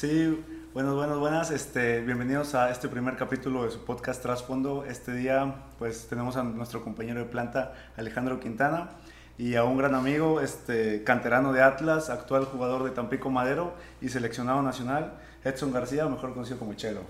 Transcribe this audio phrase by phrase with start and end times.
[0.00, 1.50] Sí, buenas, buenas, buenas.
[1.50, 4.86] Este, bienvenidos a este primer capítulo de su podcast Trasfondo.
[4.86, 8.92] Este día, pues, tenemos a nuestro compañero de planta, Alejandro Quintana,
[9.36, 14.08] y a un gran amigo, este, canterano de Atlas, actual jugador de Tampico Madero y
[14.08, 17.02] seleccionado nacional, Edson García, mejor conocido como Chelo.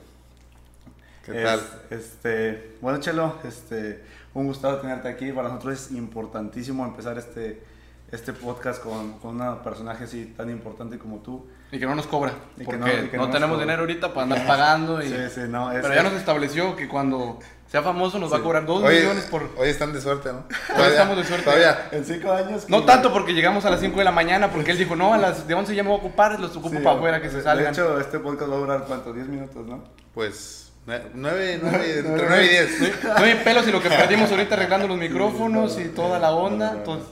[1.24, 1.60] ¿Qué tal?
[1.90, 4.02] Este, bueno, Chelo, este,
[4.34, 5.30] un gusto tenerte aquí.
[5.30, 7.62] Para nosotros es importantísimo empezar este,
[8.10, 11.46] este podcast con, con un personaje así tan importante como tú.
[11.72, 12.32] Y que no nos cobra.
[12.56, 13.64] Y que porque no- no, y que no tenemos cobra.
[13.64, 15.02] dinero ahorita para andar pagando.
[15.02, 15.08] Y...
[15.08, 18.40] Sí, sí, no, es- Pero ya nos estableció que cuando sea famoso nos va a
[18.40, 19.48] cobrar 2 Hoy, millones por.
[19.56, 20.44] hoy están de suerte, ¿no?
[20.76, 21.44] Hoy estamos de suerte.
[21.44, 21.88] Todavía.
[21.92, 22.64] En cinco años.
[22.68, 25.18] No tanto porque llegamos a las 5 de la mañana, porque él dijo, no, a
[25.18, 27.34] las de 11 ya me voy a ocupar, los ocupo Sí, para afuera que de-
[27.34, 27.66] se salgan.
[27.72, 29.84] De hecho, este podcast va a durar cuánto, 10 minutos, ¿no?
[30.12, 33.04] Pues, nue- nueve, nueve, entre nueve y diez.
[33.04, 36.72] no hay pelos y lo que perdimos ahorita arreglando los micrófonos y toda la onda.
[36.78, 37.08] Entonces,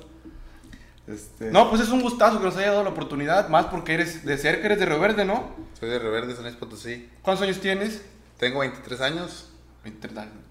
[1.08, 4.24] Este, no, pues es un gustazo que nos haya dado la oportunidad, más porque eres
[4.24, 5.54] de cerca, eres de Río Verde, ¿no?
[5.78, 7.08] Soy de Reverde, San Luis Potosí.
[7.22, 8.02] ¿Cuántos años tienes?
[8.38, 9.44] Tengo 23 años.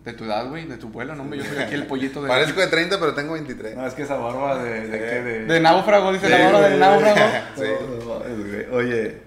[0.04, 1.32] De tu edad, güey, de tu vuelo, ¿no?
[1.36, 2.28] Yo soy aquí el pollito de...
[2.28, 3.76] Parezco de 30, pero tengo 23.
[3.76, 4.88] No, es que esa barba de...
[4.88, 5.06] ¿De qué?
[5.22, 7.20] De, De náufrago, dice Sí, la hora del náufrago.
[7.56, 7.64] Sí.
[8.72, 9.18] Oye,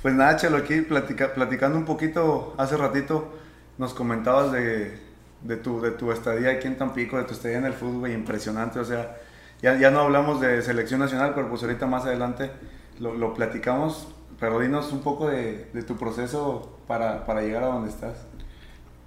[0.00, 3.36] pues nada, Chelo, aquí platica- platicando un poquito, hace ratito
[3.78, 4.96] nos comentabas de,
[5.42, 8.14] de, tu, de tu estadía aquí en Tampico, de tu estadía en el fútbol, güey,
[8.14, 9.16] impresionante, o sea,
[9.62, 12.50] ya, ya no hablamos de selección nacional, pero pues ahorita más adelante
[12.98, 17.66] lo, lo platicamos, pero dinos un poco de, de tu proceso para, para llegar a
[17.66, 18.16] donde estás.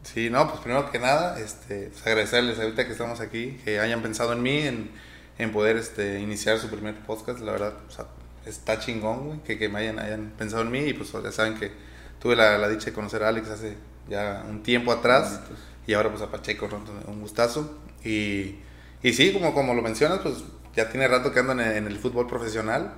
[0.03, 4.02] Sí, no, pues primero que nada, este, pues agradecerles ahorita que estamos aquí, que hayan
[4.02, 4.91] pensado en mí, en,
[5.38, 7.39] en poder este, iniciar su primer podcast.
[7.39, 8.07] La verdad, o sea,
[8.45, 10.79] está chingón, güey, que, que me hayan, hayan pensado en mí.
[10.79, 11.72] Y pues ya saben que
[12.19, 13.77] tuve la, la dicha de conocer a Alex hace
[14.09, 15.39] ya un tiempo atrás.
[15.85, 16.67] Y ahora pues a Pacheco,
[17.07, 17.77] un gustazo.
[18.03, 18.55] Y,
[19.03, 20.35] y sí, como, como lo mencionas, pues
[20.75, 22.94] ya tiene rato que ando en, en el fútbol profesional.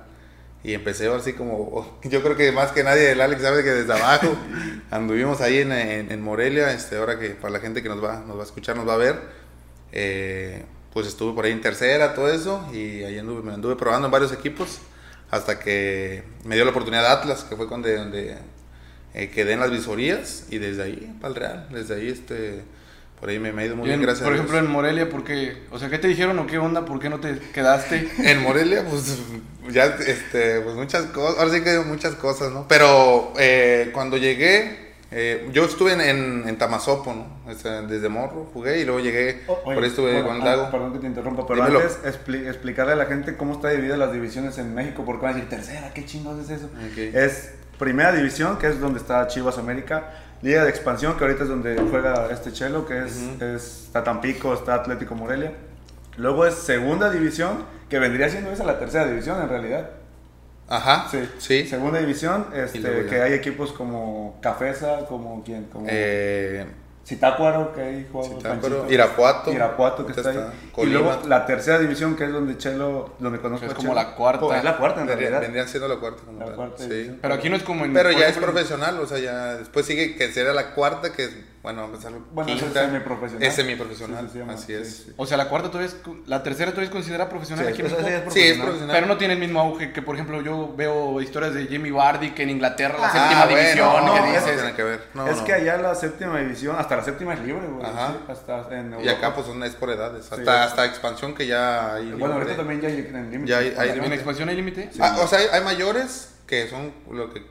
[0.64, 3.92] Y empecé así como, yo creo que más que nadie el Alex sabe que desde
[3.92, 4.34] abajo
[4.90, 8.24] anduvimos ahí en, en, en Morelia, este, ahora que para la gente que nos va,
[8.26, 9.20] nos va a escuchar, nos va a ver,
[9.92, 14.06] eh, pues estuve por ahí en tercera, todo eso, y ahí anduve, me anduve probando
[14.06, 14.78] en varios equipos,
[15.30, 18.38] hasta que me dio la oportunidad de Atlas, que fue donde, donde
[19.12, 22.62] eh, quedé en las visorías, y desde ahí, para el Real, desde ahí, este,
[23.24, 24.44] por ahí me, me ha ido muy Y en- bien, gracias por a Dios.
[24.44, 25.56] ejemplo, en Morelia, ¿por qué?
[25.70, 26.84] O sea, ¿qué te dijeron o qué onda?
[26.84, 28.06] ¿Por qué no te quedaste?
[28.18, 29.16] En Morelia, pues
[29.70, 32.68] ya, este, pues muchas cosas, ahora sí que muchas cosas, ¿no?
[32.68, 37.50] Pero eh, cuando llegué, eh, yo estuve en, en, en Tamazopo, ¿no?
[37.50, 40.70] O sea, desde morro jugué y luego llegué, por ahí estuve bueno, con ah, Lago.
[40.70, 41.80] Perdón que te interrumpa, pero Dímelo.
[41.80, 45.32] antes expli- explicarle a la gente cómo está dividida las divisiones en México, porque van
[45.32, 46.66] a decir, tercera, ¿qué chingados es eso?
[46.66, 46.98] Ok.
[47.14, 50.12] Es primera división, que es donde está Chivas América,
[50.44, 54.52] Liga de Expansión, que ahorita es donde juega este Chelo, que es, es- está Tampico,
[54.52, 55.52] está Atlético Morelia.
[56.18, 59.88] Luego es segunda división, que vendría siendo esa la tercera división en realidad.
[60.68, 61.66] Ajá, Sí, sí.
[61.66, 66.66] Segunda división, este, que hay equipos como Cafesa, como quién, como Eh,
[67.06, 68.92] Zitácuaro, que hay juega Zitácuaro, Panchito.
[68.94, 69.52] Irapuato.
[69.52, 70.50] Irapuato, que está, Ahorita ahí.
[70.54, 71.00] está Y Colima.
[71.00, 73.94] luego la tercera división, que es donde Chelo, donde conozco Es como Chelo.
[74.02, 74.44] la cuarta.
[74.46, 75.40] Oh, es la cuarta en vendría- realidad.
[75.42, 76.22] vendrían siendo la cuarta.
[76.24, 77.18] como La cuarta sí.
[77.20, 77.92] Pero aquí no es como en...
[77.92, 81.36] Pero ya es profesional, o sea, ya después sigue que será la cuarta, que es,
[81.64, 83.42] bueno, empezar Bueno, es semiprofesional.
[83.48, 84.96] Es semiprofesional, Sí, llama, así sí, es.
[85.06, 85.12] sí.
[85.16, 85.96] O sea, la cuarta todavía es...
[86.28, 88.00] La tercera todavía es considerada profesional Sí, aquí en México.
[88.06, 88.62] es Sí, es profesional.
[88.66, 88.96] profesional.
[88.96, 92.32] Pero no tiene el mismo auge que, por ejemplo, yo veo historias de Jimmy Vardy
[92.32, 94.54] que en Inglaterra la Ah, séptima bueno, división, no, no, dices...
[94.56, 95.08] tiene que ver.
[95.14, 95.44] No, es no.
[95.44, 97.86] que allá la séptima división, hasta la séptima es libre, güey.
[97.86, 98.12] Ajá.
[98.12, 100.30] sí, hasta en Y acá pues son, es por edades.
[100.30, 102.12] Hasta, hasta expansión que ya hay.
[102.12, 103.50] Bueno, ahorita también ya hay en límite.
[103.50, 104.90] Ya hay- hay ¿En expansión hay límite?
[105.00, 107.42] Ah, o sea, hay, hay mayores que son lo que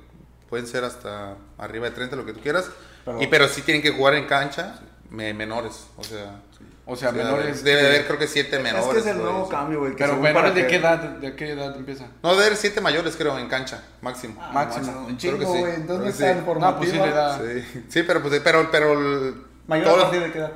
[0.50, 2.69] pueden ser hasta arriba de 30, lo que tú quieras.
[3.06, 5.88] Pero- y pero sí tienen que jugar en cancha me- menores.
[5.97, 6.41] O sea,
[6.86, 7.47] O sea, sí, debe menores...
[7.62, 8.86] haber- Debe de haber creo que 7 menores.
[8.88, 9.50] Es que es el nuevo eso.
[9.50, 9.96] cambio, güey.
[9.96, 12.08] Pero menores de qué edad, de qué edad empieza.
[12.22, 14.36] No, debe haber 7 mayores creo en cancha, máximo.
[14.41, 15.06] Ah, Máximo.
[15.08, 15.59] Un chingo, sí.
[15.59, 15.64] güey.
[15.84, 16.38] ¿Dónde Creo que está sí.
[16.40, 17.06] el formativo?
[17.06, 17.68] No, pues sí.
[17.74, 19.35] Sí, sí, pero pues pero pero el-
[19.68, 20.52] ¿Mayor todo- a partir de qué edad?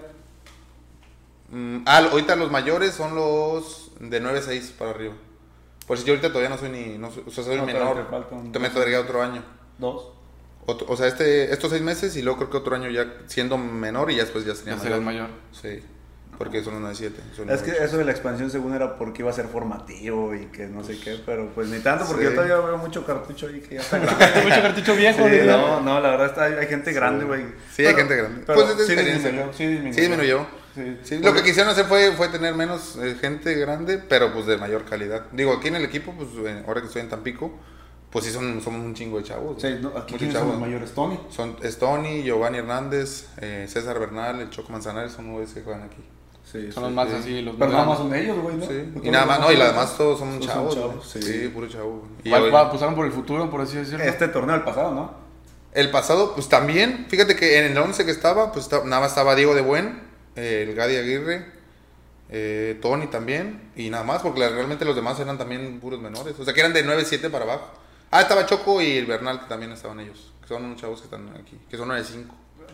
[1.49, 5.13] Mm, ah, ahorita los mayores son los de 9 a 6 para arriba.
[5.87, 7.95] Pues yo ahorita todavía no soy ni no soy, o sea, soy No, menor.
[7.95, 9.41] te falta un- Te meto agregar otro año.
[9.77, 10.11] Dos.
[10.67, 13.57] Otro- o sea, este, estos seis meses y luego creo que otro año ya siendo
[13.57, 15.01] menor y ya después ya sería Ya mayor.
[15.01, 15.29] mayor.
[15.51, 15.81] Sí,
[16.37, 17.15] porque son los 7.
[17.49, 20.67] Es que eso de la expansión según era porque iba a ser formativo y que
[20.67, 22.29] no sé qué, pero pues ni tanto porque Sí.
[22.29, 24.25] yo todavía veo mucho cartucho ahí que ya está grande.
[24.43, 25.27] Mucho cartucho viejo.
[25.27, 27.41] Sí, no, no, la verdad está, hay, gente grande, güey.
[27.73, 28.43] Sí, hay Pero- gente grande.
[28.45, 29.93] Pero Pues es de sí disminuyó, sí disminuyó.
[29.95, 30.45] Sí, disminuyó.
[30.75, 30.97] Sí.
[31.01, 34.57] Sí, lo que quisieron hacer fue, fue tener menos eh, gente grande, pero pues de
[34.57, 35.23] mayor calidad.
[35.31, 36.27] Digo, aquí en el equipo, pues
[36.67, 37.51] ahora que estoy en Tampico,
[38.11, 39.61] pues sí son, somos un chingo de chavos.
[39.61, 40.51] Sí, no, aquí Muchos quiénes son chavos.
[40.53, 41.19] los mayores, Tony.
[41.29, 46.03] Son Stony, Giovanni Hernández, eh, César Bernal, el Choco Manzanares, son nueve que juegan aquí.
[46.49, 48.65] Sí, Son los más así, los Pero nada más son ellos, güey, ¿no?
[48.65, 48.89] Sí.
[48.93, 50.75] Todos Y nada más, no, y demás las demás todos son son chavos.
[50.75, 51.23] chavos, güey.
[51.23, 51.41] sí.
[51.41, 51.47] sí.
[51.49, 52.07] puro chavo.
[52.23, 54.05] Y hoy- va- apostaron por el futuro, por así decirlo.
[54.05, 55.11] Este torneo el pasado, ¿no?
[55.73, 59.35] El pasado, pues también, fíjate que en el 11 que estaba, pues nada más estaba
[59.35, 59.99] Diego de Buen,
[60.37, 61.45] eh, el Gadi Aguirre,
[62.29, 66.33] eh, Tony también, y nada más, porque realmente los demás eran también puros menores.
[66.39, 67.67] O sea, que eran de 9-7 para abajo.
[68.11, 70.33] Ah, estaba Choco y el Bernal, que también estaban ellos.
[70.41, 72.25] Que son unos chavos que están aquí, que son 9-5.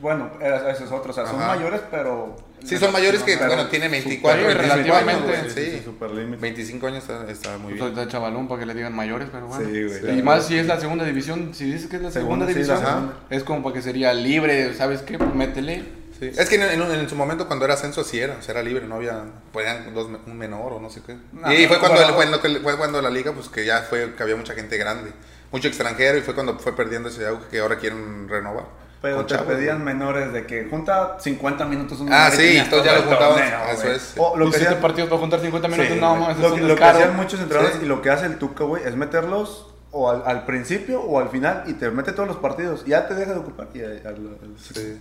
[0.01, 1.55] Bueno, esos otros, o sea, son Ajá.
[1.55, 2.35] mayores, pero...
[2.63, 5.49] Sí, son mayores que, Pero bueno, tienen 24, superior, 25 años, relativamente.
[5.49, 5.83] Sí, sí, sí.
[5.85, 6.37] super límite.
[6.41, 7.83] 25 años está, está muy Pues bien.
[7.99, 9.65] ahorita chavalón para que le digan mayores, pero bueno.
[9.69, 10.19] Sí, güey.
[10.19, 12.53] Y más si es la segunda división, si dices que es la segunda, Segunda, sí,
[12.53, 13.13] división, la segunda.
[13.29, 15.17] es como para que sería libre, ¿sabes qué?
[15.17, 15.83] Pues métele.
[16.31, 16.39] Sí.
[16.39, 18.63] Es que en, en- en su momento cuando era ascenso así era, o sea, era
[18.63, 21.17] libre, no había, ponían dos, un menor o no sé qué.
[21.33, 22.39] No, y fue no, cuando, bueno.
[22.39, 25.11] fue, fue cuando la liga, pues que ya fue, que había mucha gente grande,
[25.51, 28.65] mucho extranjero y fue cuando fue perdiendo ese auge que ahora quieren renovar.
[29.01, 29.93] Pero te chavos, pedían güey.
[29.95, 34.13] menores de que junta 50 minutos un Ah, sí, entonces ya lo torneo, eso es.
[34.17, 36.67] O lo que hacían- partidos para juntar 50 minutos, Sí, no, lo, es que, un
[36.69, 37.85] lo que hacían muchos entrenadores Sí.
[37.85, 41.27] y lo que hace el Tuca, güey, es meterlos o al, al principio o al
[41.29, 42.85] final y te mete todos los partidos.
[42.85, 43.67] Ya te deja de ocupar.
[43.73, 44.07] y al- al-
[44.41, 44.97] al- Sí.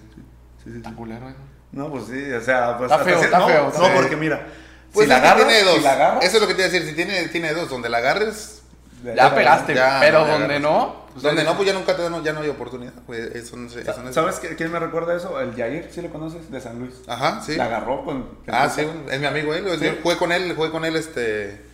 [0.65, 0.77] Sí, sí.
[0.77, 1.39] Está culero eso.
[1.73, 2.91] No, pues sí, o sea, pues.
[2.91, 3.97] Está feo, está no, feo, está No, feo.
[3.97, 4.47] porque mira.
[4.93, 5.77] Pues si la agarras, tiene dos.
[5.77, 7.71] si la agarras, Eso es lo que te iba a decir, si tiene, tiene dos,
[7.71, 8.63] donde la agarres,
[9.03, 10.61] Ya ya, pero donde agarras.
[10.61, 11.07] no.
[11.13, 13.71] pues, donde no, pues ya nunca te, no, ya no hay oportunidad, pues eso no
[13.71, 15.41] sé, eso no es- ¿Sabes qué- quién me recuerda eso?
[15.41, 16.51] El Jair, ¿sí lo conoces?
[16.51, 16.95] De San Luis.
[17.07, 17.57] Ajá, sí.
[17.57, 18.29] La agarró con.
[18.49, 19.65] Ah, sí, es mi amigo él.
[19.81, 19.99] Sí.
[20.03, 21.65] Jugué con él, jugué con él este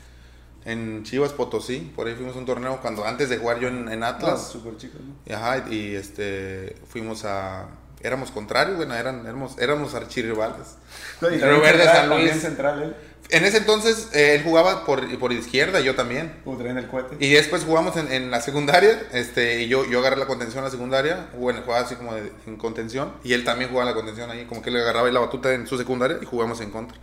[0.65, 4.03] en Chivas Potosí, por ahí fuimos a un torneo cuando antes de jugar yo en,
[4.05, 4.49] Atlas.
[4.49, 5.35] súper chico, ¿no?
[5.37, 7.67] Ajá, y este fuimos a
[8.03, 10.77] éramos contrarios, bueno, eran éramos éramos archirrivales.
[11.21, 12.33] No, Pero Verde San Luis.
[12.41, 12.97] Central, él.
[13.31, 16.33] En ese entonces eh, él jugaba por, por izquierda, yo también.
[16.59, 17.17] Traen el cohete.
[17.23, 20.65] Y después jugamos en, en la secundaria, este, y yo, yo agarré la contención en
[20.65, 24.31] la secundaria, bueno, jugaba así como de- en contención, y él también jugaba la contención
[24.31, 26.97] ahí, como que le agarraba ahí la batuta en su secundaria y jugamos en contra.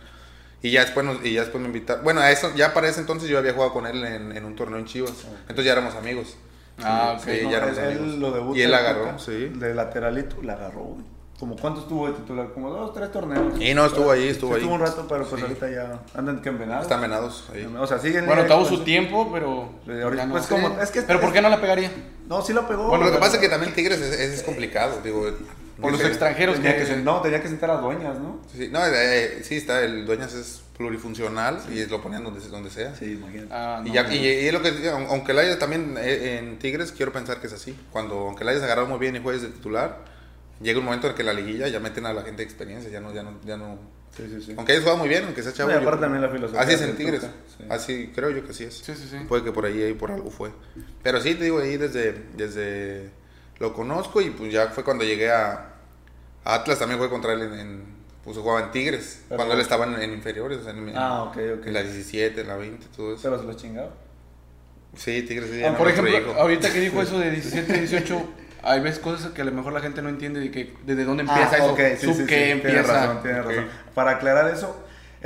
[0.62, 2.98] Y ya después, nos, y ya después me invitaron, bueno, a eso, ya para ese
[2.98, 5.12] entonces yo había jugado con él en, en un torneo en Chivas,
[5.42, 6.36] entonces ya éramos amigos.
[6.82, 7.24] Ah, ok.
[7.24, 9.50] Sí, No, ya él, él lo Y él agarró, sí.
[9.54, 11.04] De lateralito, la agarró, güey.
[11.38, 13.60] Como cuánto estuvo de titular, como dos, tres torneos.
[13.60, 14.60] Y no, estuvo ahí, estuvo Sí, ahí.
[14.62, 15.46] Estuvo un rato, pero pues Sí.
[15.46, 16.84] ahorita ya andan que envenenados.
[16.84, 17.66] Están venados ahí.
[17.78, 18.24] O sea, siguen.
[18.24, 19.68] Bueno, tuvo su tiempo, pero.
[19.84, 20.32] Sí, ahorita, no.
[20.32, 21.90] pues, como- es que- pero ¿por qué no la pegaría?
[22.26, 22.88] No, sí lo pegó.
[22.88, 25.26] Bueno, lo que pasa es que también Tigres es, es- es complicado, digo.
[25.80, 26.96] Por los extranjeros Tenía que.
[26.96, 28.40] no, tenía que sentar a dueñas, ¿no?
[28.56, 32.94] Sí, no, eh, sí, está, el Dueñas es plurifuncional y lo ponían donde, donde sea.
[32.94, 33.48] Sí, imagínate.
[33.52, 34.12] Ah, no, Y, ya, no.
[34.12, 37.40] y, y es lo que aun- aunque la hayas también eh, en Tigres, quiero pensar
[37.40, 37.76] que es así.
[37.92, 39.98] Cuando aunque la hayas agarrado muy bien y juegues de titular,
[40.62, 43.00] llega un momento en que la liguilla ya meten a la gente de experiencia, ya
[43.00, 43.78] no, ya no, ya no.
[44.16, 44.54] Sí, sí, sí.
[44.56, 45.68] Aunque hayas jugado muy bien, aunque sea chavo.
[45.70, 47.22] No, y aparte yo- también la filosofía Así es en Tigres.
[47.68, 48.74] Así creo yo que sí es.
[48.78, 49.16] Sí, sí, sí.
[49.28, 50.50] Puede que por ahí, ahí por algo fue.
[51.02, 53.10] Pero sí, te digo, ahí desde, desde
[53.58, 55.70] lo conozco y pues ya fue cuando llegué a,
[56.44, 59.60] a Atlas, también fue contra él en, en- pues jugaba en Tigres, Pero- cuando él
[59.60, 61.66] estaba en, en inferiores, o sea, en, Ah, ok, ok.
[61.66, 63.22] en la 17, en la 20, todo eso.
[63.22, 63.90] Pero se lo chingaba.
[64.96, 65.62] Sí, Tigres sí.
[65.62, 68.22] Ah, por no ejemplo, ahorita que dijo eso de 17, 18,
[68.62, 71.22] hay veces cosas que a lo mejor la gente no entiende de que desde dónde
[71.22, 72.82] empieza Ah, eso, ok, sí, sub sí, sí, qué empieza.
[72.82, 73.48] razón, tienes Ok.
[73.50, 73.68] razón.
[73.94, 74.76] Para aclarar eso,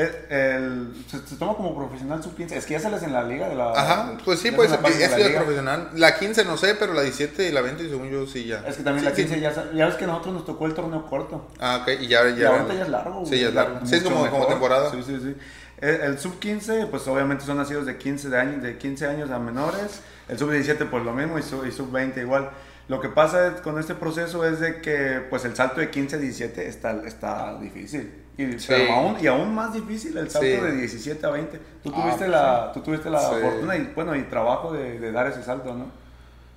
[0.01, 2.57] el, el- se, se toma como profesional sub 15.
[2.57, 3.73] Es que ya sales en la liga de la.
[3.73, 5.41] Ajá, pues sí, pues la es liga.
[5.41, 5.91] profesional.
[5.95, 8.65] La 15 no sé, pero la 17 y la 20 según yo sí ya.
[8.67, 9.41] Es que también Sí, la 15 sí.
[9.41, 11.49] ya, ya ves que a nosotros nos tocó el torneo corto.
[11.59, 12.29] Ah, ok, y ya.
[12.29, 13.27] ya Y ahorita ya es largo.
[13.27, 13.87] Sí, ya es largo.
[13.87, 14.91] Sí, es como, como temporada.
[14.91, 15.37] Sí, sí, sí.
[15.81, 19.31] El, el sub 15, pues obviamente son nacidos de 15, de años, de 15 años
[19.31, 20.01] a menores.
[20.29, 22.51] El sub 17, pues lo mismo, y sub, y sub 20 igual.
[22.89, 26.19] Lo que pasa con este proceso es de que pues el salto de 15 a
[26.19, 28.13] 17 está, está difícil.
[28.43, 28.67] Y, Sí.
[28.69, 30.53] pero aún, y aún más difícil el salto Sí.
[30.57, 31.59] de 17 a 20.
[31.83, 35.13] Tú Ah, tuviste pues la, tú tuviste la fortuna y, bueno, y trabajo de, de
[35.13, 35.87] dar ese salto, ¿no?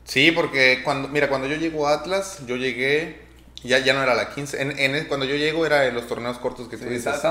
[0.05, 3.21] Sí, porque cuando, mira, cuando yo llego a Atlas, yo llegué,
[3.63, 4.61] ya, ya no era la 15.
[4.61, 7.21] En, en cuando yo llego era en los torneos cortos que tú dices.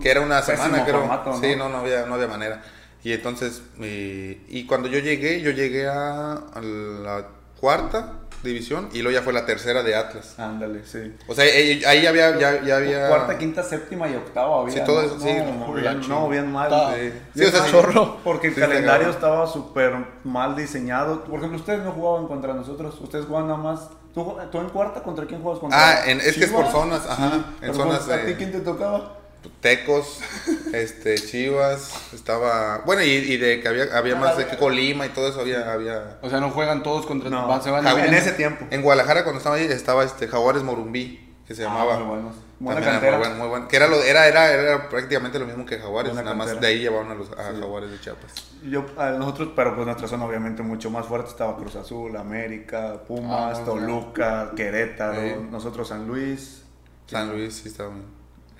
[0.00, 1.00] que era una semana, creo.
[1.00, 2.62] formato, Sí, no, no había, no había manera.
[3.04, 7.26] Y entonces, eh, y cuando yo llegué, yo llegué a, a la
[7.60, 10.38] cuarta división y luego ya fue la tercera de Atlas.
[10.38, 11.14] Ándale, sí.
[11.26, 13.08] O sea, ahí, ahí había, ya, ya había...
[13.08, 14.74] Cuarta, quinta, séptima y octava había.
[14.74, 15.06] Sí, todo ¿no?
[15.08, 15.32] eso, sí.
[15.32, 16.70] No, bien, no, bien mal.
[16.94, 17.12] Sí.
[17.34, 18.16] Sí, o sea, chorro.
[18.24, 19.94] Porque el Sí, calendario estaba súper
[20.24, 21.24] mal diseñado.
[21.24, 22.98] Por ejemplo, ustedes no jugaban contra nosotros.
[23.00, 23.88] Ustedes jugaban nada más.
[24.14, 27.06] ¿Tú, tú en cuarta contra quién juegas contra Ah, en- es que es por zonas,
[27.08, 29.16] ajá, en Pero zonas ¿A ti quién te tocaba?
[29.60, 30.20] Tecos,
[30.72, 32.82] este, Chivas, estaba...
[32.86, 35.72] Bueno, y, y de que había, había más de que Colima y todo eso había...
[35.72, 37.28] había O sea, no juegan todos contra.
[37.30, 38.66] No, van- se van Ah, en ese tiempo.
[38.70, 41.96] En Guadalajara cuando estaba ahí estaba este Jaguares Morumbí, que se llamaba.
[41.96, 42.18] Ah, muy.
[42.60, 43.18] Buena cantera.
[43.18, 43.66] Bueno, muy bueno.
[43.66, 46.64] Que era, lo, era, era, era prácticamente lo mismo que Jaguares, Buena nada más de
[46.66, 47.58] ahí llevaban a los a Sí.
[47.60, 48.32] Jaguares de Chiapas.
[48.62, 53.02] Yo, a nosotros, pero pues nuestra zona obviamente mucho más fuerte estaba Cruz Azul, América,
[53.08, 55.34] Pumas, Ah, Toluca, Querétaro, Sí.
[55.50, 56.62] nosotros San Luis.
[57.08, 58.04] San Luis sí estaba bien.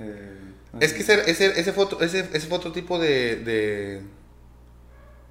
[0.01, 4.03] eh, Es que ese, ese, ese, fue otro, ese, ese fue otro tipo de, de,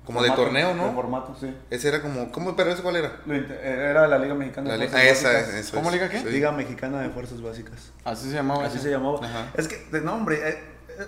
[0.06, 0.88] Como de torneo, ¿no?
[0.88, 1.52] De formato, sí.
[1.70, 3.20] Ese era como, ¿cómo, pero ese cuál era?
[3.64, 5.56] Era la Liga Mexicana La de Fuerzas ah, esa, Básicas.
[5.56, 5.96] eso ¿Cómo es.
[5.96, 6.20] liga qué?
[6.20, 6.26] Sí.
[6.30, 7.92] Liga Mexicana de Fuerzas Básicas.
[8.04, 8.66] Así se llamaba.
[8.66, 9.20] Así se llamaba.
[9.26, 9.48] Ajá.
[9.56, 10.60] Es que, de nombre, eh,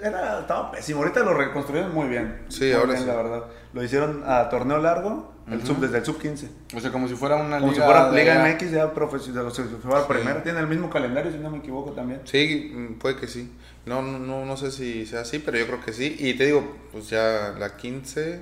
[0.01, 1.01] era, estaba pésimo.
[1.01, 2.41] Ahorita lo reconstruyeron muy bien.
[2.49, 3.05] Sí, Muy ahora bien, sí.
[3.05, 3.43] La verdad.
[3.73, 6.49] Lo hicieron a torneo largo, el sub, desde el sub 15.
[6.75, 7.85] O sea, como si fuera una Como si liga.
[7.85, 10.05] fuera de- Liga MX, ya profesional, si fuera Sí.
[10.09, 10.41] primera.
[10.41, 12.21] Tiene el mismo calendario, si no me equivoco también.
[12.23, 13.51] Sí, mm, puede que sí.
[13.85, 16.15] No, no, no, sé si sea así, pero yo creo que sí.
[16.19, 18.41] Y te digo, pues ya la 15.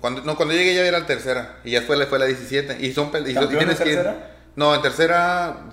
[0.00, 1.60] Cuando, no, cuando llegué ya era la tercera.
[1.64, 2.84] Y ya fue la, fue la 17.
[2.84, 4.36] Y son y, y ¿Campeón tienes de que ir- tercera?
[4.56, 5.68] No, en tercera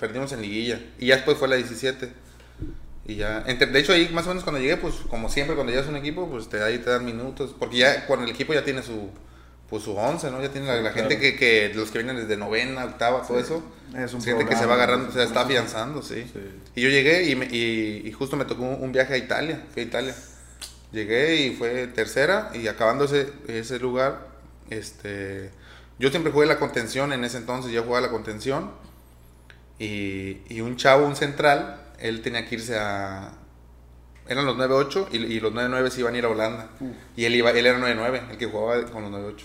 [0.00, 0.80] perdimos en liguilla.
[0.98, 2.08] Y ya después fue la 17.
[3.06, 5.72] Y ya, entre- de hecho ahí más o menos cuando llegué, pues como siempre cuando
[5.72, 7.54] llegas a un equipo, pues te, ahí te dan minutos.
[7.58, 9.10] Porque ya cuando el equipo ya tiene su,
[9.68, 10.40] pues su 11, ¿no?
[10.40, 11.08] Ya tiene la, la claro.
[11.08, 13.62] gente que, que, los que vienen desde novena, octava, todo eso.
[13.96, 16.24] Es un gente que se va agarrando, se está afianzando, sí.
[16.32, 16.40] Sí.
[16.74, 19.82] Y yo llegué y, me- y, y justo me tocó un, viaje a Italia, fui
[19.82, 20.14] a Italia.
[20.92, 24.28] Llegué y fue tercera y acabando ese, ese lugar,
[24.70, 25.50] este,
[25.98, 28.70] yo siempre jugué la contención en ese entonces, yo jugaba la contención
[29.78, 33.32] y, y un chavo, un central, él tenía que irse a...
[34.28, 36.70] Eran los 9-8 y, y los 9-9 se iban a ir a Holanda.
[37.16, 39.42] Y él, iba, él era 9-9, el que jugaba con los 9-8.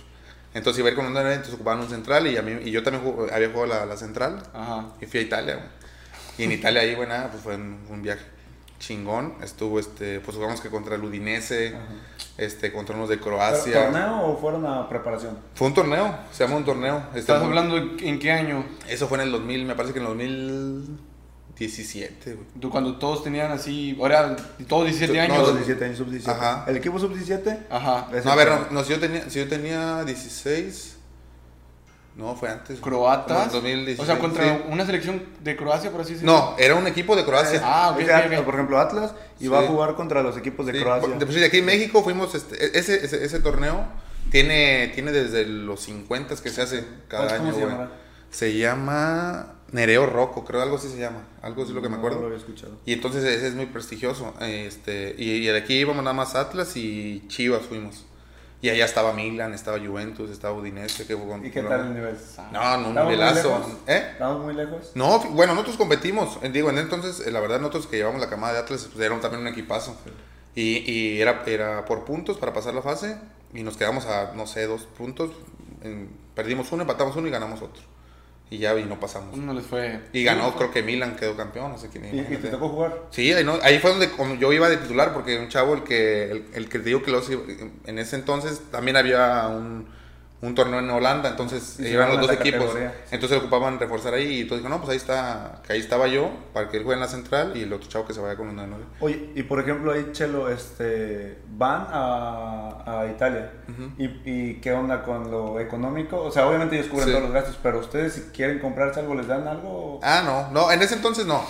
[0.53, 2.83] Entonces iba a ir con 9 entonces ocupaban un central y, a mí, y yo
[2.83, 4.43] también había jugado la, la central.
[4.53, 4.85] Ajá.
[5.01, 5.67] Y fui a Italia, güey.
[6.37, 8.21] Y en Italia ahí, güey, nada, pues fue un, un viaje
[8.79, 9.35] chingón.
[9.43, 11.75] Estuvo, este, pues jugamos que contra el Udinese,
[12.37, 13.85] este, contra unos de ¿Pero Croacia.
[13.85, 15.37] ¿Torneo o fueron a preparación?
[15.55, 16.97] Fue un torneo, se llama un torneo.
[17.07, 18.65] Este, ¿Estás muy- hablando en qué año?
[18.87, 20.11] Eso fue en el 2000, me parece que en el
[21.57, 22.47] 2017, güey.
[22.59, 24.35] Tú cuando todos tenían así, ahora
[24.67, 25.37] todos 17 No, años.
[25.37, 26.31] no, Sub 17 años, sub 17.
[26.39, 26.65] Ajá.
[26.67, 28.07] El equipo sub 17 Ajá.
[28.23, 30.97] No, a ver, no, no, si, yo tenía, si yo tenía 16,
[32.15, 32.79] no, fue antes.
[32.79, 33.47] Croatas.
[33.47, 34.63] No, 2016, o sea, contra sí.
[34.69, 36.31] una selección de Croacia, por así decirlo.
[36.33, 37.61] No, era un equipo de Croacia.
[37.63, 38.45] Ah, ok, Es de ok, Atlas, ok.
[38.45, 39.65] Por ejemplo, Atlas iba Sí.
[39.65, 41.17] a jugar contra los equipos de Sí, Croacia.
[41.19, 43.85] Pues, de aquí en México fuimos, este, e- ese, ese, ese torneo
[44.31, 47.75] tiene, tiene desde los 50 que se hace cada ¿Cómo año, güey.
[48.29, 51.23] Se llama Nereo Rocco, creo, algo así se llama.
[51.41, 52.25] Algo así es lo que me No, No lo acuerdo.
[52.27, 52.77] había escuchado.
[52.85, 54.33] Y entonces ese es muy prestigioso.
[54.39, 58.05] Este, y, y de aquí íbamos nada más Atlas y Chivas fuimos.
[58.61, 61.05] Y allá estaba Milan, estaba Juventus, estaba Udinese.
[61.05, 62.15] Que con- ¿Y qué tal el nivel?
[62.53, 63.79] No, no, un ¿Estamos muy nivelazo.
[63.87, 64.07] ¿Eh?
[64.13, 64.91] ¿Estamos muy lejos?
[64.95, 66.37] No, bueno, nosotros competimos.
[66.43, 69.05] eh, Digo, en entonces, eh, la verdad, nosotros que llevamos la camada de Atlas, pues
[69.05, 69.97] era también un equipazo.
[70.55, 73.17] Y, y era, era por puntos para pasar la fase.
[73.53, 75.31] Y nos quedamos a, no sé, dos puntos.
[76.35, 77.81] Perdimos uno, empatamos uno y ganamos otro.
[78.53, 79.35] Y ya, y no pasamos.
[79.35, 79.99] Uno les fue.
[80.13, 82.05] Y ganó, creo que Milan quedó campeón, no sé quién.
[82.13, 83.07] ¿Y, y te tocó jugar?
[83.09, 86.29] Sí, ahí, no- ahí fue donde yo iba de titular, porque un chavo, el que,
[86.29, 89.87] el, el que te digo que los, en ese entonces también había un,
[90.43, 92.65] un torneo en Holanda, entonces se iban van los dos equipos.
[92.65, 92.93] categoría.
[93.11, 96.29] Entonces ocupaban reforzar ahí y entonces dijo, no, pues ahí está, que ahí estaba yo,
[96.53, 98.49] para que él juegue en la central y el otro chavo que se vaya con
[98.49, 98.85] una de nueve.
[98.99, 103.51] Oye, y por ejemplo ahí, Chelo, este, van a, a Italia.
[103.97, 106.21] ¿Y, ¿Y qué onda con lo económico?
[106.21, 107.11] O sea, obviamente ellos cubren Sí.
[107.13, 109.99] todos los gastos, pero ustedes si quieren comprarse algo, ¿les dan algo?
[110.03, 111.41] Ah, no, no, en ese entonces no.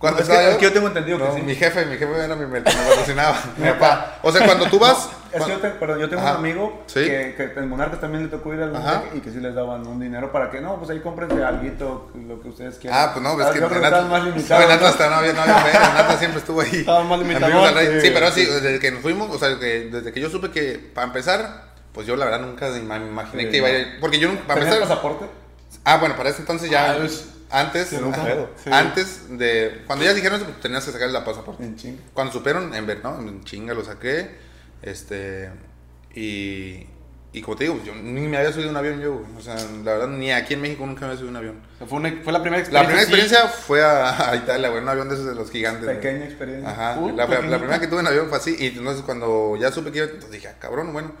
[0.00, 1.42] Cuando es, que, que yo tengo entendido no, que sí.
[1.46, 4.18] mi jefe, mi jefe era mi, me, me patrocinaba, mi papá.
[4.22, 5.10] O sea, cuando tú vas...
[5.30, 6.30] Es que yo, te- perdón, yo tengo Ajá.
[6.32, 7.00] un amigo Sí.
[7.04, 8.82] que, que en Monarcas también le tocó ir al Ajá.
[8.86, 12.10] Monarcas y que sí les daban un dinero para que no, pues ahí cómprense alguito,
[12.26, 12.98] lo que ustedes quieran.
[12.98, 15.10] Ah, pues no, ves Ah, que yo en que Atlas, más no, en Atlas ¿no?
[15.10, 16.76] no había, no había feria, en Atlas siempre estuvo ahí.
[16.76, 18.00] Estaban más limitados, sí.
[18.00, 20.78] Sí, pero sí, desde que nos fuimos, o sea, que desde que yo supe que,
[20.94, 23.78] para empezar, pues yo la verdad nunca me imaginé Sí, que iba a no.
[23.78, 25.26] ir, porque yo nunca, para ¿Tenías empezar, pasaporte?
[25.84, 26.96] ah, bueno, para ese entonces ya, Ah,
[27.50, 27.96] antes, Sí.
[28.64, 28.70] Sí.
[28.72, 31.62] antes de, cuando ya dijeron eso, pues tenías que sacar el pasaporte.
[31.64, 32.00] En chinga.
[32.14, 33.18] Cuando supieron, en ver, ¿no?
[33.20, 34.30] En chinga lo saqué,
[34.82, 35.50] este,
[36.14, 36.86] y,
[37.32, 39.26] y como te digo, yo ni me había subido a un avión yo, güey.
[39.36, 41.62] o sea, la verdad, ni aquí en México nunca me había subido a un avión.
[41.88, 42.86] fue, una- fue la primera La experiencia.
[42.86, 43.12] primera sí.
[43.12, 45.84] experiencia fue a, a Italia, güey, un avión de esos de los gigantes.
[45.84, 45.96] güey.
[45.96, 46.70] Pequeña experiencia.
[46.70, 49.70] Ajá, Uh, la, la primera que tuve en avión fue así, y entonces cuando ya
[49.70, 51.12] supe que iba, entonces dije, ah, cabrón, bueno.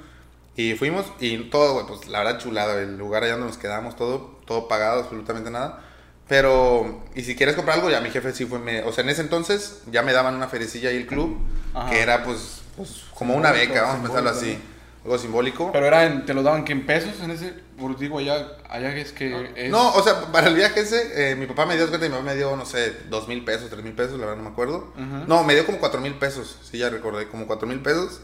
[0.56, 3.94] Y fuimos, y todo, güey, pues la verdad chulada, el lugar allá donde nos quedamos,
[3.96, 5.84] todo, todo pagado, absolutamente nada.
[6.30, 9.10] Pero, y si quieres comprar algo, ya mi jefe sí fue, me, o sea, en
[9.10, 11.36] ese entonces ya me daban una ferecilla ahí el club,
[11.74, 11.90] Ajá.
[11.90, 14.56] que era pues, pues como una beca, vamos a pensarlo así,
[15.02, 15.72] algo simbólico.
[15.72, 17.52] Pero era en- te lo daban que en pesos en ese.
[17.76, 19.50] Por digo, allá, allá es que.
[19.56, 22.12] Es, No, o sea, para el viaje ese, eh, mi papá me dio cuenta mi
[22.12, 24.50] papá me dio, no sé, dos mil pesos, tres mil pesos, la verdad no me
[24.50, 24.92] acuerdo.
[25.26, 28.20] No, me dio como cuatro mil pesos, sí, ya recordé, como cuatro mil pesos.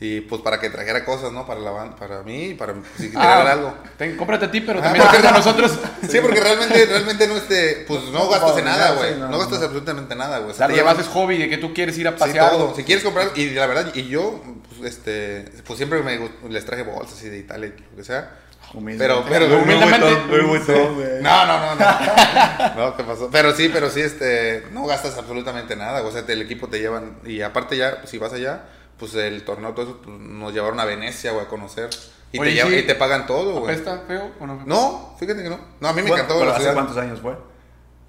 [0.00, 1.44] Y pues para que trajera cosas, ¿no?
[1.44, 3.74] Para la ban- para mí, para si Ah, regalar algo.
[3.96, 5.72] ten- cómprate a ti, pero Ah, también porque- a nosotros.
[6.08, 9.14] Sí, porque realmente, realmente no este, pues no No, gastas en nada, güey.
[9.14, 9.64] sí, no, No, gastas no.
[9.66, 10.52] absolutamente nada, güey.
[10.52, 12.50] O sea, llevas es hobby de que tú quieres ir a sí, pasear.
[12.50, 12.76] todo.
[12.76, 14.40] Si quieres comprar, y la verdad, y yo,
[14.78, 18.30] pues, este, pues siempre me, les traje bolsas así de Italia y lo que sea.
[18.74, 19.02] Humilde.
[19.02, 21.20] Pero, pero, Muy humildemente-.
[21.22, 22.74] No, no, no, no.
[22.76, 23.30] No, ¿qué pasó?
[23.32, 26.02] Pero sí, pero sí, este, no gastas absolutamente nada.
[26.02, 28.64] O sea, te- el equipo te llevan, y aparte ya, si vas allá,
[28.98, 31.88] pues el torneo, todo eso, pues, nos llevaron a Venecia, güey, a conocer.
[32.32, 32.76] Y, Oye, te, lleva- sí.
[32.76, 33.72] y te pagan todo, güey.
[33.72, 34.62] ¿Apesta feo o no?
[34.66, 35.58] No, fíjate que no.
[35.80, 36.74] No, a mí me Bueno, encantó pero la ¿Hace ciudad.
[36.74, 37.36] cuántos años fue?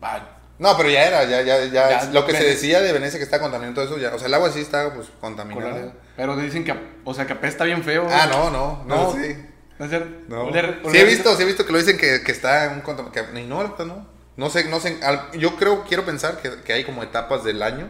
[0.02, 0.20] Ah,
[0.58, 1.90] No, pero ya era, ya, ya, ya.
[2.04, 4.14] Ya, lo que se decía de Venecia que está contaminado, todo eso, ya.
[4.14, 5.70] O sea, el agua sí está, pues, contaminada.
[5.72, 5.94] colorado.
[6.18, 8.06] Pero dicen que, o sea, que apesta bien feo.
[8.10, 9.12] Ah, no, no, no, No.
[9.14, 9.38] sí.
[9.78, 10.10] ¿No es cierto?
[10.28, 10.48] No.
[10.50, 12.84] Oler- Sí he visto, sí he visto que lo dicen que, que está en un
[12.84, 14.08] contam- que y no, no.
[14.36, 15.00] No sé, no sé.
[15.02, 17.88] al- yo creo, quiero pensar que, que hay como etapas del año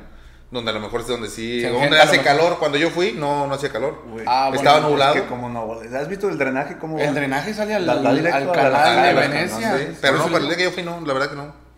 [0.51, 2.25] donde a lo mejor es donde sí, Se donde hace mejor.
[2.25, 2.59] calor.
[2.59, 4.01] Cuando yo fui, no, no hacía calor.
[4.25, 5.13] Ah, bueno, Estaba pues, nublado.
[5.15, 5.93] Es que como no, güey.
[5.95, 7.03] ¿Has visto el drenaje cómo va?
[7.03, 9.77] El drenaje sale al, al a la- canal de Venecia.
[9.77, 9.97] sí.
[10.01, 11.69] Pero no, para el día que yo fui, no, la verdad que no.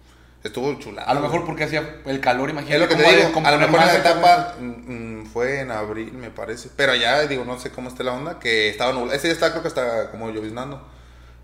[0.43, 1.07] Estuvo chulado.
[1.07, 2.75] A lo mejor porque hacía el calor, imagínate.
[2.75, 5.69] Es lo que te digo, a lo mejor la esa etapa mm, mm, fue en
[5.69, 6.69] abril, me parece.
[6.75, 9.13] Pero allá, digo, no sé cómo esté la onda, que estaba nublado.
[9.15, 10.81] Ese día estaba, creo que estaba como lloviznando.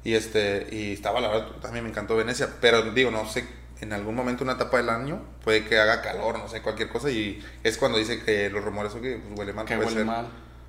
[0.03, 2.49] Y este, y estaba, la verdad, también me encantó Venecia.
[2.59, 3.45] Pero digo, no sé,
[3.81, 7.09] en algún momento, una etapa del año, puede que haga calor, no sé, cualquier cosa.
[7.11, 9.65] Y es cuando dice que los rumores son que pues, huele mal.
[9.65, 10.05] Que puede huele ser.
[10.05, 10.27] mal.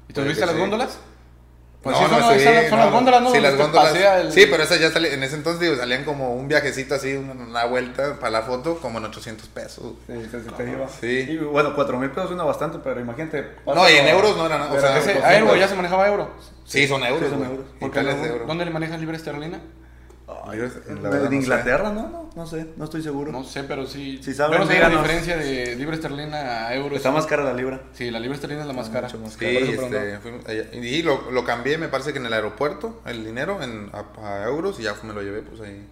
[0.09, 0.61] ¿Y tú viste las sí.
[0.61, 0.99] góndolas?
[1.83, 3.31] Pues no, sí, no, son, sí, esas- son no, las góndolas, ¿no?
[3.31, 3.95] Sí, las góndolas.
[3.95, 7.15] el- Sí, pero esas ya salían, en ese entonces, digo, salían como un viajecito así,
[7.15, 9.93] una, una vuelta para la foto, como en 800 pesos.
[10.09, 10.89] Sí, se te iba.
[10.89, 11.27] Sí.
[11.31, 13.47] Y bueno, cuatro mil pesos suena bastante, pero imagínate.
[13.65, 16.09] No, y en euros no era nada, o sea, ese- a euro, ya se manejaba
[16.09, 16.31] euro.
[16.65, 17.23] Sí, son euros.
[17.23, 17.67] Sí, son euros.
[17.79, 18.01] Porque.
[18.47, 19.61] ¿Dónde le manejas libre esterlina?
[20.45, 21.37] Ay, la De, verdad no sé.
[21.37, 22.09] Inglaterra, ¿no?
[22.09, 22.31] ¿no?
[22.37, 23.33] No sé, no estoy seguro.
[23.33, 24.21] No sé, pero sí.
[24.23, 26.95] Si saben, la diferencia de libre esterlina a euro.
[26.97, 27.81] Está más cara la libra.
[27.95, 29.09] Sí, la libre esterlina es la más cara.
[29.09, 29.51] Mucho más Sí, cara.
[29.59, 30.69] Eso este, allá.
[30.75, 34.45] y lo, lo cambié, me parece que en el aeropuerto, el dinero en, a, a
[34.45, 35.87] euros y ya me lo llevé, pues ahí.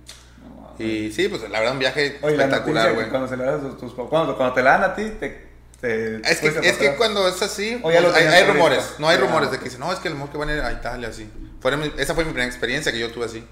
[0.79, 3.09] Y sí, pues la verdad un viaje Oye, espectacular, güey.
[3.09, 5.47] cuando se a tus cuando, cuando te la dan a ti, te.
[5.81, 9.51] te Es que, es que cuando es así, pues, hay, hay rumores, no hay rumores
[9.51, 11.31] de que dicen, no, es que el mejor que van a ir a Italia, así.
[11.61, 13.43] Fueron esa fue mi primera experiencia que yo tuve así.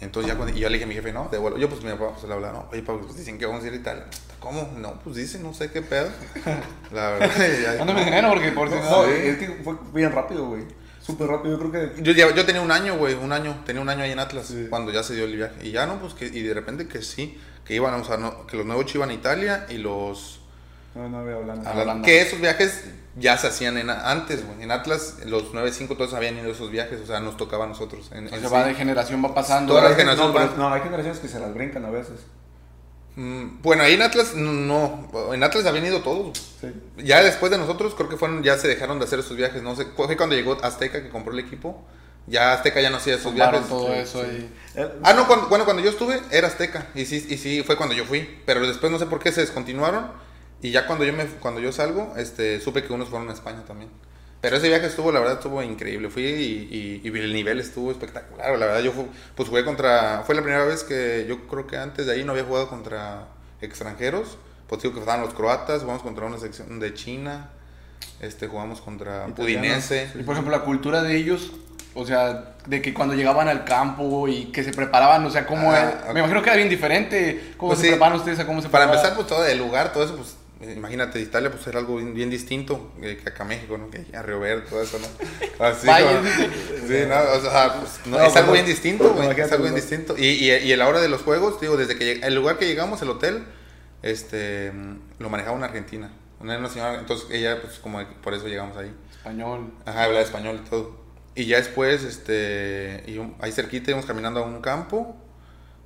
[0.00, 1.58] Entonces ya cuando, y yo le dije a mi jefe, no, devuelvo.
[1.58, 3.66] Yo pues mi papá pues, le hablaba, no, oye, Pablo, pues dicen que vamos a
[3.66, 4.04] ir a Italia.
[4.38, 4.72] ¿Cómo?
[4.78, 6.08] No, pues dicen, no sé qué pedo.
[6.92, 7.76] La verdad.
[7.78, 9.04] Mándame dinero porque por si No, no.
[9.04, 10.64] es que fue bien rápido, güey.
[11.00, 12.02] Súper rápido, yo creo que.
[12.02, 14.46] Yo, ya- yo tenía un año, güey, un año, tenía un año ahí en Atlas,
[14.46, 14.66] Sí.
[14.70, 15.66] cuando ya se dio el viaje.
[15.66, 18.46] Y ya no, pues que, y de repente que sí, que iban, o sea, no,
[18.46, 20.39] que los nuevos iban a Italia y los...
[20.94, 21.18] No, no.
[21.18, 22.04] Ah, Hablan- Holanda.
[22.06, 22.84] que esos viajes
[23.16, 24.62] ya se hacían en, antes, güey.
[24.62, 27.68] En Atlas, los 9-5 todos habían ido a esos viajes, o sea, nos tocaba a
[27.68, 28.10] nosotros.
[28.12, 28.54] En, O en sea, sí.
[28.54, 29.72] va de generación, va pasando.
[29.74, 31.90] Todas las Hay- generaciones no, pero- van- no, hay generaciones que se las brincan a
[31.90, 32.20] veces.
[33.16, 36.38] Mm, Bueno, ahí en Atlas, no, en Atlas habían ido todos.
[36.60, 36.68] Sí.
[36.98, 39.62] Ya después de nosotros, creo que fueron, ya se dejaron de hacer esos viajes.
[39.62, 41.84] No sé, fue cuando llegó Azteca que compró el equipo.
[42.26, 43.66] Ya Azteca ya no hacía esos viajes.
[43.68, 44.48] todo sí, eso sí.
[45.02, 46.86] Ah, no, cuando, bueno, cuando yo estuve era Azteca.
[46.94, 48.38] Y sí, y sí, fue cuando yo fui.
[48.46, 50.12] Pero después no sé por qué se descontinuaron.
[50.62, 53.64] Y ya cuando yo me cuando yo salgo, este, supe que unos fueron a España
[53.66, 53.90] también.
[54.40, 56.08] Pero ese viaje estuvo, la verdad, estuvo increíble.
[56.08, 58.50] Fui y, y- y el nivel estuvo espectacular.
[58.58, 60.22] La verdad, yo fu- pues jugué contra.
[60.24, 63.26] Fue la primera vez que yo creo que antes de ahí no había jugado contra
[63.60, 64.38] extranjeros.
[64.66, 67.50] Pues digo que estaban los croatas, jugamos contra una sección de China.
[68.20, 69.40] Este, jugamos contra Italianos.
[69.90, 70.10] Udinese.
[70.14, 71.52] Y por ejemplo, la cultura de ellos,
[71.94, 75.72] o sea, de que cuando llegaban al campo y que se preparaban, o sea, cómo
[75.72, 76.12] Ah.
[76.14, 77.54] Me imagino que era bien diferente.
[77.58, 77.90] ¿Cómo Pues se sí.
[77.92, 81.20] preparan ustedes a cómo se Para empezar, pues todo el lugar, todo eso, pues imagínate,
[81.20, 83.90] Italia pues era algo bien, bien distinto eh, que acá México, ¿no?
[83.90, 85.06] Que a Río Verde, todo eso, ¿no?
[85.64, 86.50] Así, como- dice.
[86.86, 89.74] sí, no, o sea, pues, no, No, es algo bien distinto, güey, es algo bien
[89.74, 90.14] distinto.
[90.18, 92.66] Y, y, y a la hora de los juegos, digo, desde que el lugar que
[92.66, 93.44] llegamos, el hotel,
[94.02, 94.72] este,
[95.18, 98.92] lo manejaba una argentina, una, señora, entonces ella, pues como por eso llegamos ahí.
[99.10, 99.72] Español.
[99.84, 101.00] Ajá, hablaba español y todo.
[101.34, 105.16] Y ya después, este, y ahí cerquita íbamos caminando a un campo.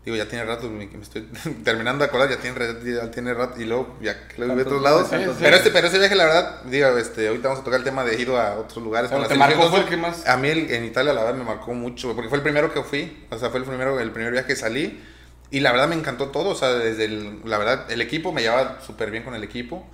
[0.04, 1.22] Digo, ya tiene rato, me, me estoy
[1.64, 2.58] terminando de acordar, ya tiene,
[2.94, 3.60] ya tiene rato.
[3.60, 5.08] Y luego, ya que lo vi de otros lados.
[5.08, 5.30] Sí, sí.
[5.40, 8.04] Pero, este, pero ese viaje, la verdad, digo, este, ahorita vamos a tocar el tema
[8.04, 9.10] de ir a otros lugares.
[9.10, 11.44] Con te marcó, fue el que más- A mí el- en Italia, la verdad, me
[11.44, 13.24] marcó mucho, porque fue el primero que fui.
[13.30, 15.02] O sea, fue el primero, el primer viaje que salí.
[15.50, 16.50] Y la verdad me encantó todo.
[16.50, 19.86] O sea, desde el, la verdad, el equipo me llevaba súper bien con el equipo.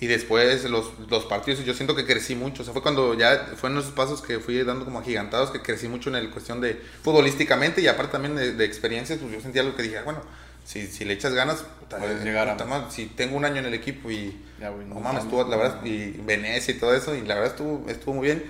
[0.00, 2.62] Y después los, los partidos, yo siento que crecí mucho.
[2.62, 5.60] O sea, fue cuando ya fue en esos pasos que fui dando como agigantados, que
[5.60, 9.18] crecí mucho en el cuestión de futbolísticamente y aparte también de, de experiencias.
[9.18, 10.20] Pues yo sentía algo que dije, ah, bueno,
[10.64, 13.56] si, si le echas ganas, puta, Puedes eh, llegar a- madre, si tengo un año
[13.56, 15.24] en el equipo y Ya, güey, no no mames, mames.
[15.24, 18.44] estuvo, la verdad, y Venecia y todo eso, y la verdad estuvo, estuvo muy bien.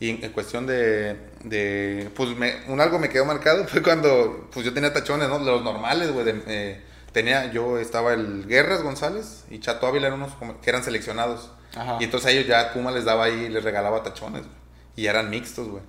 [0.00, 4.48] Y en, en cuestión de, de pues me, un algo me quedó marcado fue cuando,
[4.52, 5.38] pues yo tenía tachones, ¿no?
[5.38, 6.80] Los normales, güey, de- eh,
[7.12, 11.50] tenía, yo estaba el Guerras González y Chato Ávila eran unos que eran seleccionados.
[11.76, 11.98] Ajá.
[12.00, 14.54] Y entonces a ellos ya Puma les daba ahí, les regalaba tachones, güey.
[14.96, 15.82] Y eran mixtos, güey.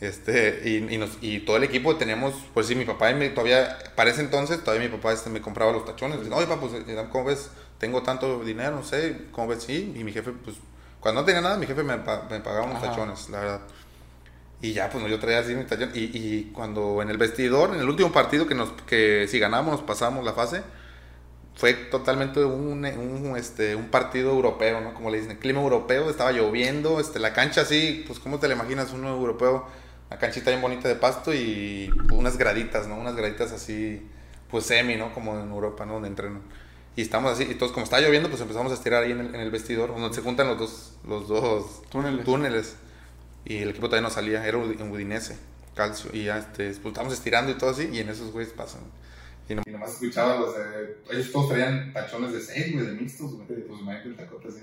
[0.00, 3.28] Este, y, y, nos- y todo el equipo teníamos, pues sí, mi papá y mi,
[3.30, 6.18] todavía, para ese entonces, todavía mi papá este, me compraba los tachones.
[6.32, 6.72] Oye, papá, pues,
[7.10, 7.50] ¿cómo ves?
[7.78, 9.62] Tengo tanto dinero, no sé, ¿cómo ves?
[9.64, 10.56] Sí, y mi jefe, pues,
[11.00, 12.02] cuando no tenía nada, mi jefe me, me
[12.40, 12.90] pagaba unos Ajá.
[12.90, 13.60] tachones, la verdad.
[14.62, 15.90] Y ya, pues, yo traía así mi tachón.
[15.94, 19.80] Y, y cuando en el vestidor, en el último partido que nos, que si ganamos,
[19.82, 20.62] pasamos la fase,
[21.54, 24.94] fue totalmente un, un, este, un partido europeo, ¿no?
[24.94, 28.54] Como le dicen, clima europeo, estaba lloviendo, este, la cancha así, pues ¿cómo te la
[28.54, 28.92] imaginas?
[28.92, 29.66] Un europeo,
[30.08, 32.96] una canchita bien bonita de pasto y unas graditas, ¿no?
[32.96, 34.06] Unas graditas así,
[34.50, 35.12] pues semi, ¿no?
[35.12, 35.94] Como en Europa, ¿no?
[35.94, 36.42] Donde entrenan.
[36.96, 39.34] Y estamos así, y todos como estaba lloviendo, pues empezamos a estirar ahí en el,
[39.34, 42.24] en el vestidor, donde se juntan los dos, los dos Túneles.
[42.24, 42.76] túneles.
[43.44, 45.36] Y el equipo todavía no salía, era en Udinese,
[45.74, 46.10] calcio.
[46.12, 48.82] Y ya este, pues, estábamos estirando y todo así, y en esos güeyes pasan.
[49.48, 50.96] Y, no- y nomás escuchaba los de.
[51.10, 53.46] Ellos todos traían tachones de 6, güey, de mixtos, güey.
[53.46, 54.60] Pues imagínate el tacote así.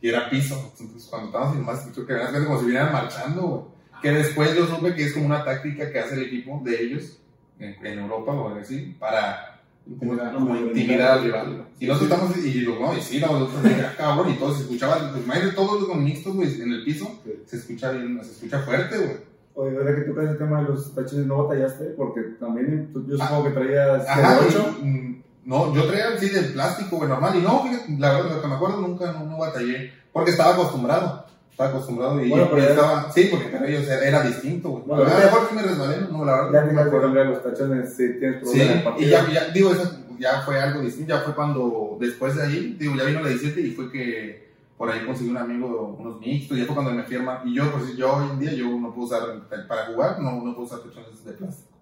[0.00, 0.72] Y era piso.
[0.78, 3.78] Entonces cuando estábamos y nomás escuchó que venían como si vinieran marchando, güey.
[4.00, 7.18] Que después yo supe que es como una táctica que hace el equipo de ellos
[7.58, 9.57] en, en Europa o así para
[9.98, 10.74] como, al
[11.22, 11.66] rival.
[11.80, 15.10] Y nosotros estamos, y digo, no, y sí, nosotros, ya, cabrón, y todos se escuchaban,
[15.12, 17.10] pues imagínate todos los mixtos, güey, en el piso,
[17.46, 19.16] se escucha bien, se escucha fuerte, güey.
[19.54, 21.84] Oye, ahora que tocas el tema de los tachones, ¿no batallaste?
[21.96, 24.76] Porque también tú- yo supongo que traías Ajá, 08.
[24.82, 28.36] y, mm, no, yo traía así de plástico, güey, normal, y no, fíjate, la verdad,
[28.36, 31.26] lo que me acuerdo, nunca, no, no batallé, porque estaba acostumbrado.
[31.58, 34.84] Estaba acostumbrado y Bueno, pero y estaba, sí, porque para ellos era, era distinto, güey.
[34.86, 36.72] Bueno, a mejor que me resbalé, no, la verdad.
[36.72, 37.12] Ya acuerdo.
[37.12, 39.08] por los tachones si tienes Sí, en el partido.
[39.08, 39.90] y ya, ya, digo, eso
[40.20, 43.60] ya fue algo distinto, ya fue cuando, después de ahí, digo, ya vino la 17
[43.60, 47.42] y fue que por ahí conseguí un amigo unos mixtos, ya fue cuando me firma,
[47.44, 49.22] y yo, pues yo hoy en día, yo no puedo usar,
[49.66, 51.76] para jugar, no, no puedo usar tachones de plástico,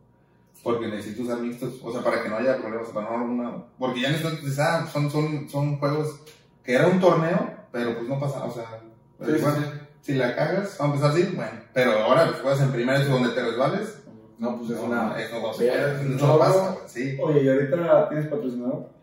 [0.62, 4.00] porque necesito usar mixtos, o sea, para que no haya problemas, para no una, porque
[4.00, 6.18] ya necesito, ah, son, son, son juegos
[6.64, 8.80] que era un torneo, pero pues no pasa, o sea,
[9.24, 9.64] Sí, sí, bueno, sí.
[10.02, 13.12] si la cagas, vamos a empezar así, bueno, pero ahora pues juegas en primera, eso
[13.12, 13.98] donde te resbales,
[14.38, 15.18] No, pues es no, una.
[15.20, 17.18] eso no, es un no pasa, güey, sí.
[17.22, 18.94] Oye, ¿y ahorita tienes patrocinador?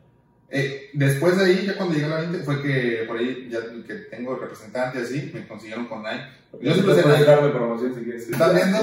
[0.56, 3.60] Eh, después de ahí, ya cuando llegué a la 20, fue que por ahí, ya
[3.88, 6.26] que tengo representante así, me consiguieron con Nike.
[6.62, 7.24] Yo siempre sé Nike.
[7.24, 8.30] darle promoción si quieres.
[8.30, 8.78] ¿Estás viendo?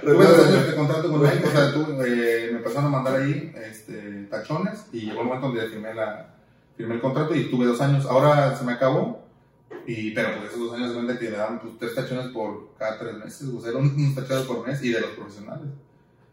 [0.00, 3.16] Tuve dos años de contrato con Nike, o sea, tú, eh, me empezaron a mandar
[3.20, 6.34] ahí este, tachones y llegó el momento donde firmé, la,
[6.76, 8.06] firmé el contrato y tuve dos años.
[8.06, 9.22] Ahora se me acabó,
[9.86, 12.98] y, pero pues esos dos años de que me daban pues, tres tachones por cada
[12.98, 15.68] tres meses, o sea, eran unos tachones por mes y de los profesionales.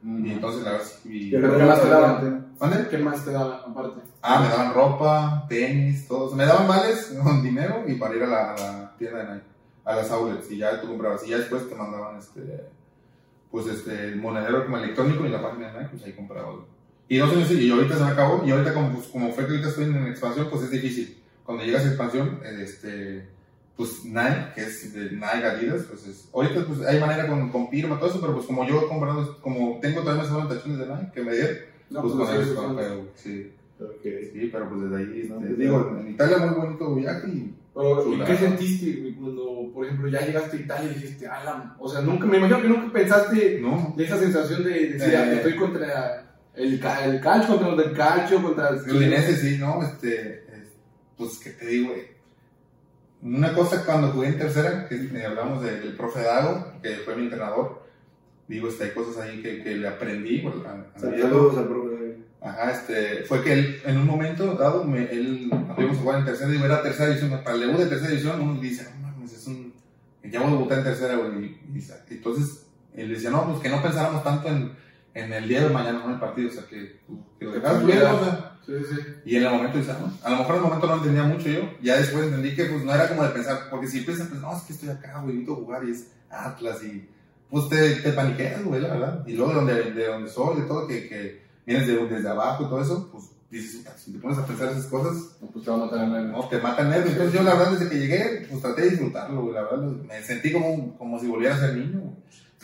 [0.01, 2.55] Y entonces la verdad, y, Yo ¿Pero creo qué más te daban?
[2.59, 2.87] ¿Mande?
[2.89, 4.01] ¿Qué más te da aparte?
[4.21, 6.25] Ah, me daban ropa, tenis, todo.
[6.25, 9.19] O sea, me daban vales con dinero y para ir a la, a la tienda
[9.19, 9.45] de Nike,
[9.83, 10.49] a las outlets.
[10.51, 11.25] Y ya tú comprabas.
[11.25, 12.69] Y ya después te mandaban este,
[13.51, 16.59] pues este, el monedero como electrónico y la página de Nike, pues ahí comprabas.
[17.09, 18.45] Y dos años y ahorita se me acabó.
[18.45, 21.17] Y ahorita, como, pues, como fue que ahorita estoy en expansión, pues es difícil.
[21.43, 23.27] Cuando llegas a expansión, este,
[23.75, 26.29] pues Nike, que es de Nike Adidas, pues es.
[26.31, 29.41] Ahorita pues hay manera con, con firma, todo eso, pero pues como yo he comprado,
[29.41, 31.57] como tengo todavía más tachones de Nike que me dieron,
[31.89, 33.51] No, pues pues, con eso, pero, sí.
[33.79, 34.03] Ok.
[34.33, 38.13] Sí, pero pues desde ahí, No, pues, digo, en Italia muy bonito viaje y Pero,
[38.13, 42.01] ¿y qué sentiste cuando, por ejemplo, ya llegaste a Italia y dijiste, ala, o sea,
[42.01, 45.17] nunca, me imagino que nunca pensaste no, de esa sensación de decir, Eh.
[45.17, 46.28] ah, estoy contra
[46.63, 50.69] el, el calcio, contra los del calcio, contra el Udinese sí, no, este, es-
[51.17, 52.07] pues que te digo, güey.
[53.21, 57.83] Una cosa cuando jugué en tercera, que hablamos del, profe Dago, que fue mi entrenador,
[58.47, 60.85] digo, este, hay cosas ahí que, que le aprendí, vida.
[61.21, 62.17] Saludos al profe.
[62.41, 66.25] Ajá, este, fue que él, en un momento dado, me, él, íbamos a jugar en
[66.25, 69.33] tercera, digo, era tercera división, para el debut de tercera división, uno dice, no mames,
[69.33, 69.73] es un,
[70.23, 73.67] ya voy a debutar en tercera, güey, y, y entonces, él decía, no, pues que
[73.67, 74.71] no pensáramos tanto en,
[75.13, 76.99] en el día de mañana, no en el partido, o sea, que,
[77.39, 77.83] que lo dejaras
[78.65, 79.01] Sí, sí.
[79.25, 81.49] y en el momento dice, no, a lo mejor en el momento no entendía mucho
[81.49, 84.39] yo, ya después entendí que pues no era como de pensar, porque si empiezas pues
[84.41, 87.09] no, es que estoy acá, güey, necesito jugar y es Atlas y
[87.49, 89.23] pues te, te paniqueas, güey, la verdad.
[89.25, 92.63] Y luego de donde, de donde soy, de todo, que, que vienes de, desde abajo
[92.65, 95.65] y todo eso, pues dices, "Puta, si te pones a pensar esas cosas, No, pues
[95.65, 97.13] te va a matar en la no, te matan nervios.
[97.13, 100.21] Entonces yo la verdad desde que llegué, pues traté de disfrutarlo, güey, la verdad, me
[100.21, 102.15] sentí como, como si volviera a ser niño, güey.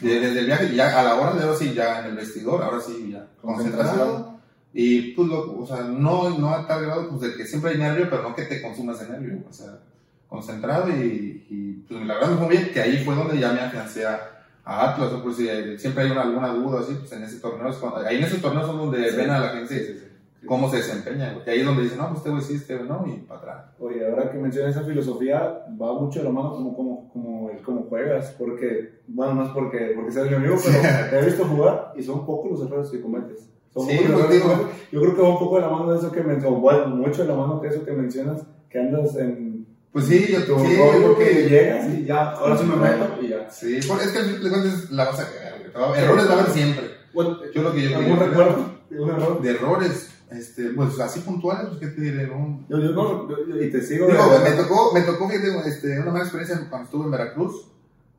[0.02, 2.62] De- Desde el viaje, ya a la hora de ahora sí, ya en el vestidor,
[2.64, 4.36] ahora sí, ya concentrado.
[4.74, 7.78] Y pues, lo, o sea, no, no a tal grado pues, de que siempre hay
[7.78, 9.44] nervio, pero no que te consumas de nervio.
[9.50, 9.80] O sea,
[10.28, 13.62] concentrado y, y, pues la verdad me fue bien que ahí fue donde ya me
[13.62, 14.20] afiancé a,
[14.66, 15.14] a Atlas.
[15.14, 15.24] ¿no?
[15.24, 18.18] Pues si siempre hay una, alguna duda así, pues en ese torneo es cuando, ahí
[18.18, 20.12] en esos torneos son donde ven a la gente
[20.46, 21.34] cómo se desempeña.
[21.34, 21.46] güey.
[21.46, 23.40] Y ahí es donde dicen, no, pues este güey sí, este güey no, y para
[23.40, 23.66] atrás.
[23.80, 27.62] Oye, ahora que mencionas esa filosofía, va mucho de la mano como, como, como el
[27.62, 31.46] cómo juegas, porque, bueno, no es porque, porque seas mi amigo, pero te he visto
[31.46, 33.50] jugar y son pocos los errores que cometes.
[33.74, 34.92] Son Sí, pocos los pues, errores que digo- cometes.
[34.92, 37.22] Yo creo que va un poco de la mano de eso que mencionas, bueno, mucho
[37.24, 40.76] de la mano de eso que mencionas, que andas en Pues sí, yo, tu sí,
[40.78, 43.50] rollo porque- que llegas y ya, ahora sí me meto y ya.
[43.50, 45.54] Sí, porque es que al fin de cuentas la vas a cagar.
[45.94, 46.84] Te Errores va a haber siempre.
[47.14, 48.56] Bueno, Yo lo que yo ¿Algún recuerdo
[48.90, 49.42] de un error?
[49.42, 52.66] de errores, este, pues así puntuales, pues qué te diré, ¿no?
[52.70, 54.08] Yo, yo no, yo- yo- y te sigo.
[54.08, 57.72] Digo, de- me tocó, me tocó fíjate, este, una mala experiencia cuando estuve en Veracruz,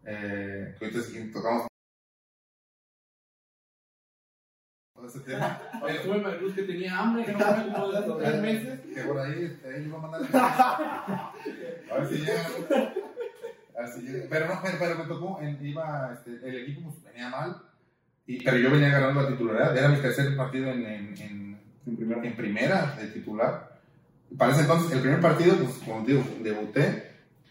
[0.04, 1.66] eh, que ahorita sí tocamos.
[5.06, 5.60] ese tema.
[5.82, 8.80] Oye, estuve en Veracruz que tenía hambre, que no comía como desde tres meses.
[8.94, 10.22] Que por ahí, este, ahí iba a mandar.
[11.92, 12.46] A ver si llega.
[13.76, 14.26] A ver si llega.
[14.28, 17.62] Pero no, pero, pero me tocó, en- iba, este, el equipo pues, venía mal,
[18.26, 19.76] y, pero yo venía ganando la titularidad.
[19.76, 21.55] Era mi tercer partido en, en, en,
[21.86, 22.22] En primera.
[22.24, 23.76] en primera de titular.
[24.36, 27.06] Para ese entonces, el primer partido, pues como te digo, debuté.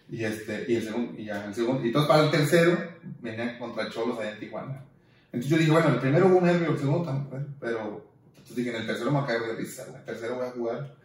[0.09, 1.83] Y, este, y el segundo, y ya, el segundo.
[1.83, 2.77] Y entonces para el tercero,
[3.21, 4.83] venía contra Cholos allá en Tijuana.
[5.31, 8.81] Entonces yo dije, bueno, el primero hubo nervio, el segundo también, pero entonces dije, en
[8.81, 10.95] el tercero me voy a caer de risa, en el tercero voy a jugar.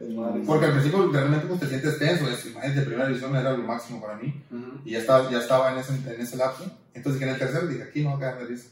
[0.47, 4.01] Porque al principio realmente pues, te sientes tenso, es, imagínate, primera división era lo máximo
[4.01, 4.45] para mí.
[4.85, 6.71] Y ya estaba, ya estaba en, ese, en ese lapso.
[6.93, 8.69] Entonces dije, en el tercero dije, aquí no voy a caer de risa.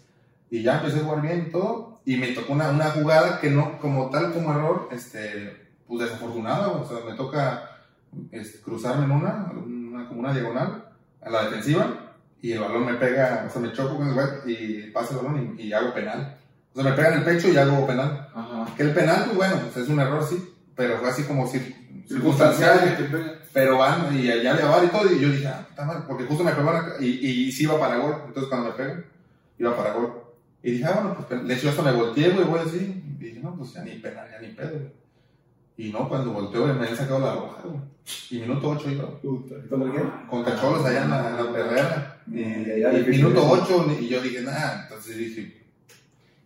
[0.51, 2.01] Y ya empecé a jugar bien y todo.
[2.05, 6.69] Y me tocó una, una jugada que no, como tal como error, este, pues desafortunada.
[6.69, 7.71] O sea, me toca
[8.33, 10.85] este, cruzarme en una, una, como una diagonal,
[11.23, 11.87] a la defensiva.
[12.41, 15.27] Y el balón me pega, o sea, me choco con el güey y pasa el
[15.27, 16.37] balón y, y hago penal.
[16.73, 18.29] O sea, me pega en el pecho y hago penal.
[18.35, 18.67] Ajá.
[18.77, 20.55] Que el penal, pues bueno, pues es un error, sí.
[20.77, 21.75] Pero fue así como cir-
[22.07, 22.79] circunstancial
[23.53, 26.25] pero van y allá le va y todo, y yo dije, ah, está mal, porque
[26.25, 27.07] justo me pegó acá, y,
[27.49, 29.05] y sí iba para gol, entonces cuando me pegan,
[29.59, 30.13] iba para gol.
[30.63, 33.41] Y dije, ah, bueno, pues de hecho hasta me volteé, güey, voy así, y dije,
[33.41, 34.93] no, pues ya ni penal, ya ni pedo, güey.
[35.77, 37.81] Y no, cuando volteó, güey, me habían sacado la roja, güey.
[38.31, 39.05] Y minuto 8 iba.
[39.21, 40.11] ¿Con quién?
[40.29, 42.23] con cacholos allá en la, en la Herrera.
[42.27, 43.87] Y, Y y difícil minuto eso.
[43.87, 45.68] 8, y yo dije, nada, entonces dije,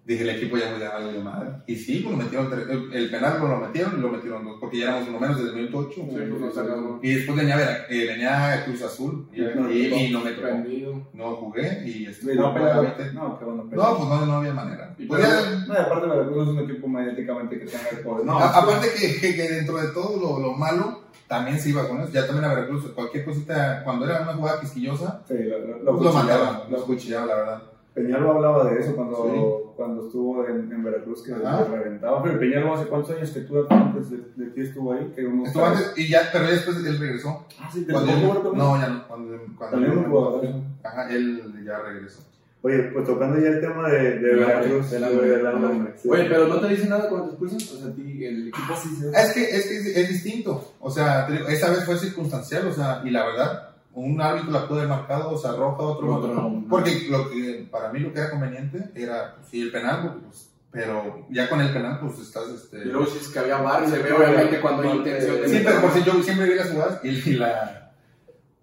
[0.04, 1.50] dije, el equipo ya me algo de madre.
[1.66, 4.56] Y sí, pues lo metieron, el, el penal pues, lo metieron y lo metieron dos,
[4.60, 5.94] porque ya éramos uno menos desde el minuto 8.
[5.94, 6.98] Sí, sacaron.
[7.02, 10.42] Y después venía, Vera- eh, venía Cruz Azul y, y- y no me tocó.
[10.48, 11.08] Prendido.
[11.12, 12.52] No jugué y estuve no.
[12.52, 13.64] No, qué bueno.
[13.70, 14.94] No, pues no, no había manera.
[14.98, 18.26] Y Pues ya- No, aparte Veracruz no es un equipo mediáticamente que tenga el poder.
[18.26, 21.86] No, a- aparte que, que, que dentro de todo lo, lo malo, también se iba
[21.88, 22.10] con eso.
[22.12, 26.02] Ya también a Veracruz, cualquier cosita, cuando era una jugada quisquillosa, Sí, lo, lo, lo,
[26.02, 27.62] lo mandaban, lo cuchillaban, la verdad.
[27.94, 31.64] Peñalba hablaba de eso cuando, cuando estuvo en, en Veracruz, que Ajá.
[31.64, 32.22] se reventaba.
[32.22, 35.12] Pero Peñalba, ¿hace cuántos años que tú antes de, de ti estuvo ahí?
[35.14, 37.46] Que uno Estuvo antes, y ya, pero después él regresó.
[37.60, 38.22] Ah, sí, te Cuando él-
[38.56, 39.06] no, ya no.
[39.08, 40.46] Cuando, cuando También un jugador.
[40.82, 42.22] Ajá, él ya regresó.
[42.64, 46.08] Oye, pues tocando ya el tema de, de Veracruz, de- del hambre, sí.
[46.08, 47.76] Oye, pero no te dicen nada cuando te expulsan.
[47.76, 49.08] O sea, a ti, el equipo sí se.
[49.10, 50.72] Es que, es que es, es distinto.
[50.80, 54.50] O sea, te digo, esa vez fue circunstancial, o sea, y la verdad, un árbitro
[54.50, 56.64] la pudo haber marcado, o sea, roja, otro, no.
[56.68, 60.48] Porque lo que, para mí lo que era conveniente era, pues, sí, el penal, pues,
[60.70, 62.78] pero ya con el penal, pues estás, este...
[62.78, 65.48] Y luego si es que había bar, se ve obviamente cuando hay intención de.
[65.48, 67.82] Sí, pero por si yo siempre vi las jugadas y, y la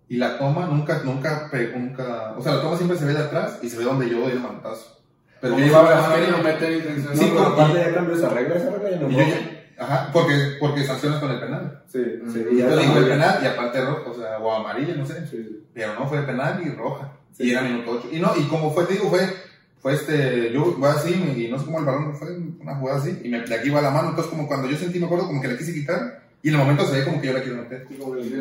[0.10, 3.60] y la toma nunca, nunca, nunca, o sea, la toma siempre se ve de atrás
[3.62, 4.98] y se ve donde yo doy el manotazo.
[5.40, 6.44] Pero yo llevaba la mano querido ahí.
[6.44, 7.16] meter intención.
[7.16, 9.08] Sí, No, pero aparte ya cambió esa regla, esa regla ya no
[9.80, 11.84] ajá, porque, porque sancionas con el penal.
[11.88, 12.46] Sí, sí.
[12.52, 15.26] Y ya digo el penal y aparte roja, o sea, o amarilla, no sé.
[15.28, 17.12] Sí, Pero no fue penal y roja.
[17.32, 17.46] Sí.
[17.46, 18.10] Y era minuto 8.
[18.12, 19.22] Y no, y como fue, te digo, fue,
[19.80, 23.22] fue este, yo voy así y no sé cómo el balón fue una jugada así
[23.24, 24.10] y me, de aquí va la mano.
[24.10, 26.60] Entonces, como cuando yo sentí, me acuerdo, como que la quise quitar y en el
[26.62, 27.86] momento se ve como que yo la quiero meter.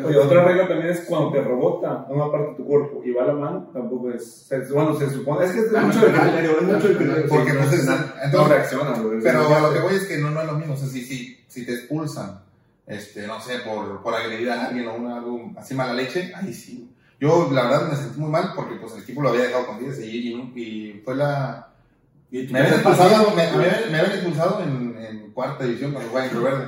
[0.05, 3.25] Oye, otra regla también es cuando te rebota una parte de tu cuerpo y va
[3.25, 4.47] la mano, tampoco es.
[4.73, 5.45] bueno, se supone.
[5.45, 7.25] Es que es Ah, mucho no, criterio, es mucho de no, criterio.
[7.29, 9.19] porque no se- no, entonces- no reaccionan, güey.
[9.21, 10.73] Pero a lo que voy es que no, no es lo mismo.
[10.75, 12.39] O sea, si, si, si te expulsan,
[12.87, 16.53] este, no sé, por, por agredir a alguien o una, algo así mala leche, ahí
[16.53, 16.89] sí.
[17.19, 19.77] Yo, la verdad, me sentí muy mal porque pues, el equipo lo había dejado con
[19.79, 21.65] 10 y, y, y fue la.
[22.31, 26.27] Me habían expulsado, me, me habían, me habían expulsado en, en cuarta división cuando jugaba
[26.27, 26.67] en Río Verde.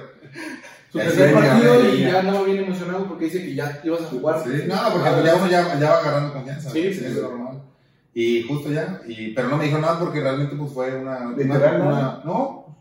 [0.91, 2.19] Su Y me partido y ya.
[2.19, 4.43] andaba bien emocionado porque dice que ya ibas a jugar.
[4.43, 6.69] Sí, no, porque pues ya uno ya, ya va agarrando confianza.
[6.69, 7.61] Sí, sí, es normal.
[8.13, 11.19] Y justo ya, y, pero no me dijo nada porque realmente pues fue una...
[11.29, 12.21] una, ¿Literal una- nada?
[12.25, 12.75] no,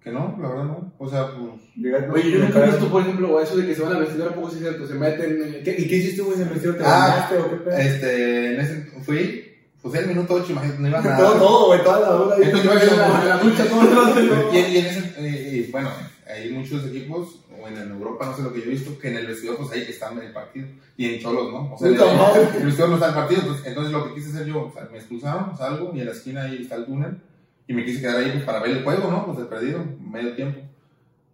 [0.00, 0.92] que no, la verdad no.
[0.98, 1.60] O sea, pues...
[1.76, 4.28] Llegas- Oye, yo nunca he visto, por ejemplo, eso de que se van al vestidor,
[4.30, 4.86] ¿a poco sí es cierto?
[4.86, 5.60] Se meten.
[5.64, 6.76] ¿qué- ¿Y qué hiciste, güey, en el vestido?
[6.76, 7.76] ¿Te Ah, bañaste o qué pedo?
[7.76, 9.44] Este, en ese, fui,
[9.82, 11.38] pues el minuto 8, imagínate, no iba Todo, nada.
[11.40, 12.36] todo, güey, toda la hora.
[12.40, 15.90] Entonces, yo la, en la ducha, todo Y, y en ese, eh, y bueno,
[16.32, 17.40] hay muchos equipos,
[17.76, 19.82] en Europa, no sé lo que yo he visto, que en el vestidor, pues ahí
[19.82, 20.68] están en el partido.
[20.96, 21.74] Y en Cholos, ¿no?
[21.74, 23.40] O sea, el, vestidor no está en el partido.
[23.42, 26.12] Entonces, entonces lo que quise hacer yo, o sea, me expulsaron, salgo, y en la
[26.12, 27.18] esquina ahí está el túnel.
[27.66, 29.26] Y me quise quedar ahí pues, para ver el juego, ¿no?
[29.26, 30.60] Pues el perdido, medio tiempo.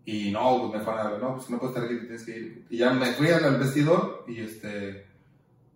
[0.04, 2.38] Y no, pues me fueron a ver, no, pues no puedes estar aquí, tienes que
[2.38, 2.66] ir.
[2.70, 5.06] Y ya me fui al vestidor y este.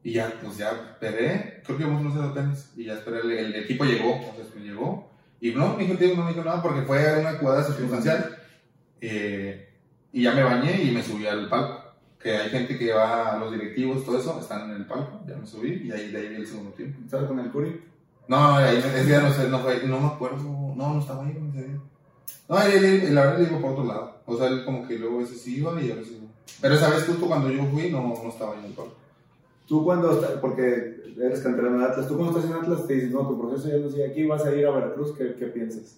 [0.02, 2.72] Y ya, pues ya esperé, creo que íbamos unos 0 tenis.
[2.76, 5.08] Y ya esperé, el, el equipo llegó, entonces pues llegó.
[5.40, 8.36] Y no, mi hijo no me dijo nada porque fue una jugada circunstancial.
[9.00, 9.67] Eh,
[10.18, 11.82] y ya me bañé y me subí al palco.
[12.20, 15.20] Que hay gente que va a los directivos, todo eso, están en el palco.
[15.26, 16.98] Ya me subí y ahí de ahí vi el segundo tiempo.
[17.04, 17.80] ¿Estás con el Curi?
[18.26, 21.38] No, ahí ese día no sé, no fue, no me acuerdo, no, no estaba ahí
[21.50, 21.80] ese día.
[22.48, 24.16] No, él, él- la verdad le iba por otro lado.
[24.26, 26.28] O sea, él como que luego a veces iba y a veces no.
[26.60, 28.94] Pero esa vez justo cuando yo fui no, no estaba ahí en el palco.
[29.68, 33.28] Tú cuando porque eres canterano de Atlas, tú cuando estás en Atlas te dices, no,
[33.28, 35.96] tu proceso ya no sigue aquí, vas a ir a Veracruz, ¿qué, qué piensas?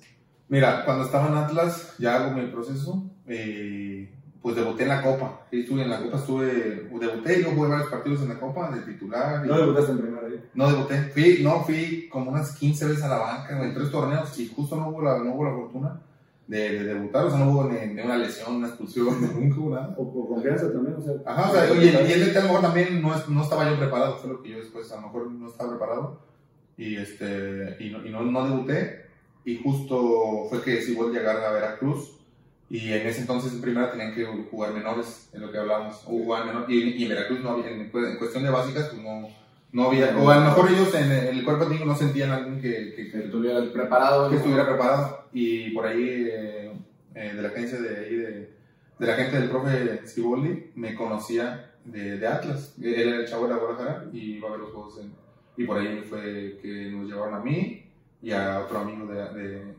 [0.51, 5.47] Mira, cuando estaba en Atlas, ya hago mi proceso, eh, pues debuté en la Copa.
[5.53, 8.81] Estuve en la Copa, estuve, debuté y luego jugué varios partidos en la Copa de
[8.83, 9.45] titular.
[9.45, 10.45] y- No debutaste en primera ahí.
[10.55, 14.39] no debuté, fui, no, fui como unas 15 veces a la banca en tres torneos
[14.41, 16.01] y justo no hubo la, no hubo la fortuna
[16.49, 19.07] de, de debutar, o sea, no hubo ni, ni una lesión, una expulsión,
[19.41, 19.95] nunca hubo nada.
[19.97, 21.13] O por confianza también, o sea.
[21.27, 23.71] Ajá, o sea, y, el- y el a lo mejor también no, es- no estaba
[23.71, 26.19] yo preparado, fue lo que yo después, a lo mejor no estaba preparado
[26.77, 29.10] y, este, y, no, y no, no debuté
[29.45, 32.13] y justo fue que decidí llegar a Veracruz
[32.69, 36.11] y en ese entonces en primera tenían que jugar menores, en lo que hablábamos, o
[36.11, 39.29] jugar menor, y, y en Veracruz no había, en, en cuestión de básicas, pues no,
[39.73, 42.95] no había, o a lo mejor ellos en el cuerpo técnico no sentían alguien que,
[42.95, 44.31] que, Que estuviera preparado.
[44.31, 46.73] que estuviera preparado y por ahí eh,
[47.15, 48.51] eh, de la agencia de ahí de,
[49.01, 53.47] de la gente del profe Ciboldi me conocía de, de Atlas él era el chavo
[53.49, 55.13] de la Guadalajara y iba a ver los juegos en-
[55.57, 57.85] y por ahí fue que nos llevaron a mí
[58.23, 59.75] y a otro amigo de, de,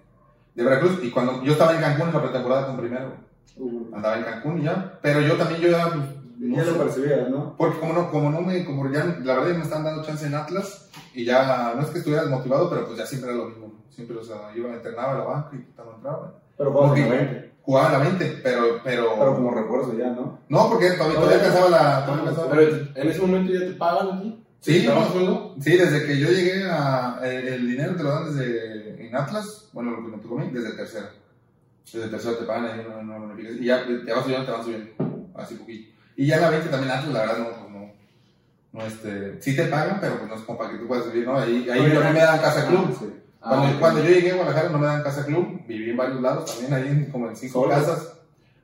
[0.56, 4.16] de Veracruz y cuando yo estaba en Cancún en la pretemporada con primero Uh, andaba
[4.16, 6.06] en Cancún y ya pero yo también yo ya pues,
[6.42, 7.56] no ya sé, lo percibías, ¿no?
[7.56, 10.26] porque como no, como no me, como ya, la verdad ya me están dando chance
[10.26, 13.50] en Atlas, y ya, no es que estuviera desmotivado, pero pues ya siempre era lo
[13.50, 16.34] mismo, siempre, o sea, iba, entrenaba a la banca y puta, no entraba.
[16.58, 16.98] Pero Ok.
[16.98, 17.52] la 20.
[17.62, 20.40] Jugaba a la 20, pero, pero, Pero como refuerzo ya, ¿no?
[20.50, 24.41] no, porque todavía, todavía alcanzaba la, todavía Pero en ese momento ya te pagan ti.
[24.62, 25.56] Sí, ¿Te daban no.
[25.60, 29.68] sí, desde que yo llegué a, el, el dinero te lo dan desde, en Atlas,
[29.74, 31.08] bueno, lo que me tocó a mí, desde tercero.
[31.92, 34.64] Desde tercero te pagan ahí una, una bonificación, y ya te vas subiendo, te van
[34.64, 34.92] subiendo,
[35.36, 35.92] así poquito.
[36.16, 37.92] Y ya la 20 también Atlas, la verdad, no, no,
[38.74, 41.26] no, este, sí te pagan, pero pues no es como para que tú puedas subir,
[41.26, 41.38] ¿no?
[41.40, 42.86] Ahí, ahí Oye, también me dan casa club.
[42.88, 43.06] Ah, sí.
[43.40, 46.22] Cuando, Ah, cuando yo llegué a Guadalajara no me dan casa club, viví en varios
[46.22, 47.72] lados también, ahí como en cinco ¿Solo?
[47.72, 48.14] casas.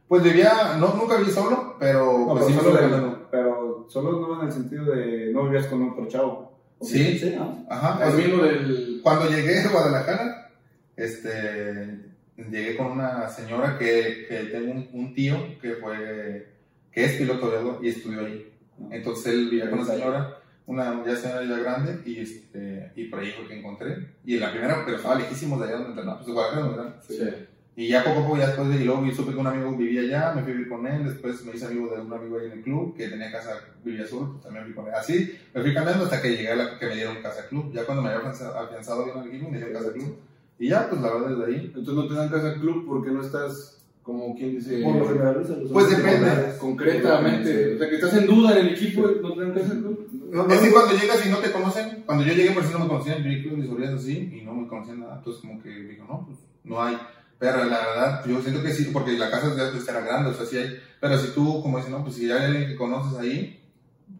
[0.07, 2.91] Pues vivía, no, nunca viví solo, pero No, pues pero, sí me solo fui de-
[2.91, 3.27] cambiando.
[3.31, 6.57] pero solo no en el sentido de no vivías con otro chavo.
[6.81, 7.17] Sí.
[7.17, 7.65] sí, ¿no?
[7.69, 8.99] Ajá, Al pues, mismo del.
[9.01, 10.51] cuando llegué a Guadalajara,
[10.95, 11.99] este,
[12.37, 16.53] llegué con una señora que, que tengo un, un tío que fue,
[16.91, 18.53] que es piloto de avión y estudió ahí.
[18.91, 23.19] Entonces él vivía con una señora, una ya señora ya grande, y, este, y por
[23.19, 24.09] ahí fue que encontré.
[24.23, 26.81] Y en la primera, pero estaba lejísimos de allá donde entrenaba, pues de Guadalajara donde
[26.81, 27.03] entrenaba.
[27.07, 27.47] Sí.
[27.79, 30.01] Y ya poco a poco, ya después de, y luego supe que un amigo vivía
[30.01, 32.47] allá, me fui a vivir con él, después me hice amigo de un amigo ahí
[32.47, 33.51] en el club, que tenía casa,
[33.85, 34.95] vivía solo, pues también fui con él.
[34.95, 37.71] Así, me fui cambiando hasta que llegué a la, que me dieron casa club.
[37.71, 40.17] Ya cuando me había afianzado, afianzado bien al equipo, me dieron casa club.
[40.57, 41.65] Y ya, pues la verdad, desde ahí.
[41.67, 45.69] Entonces no te dan casa club porque no estás, como quien dice, Por lo general,
[45.71, 46.57] Pues depende.
[46.59, 47.75] concretamente.
[47.75, 50.09] O sea, que estás en duda en el equipo, no te dan casa club.
[50.31, 52.73] No, no, es que cuando llegas y no te conocen, cuando yo llegué por si
[52.73, 55.17] no me conocían, yo llegué con mis sobrinas así y no me conocían nada.
[55.17, 56.97] Entonces, como que digo, no, pues no hay.
[57.39, 60.33] Pero la verdad, yo siento que sí, porque la casa ya pues, era grande, o
[60.33, 60.81] sea, sí hay.
[60.99, 63.63] Pero si tú, como dices, no, pues si hay alguien que conoces ahí,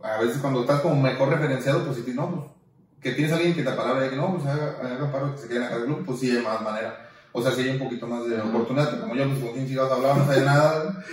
[0.03, 2.57] a veces cuando estás como mejor referenciado, pues si no, pues
[3.01, 5.47] que tienes alguien que te palabra y que no, pues haga, haga paro que se
[5.47, 7.06] quede en la casa del club, pues sí hay más manera.
[7.33, 9.67] O sea, sí hay un poquito más de oportunidad, pero como yo, pues con quién
[9.67, 11.03] chingados hablaba, no sabía nada.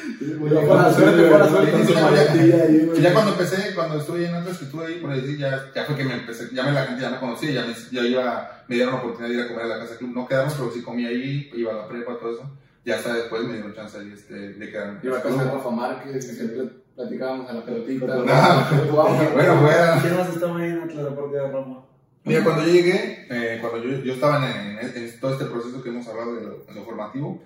[1.81, 5.97] Ahí, ya cuando empecé, cuando estuve en que estuve ahí, por decir, ya, ya fue
[5.97, 8.77] que me empecé, ya me, la gente ya me conocía, ya, me, ya iba, me
[8.77, 10.13] dieron la oportunidad de ir a comer a la casa club.
[10.15, 12.51] No quedamos, pero sí comí ahí, iba a la prepa, todo eso.
[12.85, 15.01] Ya hasta después me dieron chance de, este, de quedarme.
[15.03, 18.07] Iba a casa de Rafa Márquez, que siempre platicábamos a la pelotita.
[18.07, 19.99] No, Jugábamos a- bueno, fuera.
[20.01, 21.85] ¿Quién más estaba ahí en Atlas aparte de Roma?
[22.25, 25.83] Mira, cuando yo llegué, eh, cuando yo, yo estaba en, en- en todo este proceso
[25.83, 27.43] que hemos hablado de lo, de lo formativo,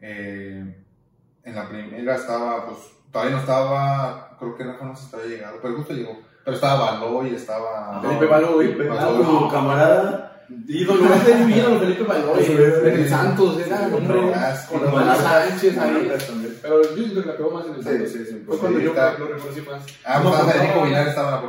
[0.00, 0.76] eh,
[1.44, 2.78] en la primera estaba, pues,
[3.10, 6.18] todavía no estaba, creo que Rafa no se estaba llegado, pero justo llegó.
[6.44, 8.00] Pero estaba Baloy, estaba...
[8.68, 9.24] Felipe Baloy.
[9.24, 10.24] Tu camarada.
[10.66, 12.42] Ídolo, ese es mi ídolo, Felipe Baloy.
[13.02, 14.18] El Santos, era el hombre.
[14.68, 14.80] Con
[15.16, 16.08] Sánchez ahí.
[16.62, 18.42] Pero yo siento que la pegó más en el Sí, sí, sí.
[18.46, 19.18] Fue cuando Sí, yo está.
[19.18, 19.82] lo reconocí más.
[20.04, 21.40] Ah, pues estaba Federico Vilar, estaba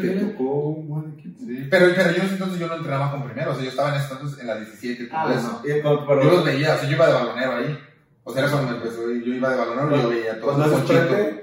[0.00, 1.38] Te tocó un buen equipo.
[1.40, 3.70] Sí, pero, pero yo en ese entonces yo no entrenaba con primero, o sea, yo
[3.70, 5.76] estaba en ese entonces en la 17, Ah, entonces, no.
[5.78, 7.78] Y cuando- pero- yo los veía, o sea, yo iba de balonero ahí.
[8.24, 10.64] O sea, era cuando me empezó, yo iba de balonero y yo veía todo Cuando
[10.66, 10.76] eso.
[10.76, 10.86] haces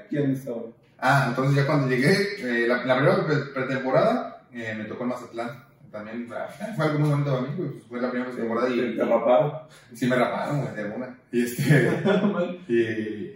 [0.10, 0.58] ¿quién estaba?
[1.02, 5.10] Ah, entonces ya cuando llegué, eh, la, la primera pre- pretemporada, eh, me tocó el
[5.10, 5.64] Mazatlán.
[5.92, 6.28] También
[6.76, 9.52] fue algo muy bonito para mí, pues, fue la primera pretemporada Te y, te raparon.
[9.94, 11.20] sí me raparon, güey, de una.
[11.32, 12.04] Y este,
[12.68, 13.34] y, y,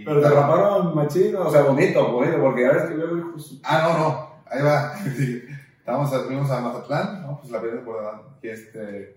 [0.00, 3.60] y, Pero te raparon machín, o sea, bonito, bonito, porque ya ves que luego hijos.
[3.64, 4.94] Ah, no, no, ahí va.
[5.16, 5.42] Sí.
[5.78, 7.38] Estábamos, a- fuimos a Mazatlán, ¿no?
[7.40, 8.22] Pues la primera temporada.
[8.42, 9.16] Y este.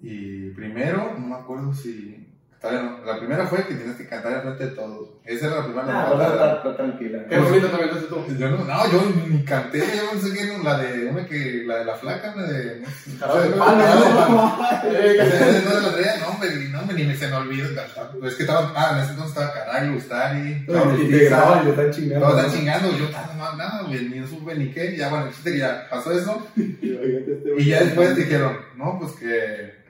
[0.00, 2.21] Y primero, no me acuerdo si.
[2.62, 5.08] Todavía no, La primera fue que tienes que cantar en frente de todos.
[5.24, 6.54] Esa era la primera Ah, temporada.
[6.56, 7.18] está, tranquila.
[7.28, 8.36] Qué bonito también entonces tú.
[8.38, 11.64] Yo no, no, yo ni, canté, yo no sé qué, no, la de, una que,
[11.66, 12.82] la de la flaca, la de.
[13.20, 14.58] Palo, ¿no?
[15.72, 15.80] No
[16.20, 17.66] no, hombre, no, hombre, siempre ni me se me olvida.
[18.26, 21.64] Es que estaba, ah, en ese entonces estaba Caray, Ustari, Y te Pizza, graban y
[21.64, 22.36] le están chingando.
[22.38, 25.86] están chingando, yo estaba no, nada, ni supe ni qué, y ya bueno, que ya
[25.90, 29.81] pasó eso, este y ya después dijeron, no, pues que,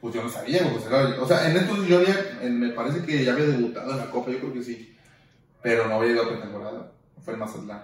[0.00, 3.04] pues yo no sabía, güey, pues, o sea, en estos yo había, en- me parece
[3.04, 4.96] que ya había debutado en la Copa, yo creo que sí,
[5.62, 6.92] pero no había ido a pretemporada,
[7.22, 7.82] fue en Mazatlán.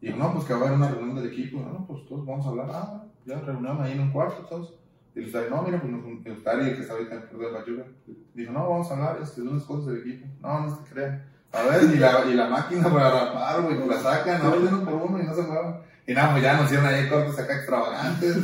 [0.00, 2.24] Y dijo, no, pues que va a haber una reunión del equipo, no, pues todos
[2.24, 4.74] vamos a hablar, ah, ya reunión ahí en un cuarto, todos.
[5.14, 5.92] Y el Ustari, no, mira, pues
[6.24, 7.82] el Ustari, que está ahorita en el de Pachuca,
[8.34, 10.26] dijo, no, vamos a hablar este, de unas cosas del equipo.
[10.40, 11.24] No, no se crean.
[11.50, 14.94] A ver, y la, y la máquina para rapar, güey, la sacan, no, uno por
[14.94, 15.80] uno y no se muevan.
[16.06, 18.36] Y nada, pues ya nos hicieron ahí cortes acá extravagantes.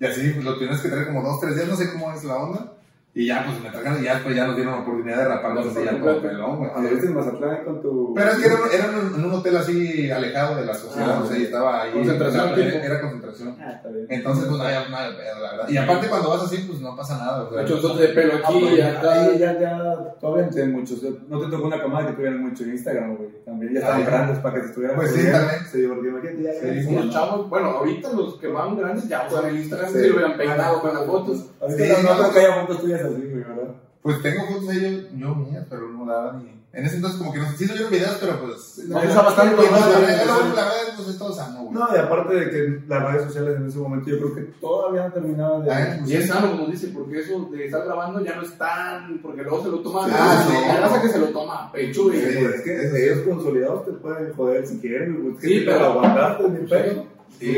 [0.00, 2.24] Y así, pues lo tienes que tener como dos, tres días, no sé cómo es
[2.24, 2.70] la onda.
[3.16, 5.66] Y ya, pues me trajeron y ya después ya nos dieron la oportunidad de raparnos
[5.68, 6.70] así ya todo pelón, güey.
[6.74, 8.12] En Mazatlán con tu.
[8.12, 11.26] Pero es que era, era en un hotel así alejado de la sociedad, Ah, o
[11.28, 11.92] sea, y estaba ahí.
[11.92, 13.56] Concentración, era, concentración.
[13.60, 14.06] Ah, está bien.
[14.10, 15.68] Entonces, pues no había nada de pedo, la verdad.
[15.68, 17.42] Y aparte, cuando vas así, pues no pasa nada.
[17.44, 19.12] o sea, Muchos de pelo Ah, aquí pues, y acá.
[19.12, 21.00] ahí ya, ya, todavía tienen muchos.
[21.28, 23.28] No te tocó una camada que tuvieran mucho en Instagram, güey.
[23.44, 24.96] También ya estaban grandes para que se estuvieran.
[24.96, 25.64] Pues sí, también.
[25.70, 25.82] Se.
[25.82, 26.94] Imagínate, ya sí.
[26.94, 30.36] Los chavos, bueno, ahorita los que van grandes ya usan el Instagram, si lo hubieran
[30.36, 31.50] peinado con las fotos.
[31.60, 33.74] Ahorita Sí, no, no no, creo que haya fotos tuyas así, güey, ¿verdad?
[34.02, 36.63] Pues tengo fotos de ellos, yo mías, pero no daban ni.
[36.74, 38.78] En ese entonces, como que no sé, sí subieron videos, pero pues.
[38.88, 39.30] No Pues, no, ¿no?
[39.30, 41.74] la verdad, pues es todo sano, güey.
[41.74, 45.08] No, y aparte de que las redes sociales en ese momento yo creo que todavía
[45.08, 45.72] no terminaban de.
[45.72, 49.18] Ah, Y es sano, como dice, porque eso de estar grabando ya no es tan.
[49.22, 50.10] Porque luego se lo toman.
[50.12, 50.54] Ah, sí.
[50.68, 52.16] La raza que se lo toma pecho y.
[52.18, 55.36] Sí, pues, es que ellos consolidados te pueden joder si quieren, güey.
[55.40, 57.06] Sí, pero aguantaste ni pedo.
[57.38, 57.56] Sí.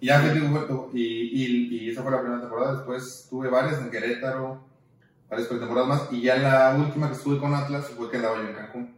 [0.00, 2.74] Y ya Huerto, y, y, y esa fue la primera temporada.
[2.76, 4.60] Después tuve varias en Querétaro,
[5.30, 6.12] varias pretemporadas más.
[6.12, 8.94] Y ya la última que estuve con Atlas fue que andaba yo en Cancún.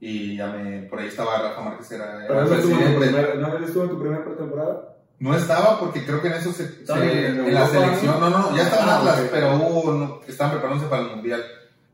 [0.00, 3.34] Y ya me, por ahí estaba Rafa Márquez, era, Pero era él estuvo en primera,
[3.34, 3.58] ¿no?
[3.66, 4.94] Estuvo en tu primera pretemporada.
[5.18, 8.56] No estaba porque creo que en eso se, se- en en la selección, no, no,
[8.56, 11.42] ya estaba en Ah, Atlas, pero hubo, no, estaban preparándose para el mundial.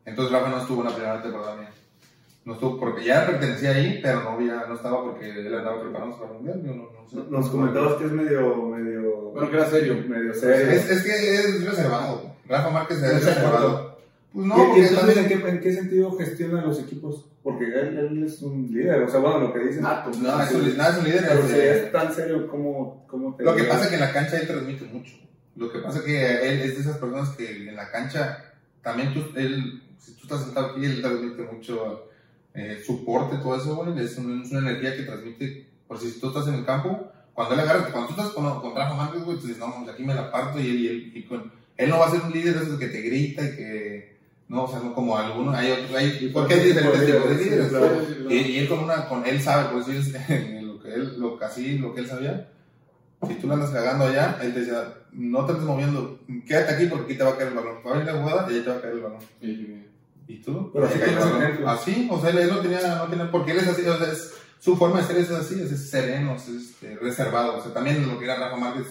[0.05, 1.71] Entonces Rafa no estuvo en la primera temporada mía.
[2.45, 6.21] No estuvo porque ya pertenecía ahí, pero no había, no estaba porque él andaba preparándose
[6.21, 6.61] para el mundial.
[6.63, 7.31] Yo no, no sé.
[7.31, 9.95] Nos comentabas que es medio, medio, Bueno, que era serio.
[10.07, 10.69] medio serio.
[10.71, 12.34] Es, es que es reservado.
[12.47, 13.99] Rafa Márquez es Es reservado.
[14.33, 17.25] Pues no, ¿Y- ¿Y, porque entonces también- ¿en qué, en qué sentido gestiona los equipos?
[17.43, 19.83] Porque él, él es un líder, o sea, bueno, lo que dicen.
[19.83, 20.09] Nato.
[20.19, 21.25] No, es un, nada, es un líder.
[21.27, 23.95] Pero es, si eh, es tan serio, ¿cómo, cómo te Lo que pasa es que
[23.95, 25.13] en la cancha él transmite mucho.
[25.55, 29.13] Lo que pasa es que él es de esas personas que en la cancha también
[29.13, 32.09] tú, él, si tú estás sentado aquí, él transmite mucho
[32.55, 33.97] eh, soporte, todo eso, güey.
[34.03, 35.69] Es, un- es una energía que transmite.
[35.87, 38.75] Por si tú estás en el campo, cuando él agarra, cuando tú estás con, con
[38.75, 41.23] Rafa Márquez, güey, tú dices, no, aquí me la parto y él, y él, y
[41.25, 44.15] con, él no va a ser un líder de esos que te grita y que.
[44.47, 47.67] No, o sea, no como algunos, hay otros, hay, porque hay diferentes tipos de líderes.
[47.69, 48.01] claro.
[48.29, 50.07] Y, y él con una, con él sabe, por eso es
[50.63, 52.51] lo que él, lo que así, lo que él sabía.
[53.27, 56.85] Si tú la andas cagando allá, él te decía, no te estés moviendo, quédate aquí
[56.85, 57.77] porque aquí te va a caer el balón.
[57.85, 59.19] Va a venir la jugada y ahí te va a caer el balón.
[60.27, 60.71] ¿Y tú?
[60.73, 61.67] Pero así cayó.
[61.67, 64.33] Así, o sea, él, no tenía, no tenía, porque él es así, o sea, es,
[64.59, 67.57] su forma de ser es así, es, es sereno, es este, reservado.
[67.57, 68.87] O sea, también lo que era Rafa Márquez,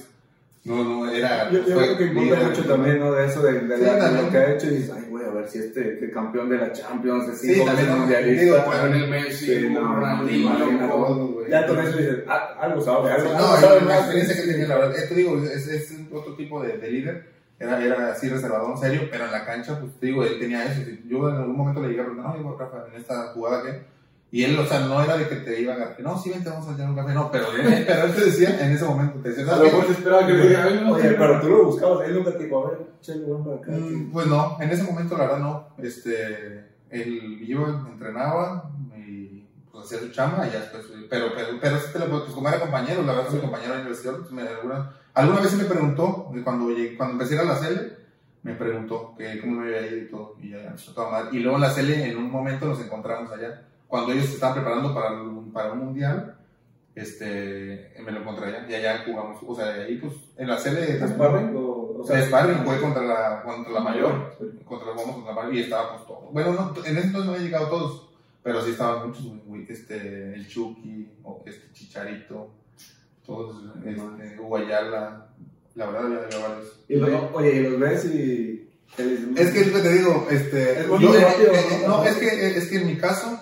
[0.65, 1.51] no, no era.
[1.51, 3.13] Yo, yo creo que importa mucho también, ¿no?
[3.13, 4.25] De eso, de, de Sí, la- de también.
[4.25, 4.67] lo que ha hecho.
[4.67, 7.55] Y dices, ay, güey, a ver si este, que campeón de la Champions, de Sí,
[7.55, 8.01] cinco también, veces ¿no?
[8.01, 8.43] mundialista.
[8.45, 11.51] Digo, Messi, Sí, no, Ronaldinho, güey.
[11.51, 14.67] Ya con eso dices, ah, algo sabe, algo, No, algo sabe la experiencia que tenía,
[14.69, 17.27] la verdad, te digo, es, es otro tipo de, de líder,
[17.59, 20.65] era, era así reservado, en serio, pero en la cancha, pues te digo, él tenía
[20.65, 20.81] eso.
[21.07, 23.94] Yo en algún momento le llegué a preguntar, no, Rafa, en esta jugada que.
[24.35, 26.67] Y él, o sea, no era de que te iba a no, sí, vente, vamos
[26.69, 29.29] a echar un café, no, pero, él- pero él te decía, en ese momento, te
[29.29, 32.17] decía, ¿sabes se esperaba que le diga, "Ay, no, Oye, pero tú lo buscabas, él
[32.17, 32.79] nunca te dijo, a ver,
[33.29, 33.71] ven para acá.
[33.71, 35.69] Mm, Pues no, en ese momento la verdad no.
[35.79, 40.85] Este, él iba, entrenaba y pues hacía su chamba y ya después.
[41.09, 44.15] Pero, pero, pero lo pues como era compañero, la verdad, mi compañero de la universidad,
[44.19, 46.67] pues, me, alguna, alguna vez me preguntó, cuando,
[46.97, 47.99] cuando empecé a ir a la CL,
[48.43, 50.35] me preguntó que cómo me veía ir y todo.
[50.43, 51.29] Y ya empezó a tomar.
[51.33, 53.63] Y luego en la CL, en un momento nos encontramos allá.
[53.95, 56.37] Cuando ellos se estaban preparando para, el- para un mundial,
[56.97, 59.41] este, me lo encontré allá y allá jugamos.
[59.47, 60.79] O sea, ahí pues en la CL.
[60.79, 65.15] ¿Es sparring o, o sea, sparring fue contra la, contra la mayor, contra la jugamos
[65.15, 66.33] contra la mayor y estábamos todos.
[66.33, 68.09] Bueno, no, en ese entonces no habían llegado todos,
[68.43, 69.27] pero sí estaban muchos,
[69.69, 72.51] este, el Chucky, o este Chicharito,
[73.25, 75.29] todos, este, Guayala,
[75.77, 76.81] la verdad había, varios.
[76.89, 78.71] Y luego, oye, y los ves y.
[79.37, 81.99] Es que es lo que te digo, este, Es yo, eh, eh, ¿no?
[81.99, 83.41] no, es que, es que en mi caso,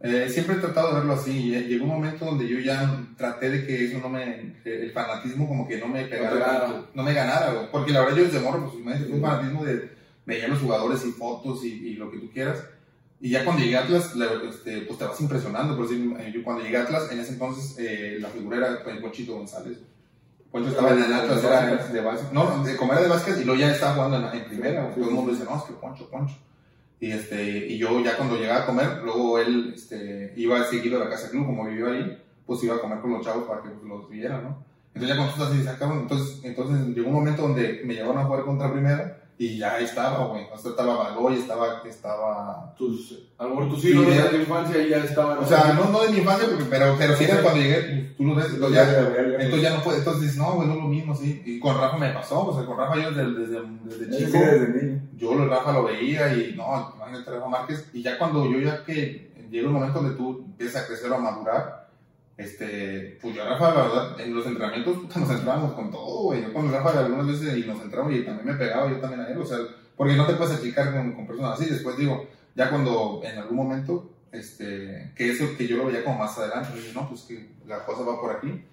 [0.00, 3.04] eh, siempre he tratado de verlo así, y eh, llegó un momento donde yo ya
[3.16, 7.02] traté de que eso no me, el fanatismo como que no me pegara, No no
[7.02, 7.66] me ganara, güey.
[7.72, 9.90] porque la verdad yo desde morro, pues imagínate, fue un fanatismo de
[10.26, 12.62] veía los jugadores y fotos y, y lo que tú quieras,
[13.20, 16.30] y ya cuando llegué a Atlas, la- este, pues te vas impresionando, por decir, eh,
[16.32, 19.78] yo cuando llegué a Atlas, en ese entonces eh, la figura era el Conchito González,
[20.52, 22.32] Poncho estaba en el Atlas, era de básquet.
[22.32, 24.94] No, de, como era de básquet y luego ya estaba jugando en, en primera.
[24.94, 26.36] Todo el mundo dice, no, es que Poncho, Poncho.
[27.00, 31.04] Y, este, y yo ya cuando llegaba a comer, luego él este, iba seguido a
[31.04, 33.68] la casa club, como vivió ahí, pues iba a comer con los chavos para que
[33.68, 34.64] pues, los vieran, ¿no?
[34.94, 38.24] Entonces ya cuando estás así, sacaban, entonces, entonces llegó un momento donde me llevaron a
[38.24, 40.46] jugar contra primera y ya estaba, güey.
[40.52, 42.74] O sea, estaba Baloy, estaba, estaba...
[42.76, 45.38] Tus, a lo mejor tus Sí, de tu infancia ya estaban.
[45.38, 48.24] O sea, no, no de mi infancia, porque- pero, pero sí era cuando llegué, tú
[48.24, 48.98] lo ves, entonces ya,
[49.38, 51.40] entonces ya no puede, entonces dices, no, güey, no es lo mismo, sí.
[51.46, 54.38] Y con Rafa me pasó, o sea, con Rafa yo desde, desde, desde Sí, chico,
[54.38, 55.02] desde niño.
[55.16, 58.84] yo lo Rafa lo veía y no, imagínate Rafa Márquez, y ya cuando yo ya
[58.84, 61.87] que llega un momento donde tú empiezas a crecer o a madurar,
[62.38, 66.22] este, pues yo a Rafa, la verdad, en los entrenamientos puta, nos entrábamos con todo,
[66.22, 66.40] güey.
[66.40, 69.28] Yo con Rafa algunas veces y nos entramos y también me pegaba yo también a
[69.28, 69.58] él, o sea,
[69.96, 71.68] porque no te puedes achicar con, con personas así.
[71.68, 76.20] Después digo, ya cuando en algún momento, este, que eso que yo lo veía como
[76.20, 78.64] más adelante, dije, no, pues que la cosa va por aquí.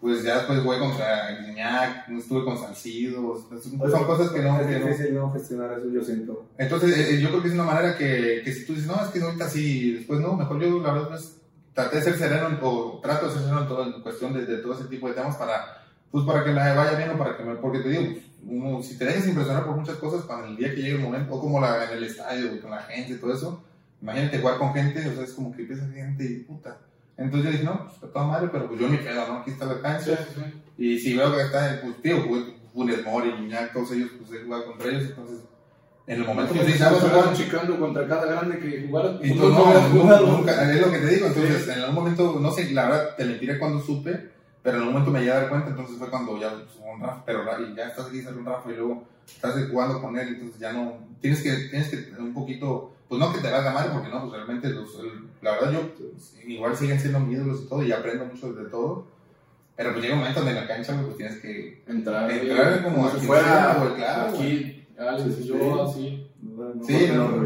[0.00, 4.66] Pues ya después jugué contra Guiñac, estuve con Salcido, son son cosas que no, Es
[4.66, 6.46] que no, difícil no gestionar eso, yo siento.
[6.58, 9.02] entonces, eh, eh, yo creo que es una manera que, que si tú dices, no,
[9.02, 11.40] es que ahorita sí, después no, mejor yo la verdad pues
[11.74, 14.46] traté de ser sereno en- o trato de ser sereno en, todo, en cuestión de,
[14.46, 17.36] de todo ese tipo de temas para, pues para que me vaya bien o para
[17.36, 18.14] que me, porque te digo,
[18.46, 21.34] uno, si te dejas impresionar por muchas cosas, para el día que llegue el momento,
[21.34, 23.62] o como la, en el estadio, con la gente y todo eso,
[24.00, 26.76] imagínate jugar con gente, o sea, es como que empieza gente y puta.
[27.16, 29.38] Entonces yo dije, no, pues toda madre, pero pues yo ni pedo, ¿no?
[29.38, 30.18] Aquí está la cancha.
[30.76, 32.16] Y si veo que está, pues tío,
[32.72, 35.38] Funes Mori, Guiñac, todos ellos, pues he jugado contra ellos, entonces
[36.06, 37.34] en el momento pues sí, Estamos sabes jugar.
[37.36, 39.18] chicando contra cada grande que jugara.
[39.22, 42.38] Y tú Pues, no, hubieras nunca, es lo que te digo, entonces en algún momento,
[42.40, 44.30] no sé, la verdad te mentiré cuando supe,
[44.62, 47.00] pero en algún momento me llegué a dar cuenta, entonces fue cuando ya, pues, un
[47.00, 47.44] Rafa, pero
[47.74, 51.42] ya estás aquí, un Rafa y luego estás jugando con él, entonces ya no, tienes
[51.42, 54.32] que, tienes que tener un poquito, pues no que te valga madre, porque no, pues
[54.34, 57.92] realmente los, el- la verdad yo, pues, igual siguen siendo mis ídolos y todo, y
[57.92, 59.06] aprendo mucho de todo,
[59.76, 63.10] pero pues llega un momento donde en la cancha, pues tienes que Entrar, Entrar como
[63.10, 65.80] si fuera claro, aquí, Alex, Sí, yo sí.
[65.80, 66.30] así.
[66.42, 67.44] No, no, Sí, no, no.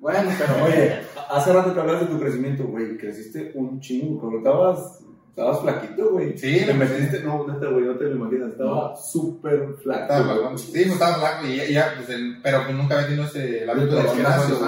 [0.00, 2.96] Bueno, Pero oye, hace rato que hablas de tu crecimiento, güey.
[2.98, 6.36] Creciste un chingo, pero estabas, estabas flaquito, güey.
[6.36, 8.52] Sí, te metiste, no, neta, güey, no te lo imaginas.
[8.52, 10.58] Estaba súper flaco.
[10.58, 13.70] Sí, estaba flaco y ya, ya, pues, el- pero pues nunca había tenido ese, el
[13.70, 14.58] hábito de gimnasio.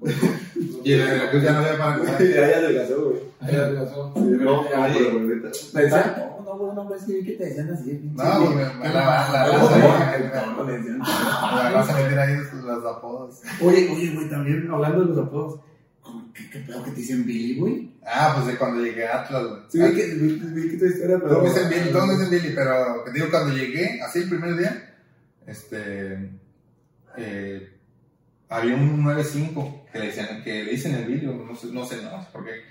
[0.00, 0.14] güey.
[0.86, 2.14] Y en Veracruz ya no había para comer.
[2.16, 3.18] Güey, ahí adelgazó, güey.
[3.40, 4.12] Ahí adelgazó.
[4.14, 4.34] No, no,
[6.44, 8.00] no, güey, no, es que que te decían así.
[8.14, 10.98] No, güey, me- la la No, raza el cabrón, le decían.
[11.00, 13.40] la raza me tiene ahí los apodos.
[13.60, 15.60] Oye, oye, güey, también hablando de los apodos.
[16.02, 17.92] ¿cómo- ¿Qué, qué pedo que te dicen Billy, güey?
[18.06, 19.60] Ah, pues de cuando llegué a Atlas, güey.
[19.68, 20.28] Sí, vi que, vi,
[20.62, 21.30] vi que tu historia, pero.
[21.30, 24.28] Todos me dicen Billy, todos me dicen Billy, pero te digo, cuando llegué, así el
[24.28, 24.94] primer día,
[25.48, 26.30] este,
[27.16, 27.72] eh,
[28.48, 32.02] había un 9-5 que le decían, que le dicen el Billy, no sé, no sé,
[32.02, 32.62] no sé por qué.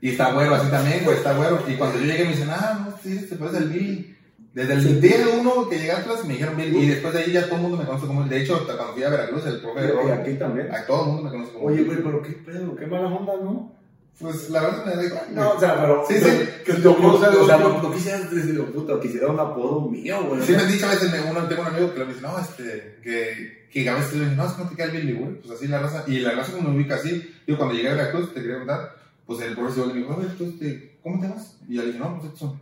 [0.00, 1.62] Y está güero, así también, güey, está güero.
[1.68, 4.16] Y cuando yo llegué me dicen, ah, no, sí, te parece el Billy.
[4.52, 6.78] Desde el día uno que llegué a Atlas me dijeron Billy.
[6.78, 8.28] Y después de ahí ya todo el mundo me conoce como él.
[8.28, 10.74] De hecho, hasta cuando fui a Veracruz, el profe de Y aquí también.
[10.74, 13.32] a todo el mundo me conoce como Oye, güey, pero qué pedo, qué mala onda,
[13.42, 13.81] ¿no?
[14.18, 15.24] Pues la verdad me da igual.
[15.32, 16.04] No, o sea, pero.
[16.06, 16.30] Sí, sí.
[16.64, 20.42] Que te o sea, no, quisieras decirlo, puta, quisiera un apodo mío, güey.
[20.42, 22.38] Sí me han dicho a veces, me, uno, tengo un amigo que le dice, no,
[22.38, 25.12] este, que, que a veces le dicen, no, es que no te queda el Billy,
[25.14, 25.34] güey.
[25.40, 27.34] Pues así la raza, y la raza como me ubica así.
[27.46, 28.96] Yo cuando llegué a Veracruz, te quería contar,
[29.26, 31.56] pues el profesor le dijo, a ver, tú, este, ¿cómo te llamas?
[31.68, 32.60] Y yo le dije, no, pues Edson.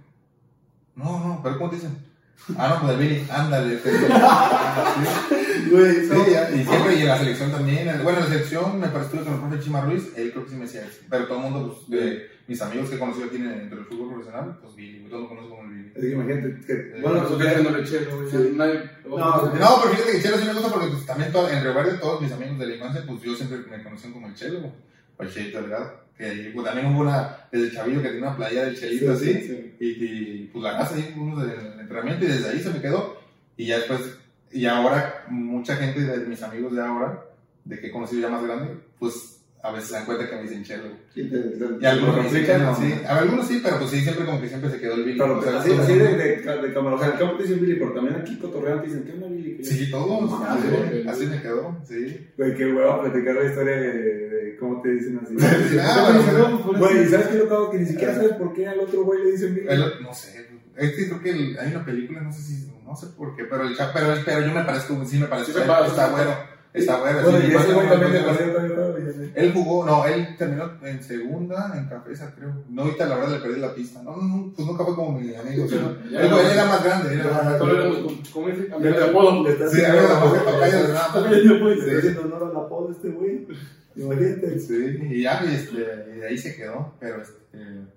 [0.97, 2.10] No, no, pero ¿cómo te dicen?
[2.59, 3.79] Ah, no, pues el Billy, ándale.
[5.71, 8.01] Güey, Sí, ya, y siempre, y en la selección también.
[8.03, 10.57] Bueno, en la selección me pareció con el profe Chima Ruiz, él creo que sí
[10.57, 11.01] me decía eso.
[11.09, 13.79] Pero todo el mundo, pues, de mis amigos que he conocido aquí en el, entre
[13.79, 15.93] el fútbol profesional, pues Billy, todo lo conozco como el Billy.
[15.95, 16.73] Es que imagínate que.
[16.73, 17.63] Eh, Bueno, Pues pues ya ya.
[17.63, 18.53] no le eché, güey.
[18.57, 18.91] Nadie.
[19.07, 19.43] No, No,
[19.83, 22.21] pero fíjate que Chelo sí me gusta porque pues, también todo, en Río Verde todos
[22.21, 24.73] mis amigos de la infancia, pues yo siempre me conocían como el Chelo,
[25.17, 26.01] o el Chelito Delgado.
[26.21, 29.75] Que pues, también hubo una, desde Chavillo que tenía una playa del Chelito así, sí.
[29.81, 33.19] y, y, pues la casa ahí, unos del entrenamiento, y desde ahí se me quedó.
[33.57, 34.01] Y ya después,
[34.53, 37.25] y ahora, mucha gente de mis amigos de ahora,
[37.65, 39.30] de que he conocido ya más grande, pues
[39.63, 40.85] a veces se dan cuenta que me dicen Chelo.
[41.15, 42.95] Y te- te- Y algunos replican, sí.
[43.07, 45.19] A algunos sí, pero pues sí, siempre como que siempre se quedó el Billy.
[45.19, 46.97] Pero O sea, así, todo- así de, de, de cámara.
[46.97, 49.57] O sea, campo te dicen Billy, pero también aquí cotorreando te dicen, ¿qué onda, Billy?
[49.59, 50.31] ¿Qué Sí, todos.
[50.43, 50.69] Ah, así,
[51.03, 51.09] sí.
[51.09, 52.27] así me quedó, sí.
[52.39, 53.93] Güey, qué huevo platicar la historia de,
[54.31, 55.35] de cómo te dicen así.
[55.81, 57.71] Ah, Güey, ¿sabes qué lo?
[57.71, 59.67] Que ni siquiera sabes por qué al otro güey le dicen Billy.
[59.69, 60.47] El- no sé,
[60.77, 63.45] es que creo que el- hay una película, no sé si, no sé por qué,
[63.45, 66.31] pero el pero, pero yo me parezco, sí me parezco, Sí está bueno,
[66.73, 67.23] está bueno.
[67.23, 69.33] Bueno, sí, ese también de también sé.
[69.35, 72.53] Él jugó, no, él terminó en segunda, en cabeza, creo.
[72.69, 74.03] No, ahorita la verdad le perdí la pista.
[74.03, 75.67] No, no, pues nunca fue como mi amigo.
[75.69, 76.41] sea, Ya, él, no.
[76.41, 77.75] él era más grande, era más grande.
[77.81, 79.47] éramos como- como ese, cambiar de apodo.
[79.71, 79.99] Sí, a mí
[81.29, 81.97] me Sí.
[81.97, 83.47] haciendo honor al apodo este güey.
[83.97, 84.59] Imagínate.
[84.61, 85.77] Sí, y ya, y, este,
[86.15, 87.40] y de ahí se quedó, pero este,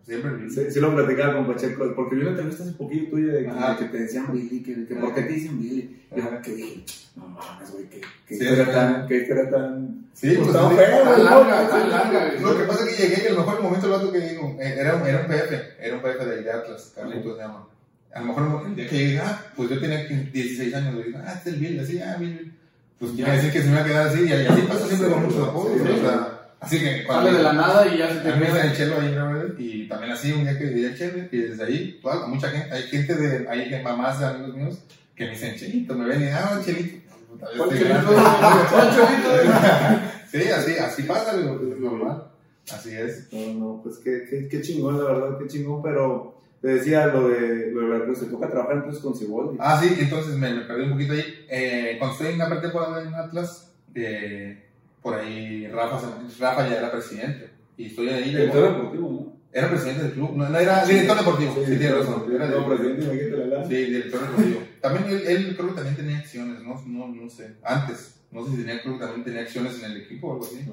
[0.06, 0.50] siempre vi.
[0.50, 3.78] Sí, sí lo platicaba con Pacheco, porque vi una entrevista hace poquito tuya de, Ajá.
[3.78, 6.02] que te decían Billy, que, que ¿por qué te dicen Billy?
[6.16, 6.84] Y yo que dije,
[7.16, 10.04] no mames, güey, que, que Sí, es tan, que historia tan...
[10.14, 12.34] Sí, pues tan fea, Tan larga, tan larga.
[12.40, 14.58] Lo que pasa es que llegué y a lo mejor el momento vato que digo,
[14.60, 17.68] eh, era, un- era un PF, era un PF de, Atlas, Carlitos se llama.
[18.14, 21.20] A lo mejor el día que llegué, ah, pues yo tenía 16 años, le digo,
[21.26, 22.54] ah, este es el Bill, así, ah, Bill.
[23.00, 25.24] Pues ya decir que se me va a quedar así, y así pasa siempre con
[25.24, 26.33] muchos apodos, Sí, o sea,
[26.64, 28.68] así que Sale de la nada y ya se te a mí me empieza.
[28.68, 29.44] el chelo ahí, ¿no?
[29.58, 32.74] Y también así, un día que llegué al chelo, y desde ahí, toda, mucha gente,
[32.74, 34.80] hay gente de, hay mamás de amigos míos
[35.16, 37.04] que me dicen, chelito, me ven y, ah, chelito.
[37.40, 38.12] ¿Cuál este chelito?
[38.12, 38.64] grande.
[38.72, 40.10] ¿Cuál chelito?
[40.34, 42.24] Sí, así, así pasa, es normal.
[42.72, 43.32] Así es.
[43.32, 47.28] No, no, pues qué, qué, qué chingón, la verdad, qué chingón, pero te decía lo
[47.28, 49.58] de, lo de Veracruz, se toca trabajar entonces con Ciboldi.
[49.60, 51.46] Ah, sí, entonces me, me perdí un poquito ahí.
[51.50, 54.63] Eh, cuando estoy en la pretemporada en Atlas, eh,
[55.04, 56.00] por ahí Rafa,
[56.40, 57.50] Rafa ya era presidente.
[57.78, 58.30] Y estoy ahí.
[58.30, 59.34] Director deportivo, ¿no?
[59.52, 62.24] Era presidente del club, no, no era director deportivo, sí, tiene razón.
[62.34, 63.68] Era No, presidente, imagínate la lana.
[63.68, 64.60] Sí, director deportivo.
[64.82, 68.16] También él, él creo que también tenía acciones, no, no, no sé, antes.
[68.32, 70.66] No sé si tenía, creo que también tenía acciones en el equipo o algo así.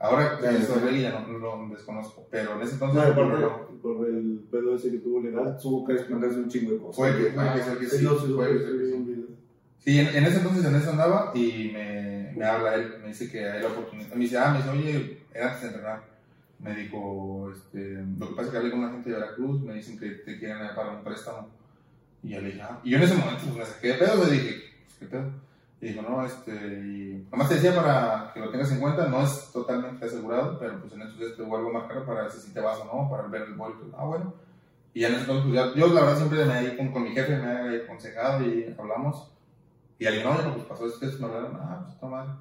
[0.00, 3.68] Ahora, Ya, eso de ya no, no lo desconozco, pero en ese No, entonces no,
[3.82, 6.96] por el pedo ese que tuvo legal, tuvo que desprenderse un chingo de cosas.
[6.96, 8.84] Fue que- fue que ser que Sí, sí, no, sí, fue sí, que ser que
[8.86, 9.14] sí, sí.
[9.14, 9.34] sí.
[9.80, 13.30] Sí, en, en ese entonces en eso andaba y me, me habla él, me dice
[13.30, 14.08] que hay la oportunidad.
[14.14, 16.02] Me dice, ah, me dice, oye, era antes de entrenar.
[16.60, 19.74] Me dijo, este, lo que pasa es que hablé con una gente de Veracruz, me
[19.74, 21.48] dicen que te quieren para un préstamo.
[22.22, 24.24] Y yo le dije, ah, y yo en ese momento pues, me saqué de pedo,
[24.24, 25.30] le dije, pues, ¿qué pedo?
[25.80, 29.22] Y dijo, no, este, y nomás te decía para que lo tengas en cuenta, no
[29.22, 32.60] es totalmente asegurado, pero pues en estos días te vuelvo a marcar para si te
[32.60, 33.84] vas o no, para ver el vuelto.
[33.96, 34.34] Ah, bueno.
[34.92, 37.76] Y ya entonces, pues, ya- yo la verdad siempre me con, con mi jefe, me
[37.76, 39.30] he aconsejado y hablamos.
[39.98, 42.38] Y al no, no, pues pasó esto, esto, me hablaron, ah, pues está mal.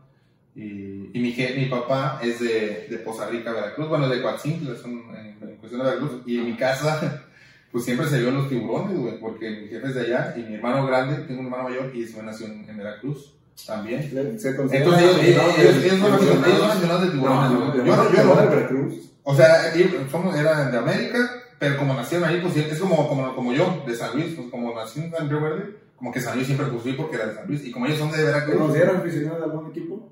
[0.56, 5.38] Y, y mi, mi papá es de, de Poza Rica, Veracruz, bueno, de Coatzintle, en,
[5.42, 6.22] en cuestión de Veracruz.
[6.26, 7.24] Y en mi casa,
[7.72, 10.56] pues siempre se vio los tiburones, güey, porque mi jefe es de allá y mi
[10.56, 13.34] hermano grande, tengo un hermano mayor y se nació en, en Veracruz
[13.66, 14.04] también.
[14.40, 19.12] Se Entonces ellos, ellos, son aficionados- de tiburones, no, Yo no, yo no, Veracruz.
[19.24, 19.74] O sea,
[20.10, 21.18] somos, eran de América,
[21.60, 24.74] pero como nacieron ahí, pues es como, como, como yo, de San Luis, pues como
[24.74, 27.36] nací en San Río Verde, como que San Luis siempre pues fui porque era de
[27.36, 27.66] San Luis.
[27.66, 28.58] Y como ellos son de Veracruz.
[28.58, 30.10] ¿Conocieron aficionado de algún equipo?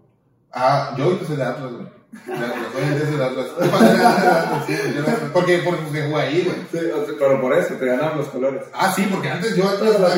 [0.52, 1.88] Ah, yo soy de Atlas, güey.
[5.34, 6.56] Porque, porque jugué ahí, güey.
[6.72, 8.64] Sí, pero por eso te ganaron los colores.
[8.74, 10.10] Ah, sí, porque antes yo Atlas la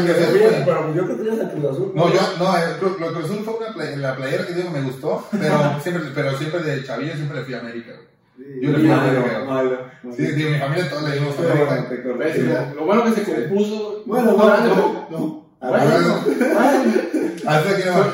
[0.65, 1.91] pero yo creo que tienes a Cruz Azul.
[1.95, 4.53] No, yo, no, eh, Cruz- lo que Cruz Azul fue una play- la playera que
[4.53, 8.61] digo me gustó, pero siempre, pero siempre de chavillo siempre le fui a América, güey.
[8.61, 9.43] Yo le fui a América.
[9.47, 9.77] malo.
[10.15, 12.73] Sí, digo, mi familia toda le dimos a bueno, América.
[12.75, 14.03] Lo- bueno que se compuso.
[14.05, 15.67] Bueno, no, no, no.
[15.67, 16.21] A ver, Bueno.
[16.25, 17.31] bueno.
[17.45, 18.05] Hasta que no.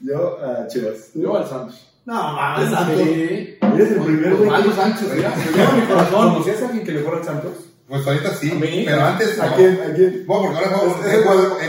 [0.00, 1.10] Yo a Chivas.
[1.14, 1.90] Yo al Santos.
[2.04, 2.98] No, mames, Santos.
[3.02, 3.58] Sí.
[3.74, 4.50] Eres el primer güey.
[5.16, 5.32] Mira.
[5.74, 6.32] mi corazón.
[6.32, 7.52] ¿Conocías a alguien que le fuera al Santos?
[7.88, 9.56] Pues ahorita sí, A mí, pero antes ¿A no.
[9.56, 9.78] quién?
[9.82, 10.24] ¿A quién?
[10.26, 11.22] Bueno, porque ahora juego- Es- he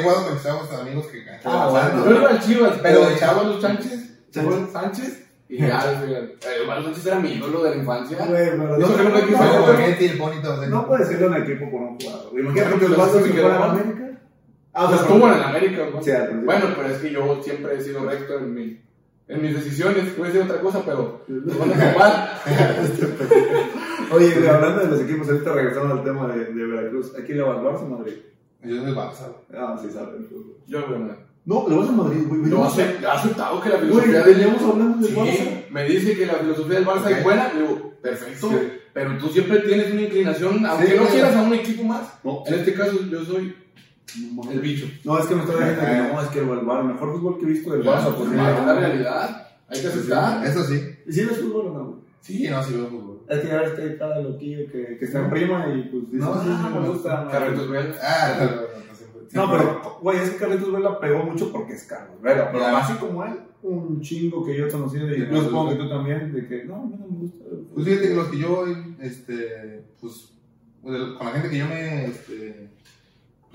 [0.03, 2.05] jugado, con estábamos amigos que que Ah, bueno.
[2.09, 3.39] Yo iba al Chivas, Pero de de chavo.
[3.41, 3.99] Osvaldo Sánchez.
[4.35, 5.21] Osvaldo Sánchez.
[5.49, 8.17] Y ya, Osvaldo Sánchez era mi ídolo de la infancia.
[8.17, 9.37] Yo no- creo que aquí no,
[10.55, 12.31] el de- No puedes a un equipo por un jugador.
[12.39, 13.65] Imagínate que Pero los Vascos se fueran a.
[13.65, 14.14] América.
[14.77, 16.03] Ah, Pues estuvo en el América, güey.
[16.03, 16.39] Sí, al.
[16.41, 18.79] Bueno, pero es que yo siempre he sido recto en, mi,
[19.29, 20.17] en mis decisiones.
[20.17, 21.71] Voy a decir otra cosa, pero van
[22.11, 22.39] a.
[24.11, 27.13] Oye, güey, hablando de los equipos, ahorita regresando al tema de, de Veracruz.
[27.17, 28.13] ¿Aquí le vas Barça o Madrid?
[28.63, 29.27] Yo soy Barça.
[29.27, 29.61] güey.
[29.61, 30.57] Ah, sí, sabe el fútbol.
[30.67, 31.15] Yo, bueno,
[31.45, 32.49] No, le vas a Madrid, güey.
[32.51, 35.31] yo ace- he aceptado que la Güey, filosofía del veníamos hablando del Barça.
[35.31, 37.53] Sí, me dice que la filosofía del Barça es buena.
[37.53, 38.49] Le digo, perfecto.
[38.49, 38.55] Sí.
[38.93, 42.13] Pero tú siempre tienes una inclinación, aunque Sí, no quieras a un equipo más.
[42.23, 42.43] No.
[42.47, 43.55] En este caso, yo soy
[44.51, 44.85] el bicho.
[45.03, 47.37] No, es que me está diciendo que no, es que el, Bar- el mejor fútbol
[47.39, 48.13] que he visto del Barça.
[48.15, 49.47] Pues, es la realidad.
[49.67, 50.45] Hay que aceptar.
[50.45, 50.81] Eso sí.
[51.07, 51.85] ¿Y si ves fútbol o no?
[51.85, 51.99] güey?
[52.21, 53.21] Sí, no, sí veo fútbol.
[53.27, 56.03] Es que ya ves que hay cada loquillo que, que está en prima y pues
[56.11, 57.27] dice, No, sí, sí, me no, gusta.
[57.31, 57.95] Carretos Vela.
[58.01, 58.67] Ah, no, no, no,
[59.33, 62.51] no, No, pero, güey, es que Carlitos Vela pegó mucho porque es Carlos Vela.
[62.51, 63.33] Pero así como él,
[63.63, 66.63] un chingo que yo he conocido y yo no, supongo que tú también, de que
[66.65, 67.43] no, a mí no me gusta.
[67.73, 68.65] Pues fíjate que los que yo,
[69.01, 70.31] este, pues,
[70.83, 70.93] con
[71.25, 72.69] la gente que yo me, este,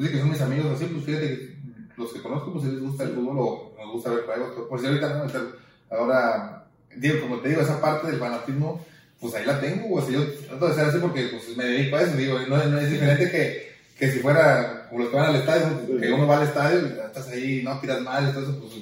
[0.01, 1.57] pues sí que son mis amigos así, pues fíjate que
[1.99, 4.67] los que conozco, pues les gusta el fútbol o nos gusta ver juegos.
[4.67, 8.83] Por si ahorita no, ahora, digo, como te digo, esa parte del fanatismo,
[9.21, 11.97] pues ahí la tengo, o sea, yo trato de ser así porque pues me dedico
[11.97, 15.27] a eso, digo, no, no es diferente que, que si fuera como los que van
[15.27, 18.73] al estadio, que uno va al estadio y estás ahí, no tiras mal, entonces, pues,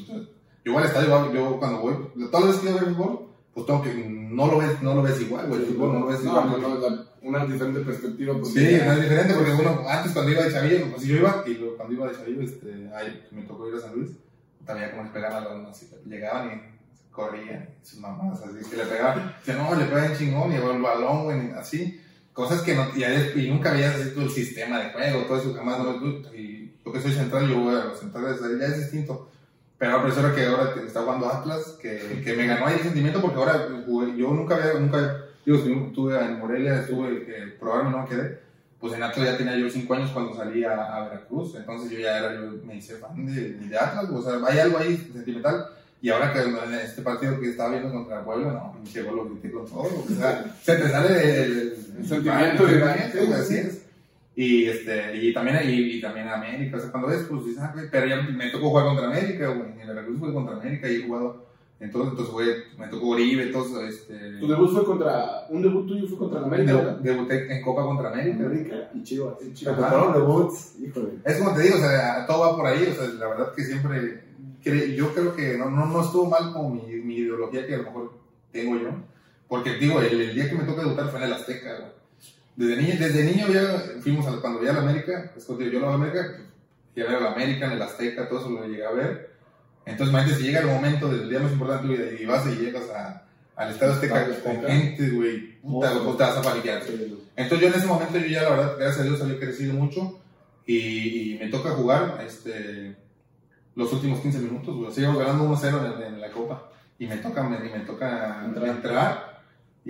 [0.65, 1.95] yo voy al estadio, yo cuando voy,
[2.31, 3.28] todas las veces que yo veo fútbol,
[3.65, 6.07] pues tengo que, no lo ves, no lo ves igual, güey, el fútbol no lo
[6.07, 6.51] ves igual.
[6.61, 8.35] no, no, una diferente perspectiva.
[8.35, 11.43] porque- Sí, no es diferente porque uno, antes cuando iba de chavillo, pues yo iba,
[11.47, 14.11] y luego cuando iba de chavillo, este, ahí me tocó ir a San Luis,
[14.65, 18.85] también como les pegaban a los, así, llegaban y corría, sus mamás, así que le
[18.85, 22.01] pegaba, dice, no, le pegan chingón, y el balón, güey, así,
[22.33, 25.55] cosas que no, y, y nunca veías así todo el sistema de juego, todo eso,
[25.55, 25.97] jamás, no,
[26.35, 29.29] y yo que soy central, yo voy a los centrales, ya es distinto,
[29.79, 33.21] pero ahora prefiero que ahora está jugando Atlas, que, que me ganó ahí el sentimiento,
[33.21, 38.03] porque ahora jugué- yo nunca había, nunca, digo, estuve en Morelia, estuve, que probarme no
[38.03, 38.39] me quedé,
[38.81, 41.99] pues en Atlas ya tenía yo 5 años cuando salí a, a Veracruz, entonces yo
[42.01, 45.67] ya era, yo me hice fan de, de Atlas, o sea, hay algo ahí sentimental,
[46.01, 49.25] y ahora que en este partido que estaba viendo contra Puebla, no, me llegó lo
[49.25, 53.41] grité con todo, o sea, se te sale el, el- El sentimiento de- sentimiento, güey,
[53.41, 53.83] así es.
[54.41, 57.75] Y, este, y también, y, y también América, o sea, cuando ves, pues dices, ah,
[57.91, 61.07] pero ya me tocó jugar contra América, güey, en Veracruz jugué contra América y he
[61.09, 61.45] jugado,
[61.81, 64.39] entonces, entonces, güey, me tocó Oribe, entonces, este...
[64.39, 65.47] Tu debut fue contra.
[65.49, 66.99] Un debut tuyo fue contra América, Debu-.
[67.01, 68.45] Debuté en Copa contra América.
[68.47, 69.35] América y Chivas.
[69.45, 69.77] Y Chivas.
[69.77, 71.09] tocaron debuts, híjole.
[71.25, 73.65] Es como te digo, o sea, todo va por ahí, o sea, la verdad que
[73.65, 74.23] siempre,
[74.65, 77.79] cre- yo creo que no, no, no estuvo mal como mi, mi ideología que a
[77.79, 78.13] lo mejor
[78.53, 78.91] tengo yo,
[79.49, 81.99] porque digo, el, el día que me toca debutar fue en el Azteca, güey.
[82.59, 85.87] Desde niño, desde niño ya fuimos a, cuando veía la América, es cuando yo lo
[85.87, 86.49] a la América, pues,
[86.93, 89.31] fui a ver a la América, en el Azteca, todo eso lo llegué a ver.
[89.87, 92.45] Entonces, imagínate, si llega el momento del día más importante de tu vida y vas
[92.49, 93.23] y llegas a,
[93.55, 96.83] al Estadio Azteca con gente, güey, puta, pues te vas a paniquear.
[97.37, 100.19] Entonces yo en ese momento yo ya la verdad, gracias a Dios había crecido mucho
[100.67, 102.97] y, y me toca jugar este,
[103.77, 104.93] los últimos 15 minutos, güey.
[104.93, 108.69] Seguimos ganando 1-0 en, en la copa y me toca, me, y me toca Entrar.
[108.69, 109.28] entrar.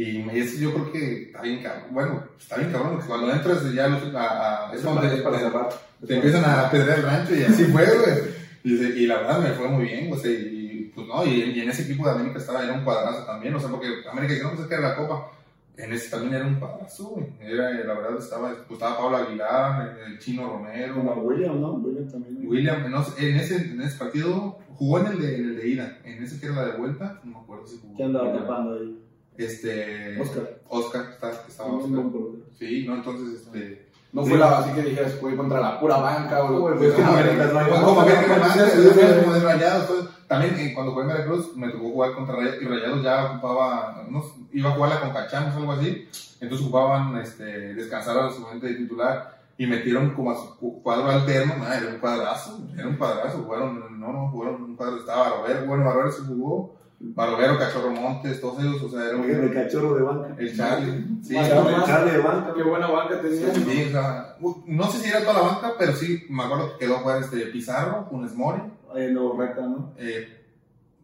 [0.01, 3.32] Y me- ese yo creo que está bien cabrón, bueno, está bien cabrón, porque cuando
[3.32, 5.68] entras ya los- a, a- es para, te, es para te- cerrar.
[6.07, 8.38] te empiezan a pedrear el rancho y así fue, güey.
[8.64, 11.70] Y, la verdad me fue muy bien, o sea, y pues no, y, y en
[11.70, 14.51] ese equipo de América estaba, era un cuadrazo también, o sea, porque América dice, no,
[14.51, 15.30] pues es que era la copa.
[15.76, 17.26] En ese también era un cuadrazo, güey.
[17.40, 21.74] Era, la verdad, estaba, pues, estaba Pablo Aguilar, el Chino Romero, Como William, ¿no?
[21.74, 22.36] William también.
[22.46, 25.99] William, no en ese, en ese partido jugó en el, de, en el de ida,
[26.05, 27.94] en ese que era la de vuelta, no me acuerdo si jugó.
[27.94, 28.99] ¿Quién andaba tapando ahí?
[29.39, 30.20] Este.
[30.20, 30.59] Oscar.
[30.68, 32.03] Oscar, está, estaba Un Oscar.
[32.12, 32.45] portero.
[32.59, 33.89] Sí, no, entonces, este.
[34.12, 37.12] No fue la así que dijeras, fue contra la pura banca o Pues, como- no
[37.12, 40.09] no, no, no, no, de Rayados.
[40.26, 44.03] También eh, cuando jugué en Veracruz me tocó jugar contra Rayados y Rayados ya ocupaba,
[44.11, 46.09] no iba a jugar la Concachamos o algo así.
[46.41, 50.82] Entonces ocupaban este, descansar a su gente de titular y metieron como a su cu-
[50.82, 51.55] cuadro alterno.
[51.66, 53.39] era un cuadrazo, era un cuadrazo.
[53.39, 54.97] Jugaron, no, no, jugaron un cuadro.
[55.01, 56.78] Estaba Barovero, bueno, Barovero se jugó.
[57.01, 60.34] Barovero, Cachorro Montes, todos ellos, o sea, era Oigan, el un, cachorro de banca.
[60.36, 61.07] el Charlie.
[61.22, 62.55] Sí, Ah, el Charlie de banca.
[62.57, 63.55] Qué buena banca tenía.
[63.55, 64.36] Sí, o sea,
[64.66, 67.22] no sé si era toda la banca, pero sí, me acuerdo que quedó a jugar
[67.22, 68.61] este Pizarro, Funes Mori,
[68.94, 69.92] Ahí lo reta, ¿no?
[69.99, 70.34] eh,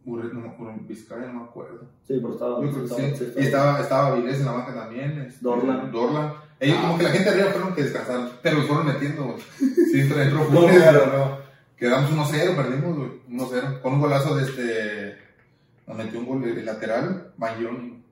[0.05, 1.81] Ur- no, Ur- Vizcaya, no me acuerdo.
[2.05, 2.55] Sí, pero estaba.
[2.61, 3.33] Yo creo que estaba- sí.
[3.37, 5.19] Y estaba, estaba Avilés en la banca también.
[5.21, 5.91] este, Dorlan.
[5.91, 6.33] Dorlan.
[6.59, 9.37] Ellos, como que la gente arriba fueron que descansaron, pero los fueron metiendo, güey.
[9.91, 11.01] Sí, entró Funes, claro.
[11.05, 11.37] pero no.
[11.77, 13.09] Quedamos 1-0, perdimos, güey.
[13.29, 13.81] 1-0.
[13.81, 15.24] Con un golazo de este.
[15.87, 18.03] Nos metió un gol de, de lateral, Bayón.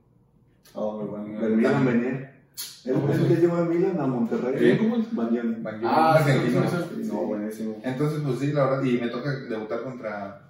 [0.76, 1.40] Ah, muy bueno.
[1.42, 2.30] Del Milan venía.
[2.56, 4.72] ¿Es el que llevó el Milan a Monterrey?
[5.64, 6.62] Bayón, Ah, argentino.
[6.70, 7.12] sí, sí, sí.
[7.12, 7.78] No, buenísimo.
[7.84, 10.42] Entonces, pues sí, la verdad, y me toca debutar contra,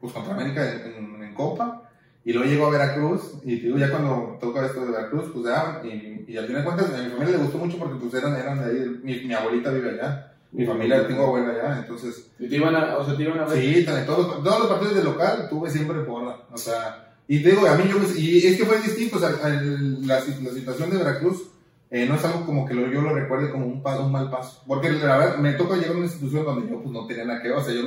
[0.00, 1.82] pues contra América en, en- en Copa,
[2.24, 5.80] y luego llego a Veracruz, y digo, ya cuando toca esto de Veracruz, pues ya,
[5.84, 8.34] y, y al final de cuentas, a mi familia le gustó mucho porque pues eran,
[8.36, 12.48] eran de ahí, mi, mi abuelita vive allá, mi familia, tengo abuela allá, entonces, Y
[12.48, 13.58] te iban a, o sea, te iban a ver.
[13.62, 17.42] sí, también todos, los- todos los partidos de local tuve siempre porra, o sea, y
[17.42, 20.50] te digo, a mí yo, y es que fue distinto, o sea, el- la, la
[20.52, 21.50] situación de Veracruz,
[21.90, 24.28] eh, no es algo como que lo- yo lo recuerde como un, paso, un mal
[24.30, 24.62] paso.
[24.66, 27.40] Porque la verdad, me toca llegar a una institución donde yo pues no tenía nada
[27.40, 27.58] que ver.
[27.58, 27.82] O sea, yo,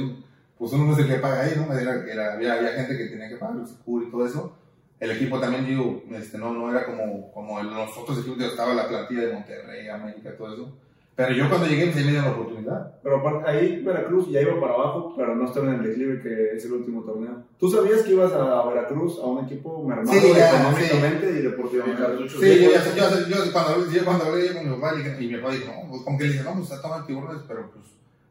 [0.57, 1.73] pues uno no sé qué paga ahí, ¿no?
[1.77, 4.55] Era, era- había, había gente que tenía que pagar el seguro y todo eso.
[5.01, 8.73] El equipo también, digo, este, no, no era como, como el- los otros equipos, estaba
[8.73, 10.77] la plantilla de Monterrey, América, todo eso.
[11.19, 12.93] Pero yo cuando llegué, pues ahí me dieron la oportunidad.
[13.03, 16.55] Pero aparte, ahí Veracruz ya iba para abajo, pero no estaba en el declive que
[16.55, 17.43] es el último torneo.
[17.59, 22.29] ¿Tú sabías que ibas a Veracruz, a un equipo mermado Sí, económicamente y deportivamente?
[22.29, 25.35] Sí, de- yo, ya, yo, yo, cuando, yo cuando hablé con mi papá, y mi
[25.37, 27.85] papá dijo, no, pues como que le dije, no, pues tomando tiburones, pero pues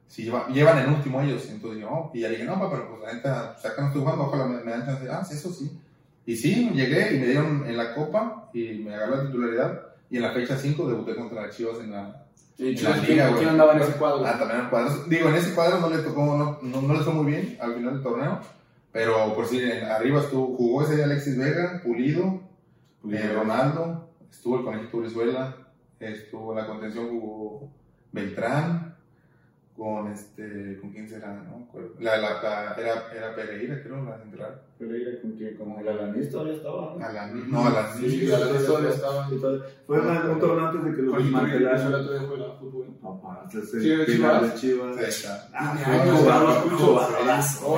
[0.06, 1.46] si lleva- llevan el último ellos.
[1.50, 3.82] Entonces yo, no, y ya le dije, no, papá, pero pues la neta, pues acá
[3.82, 5.08] no estoy jugando, ojalá me, me dan chance.
[5.10, 5.70] Ah, sí, eso sí.
[6.24, 9.82] Y sí, llegué y me dieron en la copa y me agarró la titularidad.
[10.10, 12.24] Y en la fecha 5 debuté contra Chivas en la,
[12.58, 13.38] Sí, en Chivas, la ¿quién, liga, güey.
[13.38, 14.26] quién andaba en ese cuadro?
[14.26, 15.08] Ah, también en cuadros.
[15.08, 17.74] Digo, en ese cuadro no le tocó, no, no, no le fue muy bien al
[17.74, 18.40] final del torneo.
[18.92, 22.40] Pero por si en- arriba estuvo, jugó ese día Alexis Vega, Pulido,
[23.10, 25.56] eh, Ronaldo, estuvo el Conejito Brizuela,
[26.00, 27.70] estuvo en la contención jugó
[28.10, 28.87] Beltrán,
[29.78, 31.32] con este, ¿con quién será?
[31.34, 31.68] No.
[32.00, 34.60] La, la, la- era, era Pereira, creo, la central.
[34.76, 37.06] Pereira con que como el Alanis todavía estaba, ¿no?
[37.06, 38.08] Alaní, no, Alaní.
[38.10, 39.28] Sí, la verdad todavía estaba.
[39.86, 41.92] Fue un un torneo antes de que Brizuela desmantelaran.
[41.92, 42.86] todavía juega fútbol.
[43.00, 43.66] Papá, es el
[44.06, 44.42] Sí, Chivas.
[44.54, 44.98] de Chivas.
[45.00, 45.48] Está.
[45.54, 45.74] Ah,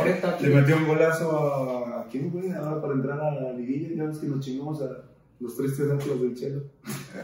[0.05, 3.95] neta, Le metió un golazo a, a quién, güey, ahora para entrar a la liguilla.
[3.97, 4.89] Ya ves que nos chingamos a
[5.41, 6.63] los tristes atlas del Chelo.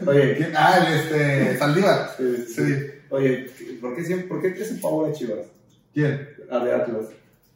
[0.05, 0.51] Oye, ¿Quién?
[0.55, 1.57] Ah, el este.
[1.57, 2.09] Saldívar.
[2.19, 2.63] eh, Sí.
[3.09, 3.49] Oye,
[3.81, 5.39] ¿por qué, siempre, ¿por qué te hace favor a Chivas?
[5.93, 6.27] ¿Quién?
[6.51, 7.05] A de Atlas.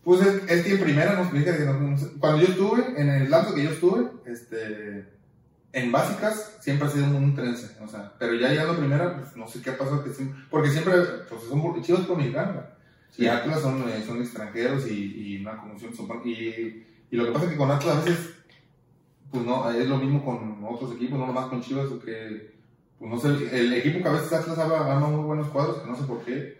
[0.03, 2.99] Pues es, es que en primera nos fíjate que no- no sé, cuando yo estuve,
[2.99, 5.05] en el lapso que yo estuve, este,
[5.73, 9.35] en básicas siempre ha sido un trense, o sea, pero ya llegando a primera, pues
[9.37, 10.93] no sé qué pasó, que siempre- porque siempre,
[11.29, 12.65] pues son por- chivos por mexicanos,
[13.17, 15.91] y Atlas son, eh, son extranjeros y, y una conmoción,
[16.25, 16.31] y,
[17.11, 18.29] y lo que pasa es que con Atlas a veces,
[19.31, 22.51] pues no, es lo mismo con otros equipos, no nomás con Chivas, que,
[23.01, 25.97] pues no sé, el equipo que a veces Atlas arma muy buenos cuadros, que no
[25.97, 26.57] sé por qué,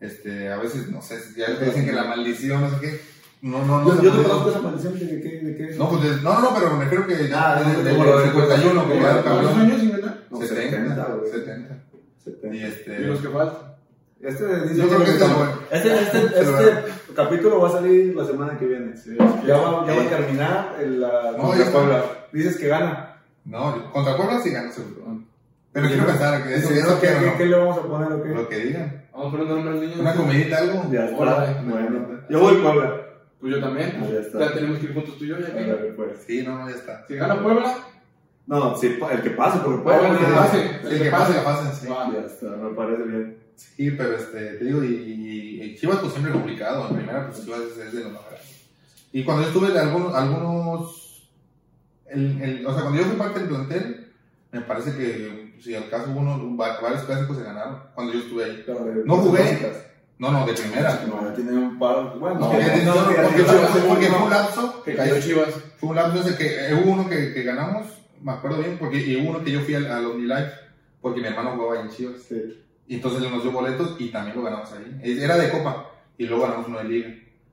[0.00, 3.00] este, a veces, no sé, ya te dicen que la maldición, no sé qué,
[3.42, 3.88] no, no, no.
[3.88, 4.22] Yo, sé yo qué.
[4.24, 5.76] conozco esa maldición de qué, de qué es.
[5.78, 8.24] No, pues de- no, no, no, pero me refiero que ya Ah, desde el de
[8.24, 10.26] 51 que ya ¿Cuántos años sin ganar?
[10.30, 11.30] No, 70, 70, güey.
[11.30, 11.78] 70.
[12.24, 12.56] 70.
[12.56, 13.00] Y este.
[13.00, 13.76] Y los que faltan.
[14.20, 15.52] Este, dice Yo creo que está bueno.
[15.70, 18.94] este, este, este capítulo va a salir la semana que viene.
[19.46, 21.52] Ya va, ya va a terminar el, la No.
[21.52, 22.04] Puebla.
[22.32, 23.18] Dices que gana.
[23.44, 25.22] No, contra Puebla sí ganó seguro.
[25.76, 27.36] Pero quiero pensar que eso, ¿Qué, eso qué, ¿no?
[27.36, 28.28] qué le vamos a poner o qué?
[28.30, 29.04] Lo que digan.
[29.12, 30.00] Vamos a poner nombre al niño.
[30.00, 30.90] Una comidita, algo.
[30.90, 31.62] Ya está.
[31.62, 32.96] Bueno, yo voy Puebla.
[33.38, 33.98] Pues yo también.
[34.02, 34.38] Ah, ya está.
[34.40, 35.38] Ya tenemos que ir juntos tú y yo.
[35.38, 35.92] Ya que.
[35.96, 36.10] Pues.
[36.26, 37.04] Sí, no, no, ya está.
[37.06, 37.76] Si gana Puebla,
[38.46, 40.08] No, sí, el que pase, porque Puebla.
[40.12, 40.70] el que pase.
[40.90, 41.88] El que pase, la pasen, sí.
[41.88, 43.36] Ya está, me parece bien.
[43.56, 46.88] Sí, pero este, te digo, y, y- y Chivas pues siempre complicado.
[46.88, 48.40] En primera, pues Chivas es, es de los mejores.
[49.12, 51.30] Y cuando yo estuve de algunos, algunos
[52.06, 54.12] el, el, o sea, cuando yo fui parte del plantel,
[54.52, 58.64] me parece que si al caso va- varios clásicos se ganaron cuando yo estuve ahí.
[59.04, 59.72] No jugué.
[60.18, 61.00] No, no, de primera.
[61.06, 62.18] No, ya tiene un par.
[62.18, 64.94] Bueno, No, porque, no, no, no, porque, ya- fue- ya- porque fue un lapso, Que
[64.94, 65.48] cayó Chivas.
[65.78, 67.86] fue un lapso ese que eh, hubo uno que, que ganamos,
[68.22, 70.52] me acuerdo bien, porque y hubo uno que yo fui al, al OmniLife,
[71.02, 72.22] porque mi hermano jugaba ahí en Chivas.
[72.26, 72.62] Sí.
[72.88, 75.00] Y entonces él nos dio boletos y también lo ganamos ahí.
[75.20, 77.08] Era de Copa y luego ganamos uno de Liga.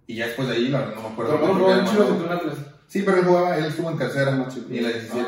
[0.07, 1.31] Y ya después de ahí, la verdad, no me acuerdo.
[1.35, 2.55] Pero porque jugó en Chivas un Atlas.
[2.87, 4.31] Sí, pero él jugaba, él estuvo en tercera
[4.69, 5.25] y en la 17.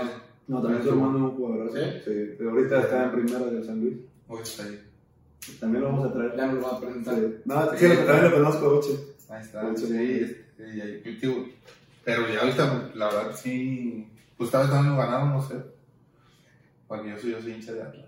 [0.48, 1.72] No, también su hermano es un jugador.
[1.74, 1.80] ¿Sí?
[2.06, 3.98] Sí, pero ahorita está en primera del San Luis.
[4.28, 4.82] Uy, está ahí.
[5.60, 6.36] También lo vamos a traer.
[6.38, 7.16] Ya nos lo va a presentar.
[7.16, 7.22] Sí.
[7.46, 9.00] No, sí, lo- también lo conozco, Oche.
[9.30, 9.64] Ahí está.
[9.64, 9.88] Mucho
[10.58, 11.34] Sí, y ahí, pues,
[12.04, 14.08] pero ya ahorita, la verdad, sí.
[14.38, 15.56] Pues tal vez también nos ganaron, no sé.
[16.88, 18.05] Porque yo soy, yo soy hincha de Atlas.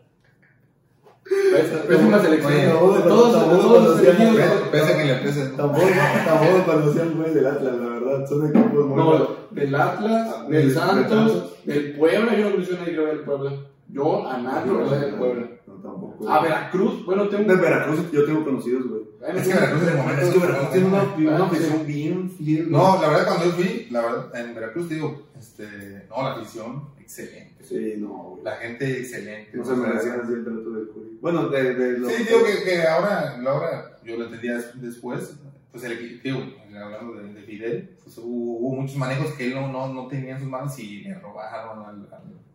[1.29, 2.53] Es una selección.
[2.79, 4.01] Todos, todos los.
[4.01, 5.45] Pese- a que le pese.
[5.57, 5.85] Tampoco,
[6.25, 8.27] tampoco conocía al güey del Atlas, la verdad.
[8.27, 12.37] Son equipos muy No, del Atlas, del Del Santos, del Puebla.
[12.37, 13.51] Yo no conocí a del Puebla.
[13.89, 15.47] Yo a nadie vea del Puebla.
[15.91, 16.29] Tampoco.
[16.29, 17.49] A Veracruz, bueno, tengo.
[17.53, 19.01] De Veracruz yo tengo conocidos, güey.
[19.35, 20.21] Es que Veracruz el momento.
[20.21, 21.03] Es que Veracruz tiene una,
[21.35, 22.71] una afición bien fiel.
[22.71, 26.83] No, la verdad, cuando yo fui, la verdad, en Veracruz, digo, este, no, la afición,
[26.99, 27.63] excelente.
[27.63, 28.43] Sí, no, güey.
[28.43, 29.57] La gente, excelente.
[29.57, 31.17] No se merecían así el trato del Curi.
[31.21, 32.11] Bueno, de, de los.
[32.11, 35.35] Sí, digo que, que ahora, ahora, yo lo entendía des- después,
[35.71, 36.39] pues el equipo, digo,
[36.83, 40.33] hablando de, de Fidel, pues hubo, hubo muchos manejos que él no, no, no tenía
[40.35, 42.07] en sus manos y le robaron al,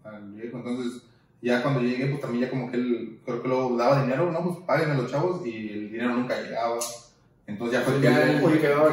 [0.04, 0.58] al, al viejo.
[0.58, 1.02] Entonces,
[1.42, 4.42] ya cuando llegué, pues también ya como que él, creo que lo daba dinero, no,
[4.44, 6.78] pues paguen a los chavos y el dinero nunca llegaba.
[7.44, 8.40] Entonces ya fue que Ya, él,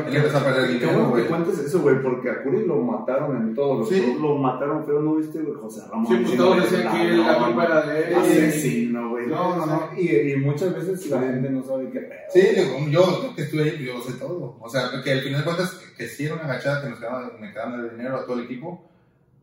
[0.07, 1.25] él empezó a perder Qué dinero, güey.
[1.27, 4.17] cuentes eso, güey, porque a Curi lo mataron en todos los Sí.
[4.19, 5.53] Lo mataron feo, ¿no viste, güey?
[5.61, 6.07] José Ramón.
[6.07, 8.15] Sí, pues todos decían que la culpa era de él.
[8.15, 9.27] Asesino, güey.
[9.27, 9.89] No, no, no.
[9.95, 12.19] Y, y muchas veces la gente no sabe qué pedo.
[12.33, 12.41] Sí,
[12.89, 14.57] yo que estuve ahí, yo sé todo.
[14.59, 17.31] O sea, que al final de cuentas, que sí era una agachada que nos quedaban,
[17.39, 18.88] me quedaban el dinero a todo el equipo.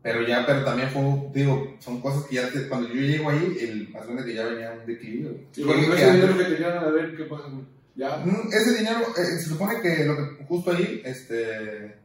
[0.09, 1.01] Pero ya, pero también fue,
[1.33, 4.45] digo, son cosas que ya, te- cuando yo llego ahí, el, más grande que ya
[4.45, 5.29] venía un declive.
[5.65, 7.43] bueno, Que- ese que dinero que tenían, a ver qué pasa.
[7.95, 8.17] Ya.
[8.25, 11.95] Mm, Ese dinero, eh, se supone que lo que justo ahí, este,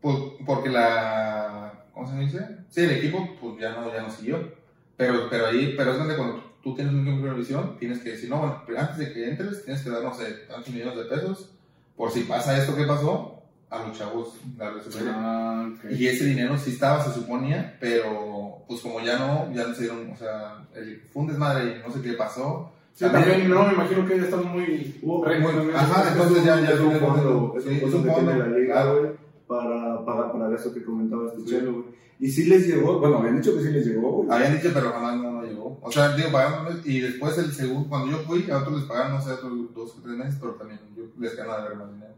[0.00, 2.46] pues, porque la, ¿cómo se dice?
[2.70, 4.52] Sí, el equipo, pues ya no, ya no siguió.
[4.96, 8.38] Pero, pero ahí, pero es donde cuando tú tienes una supervisión, tienes que decir, no,
[8.38, 11.50] bueno, antes de que entres, tienes que dar, no sé, tantos millones de pesos,
[11.96, 13.39] por si pasa esto que pasó,
[13.70, 14.98] a los chavos darles su.
[15.06, 15.70] Ah.
[15.90, 19.82] Y ese dinero sí estaba, se suponía, pero pues como ya no, ya no se
[19.82, 22.72] dieron, o sea, el, fue un desmadre y no sé qué pasó.
[22.92, 24.98] Sí, también, no, me imagino que ya estamos muy.
[25.02, 25.74] Muy- también.
[25.76, 29.12] ajá, entonces ya- ya es un es un fondo, es un la liga, güey,
[29.46, 31.84] para pagar para eso que comentaba este chelo, güey.
[32.18, 34.28] Y sí les llegó, bueno, habían dicho que sí les llegó, güey.
[34.30, 35.78] Habían dicho, pero jamás no, no llegó.
[35.80, 39.12] O sea, digo, pagaron, y después el segundo, cuando yo fui, a otros les pagaron,
[39.14, 41.92] no sé, otros dos o tres meses, pero también yo les quedaron de ver más
[41.92, 42.14] dinero.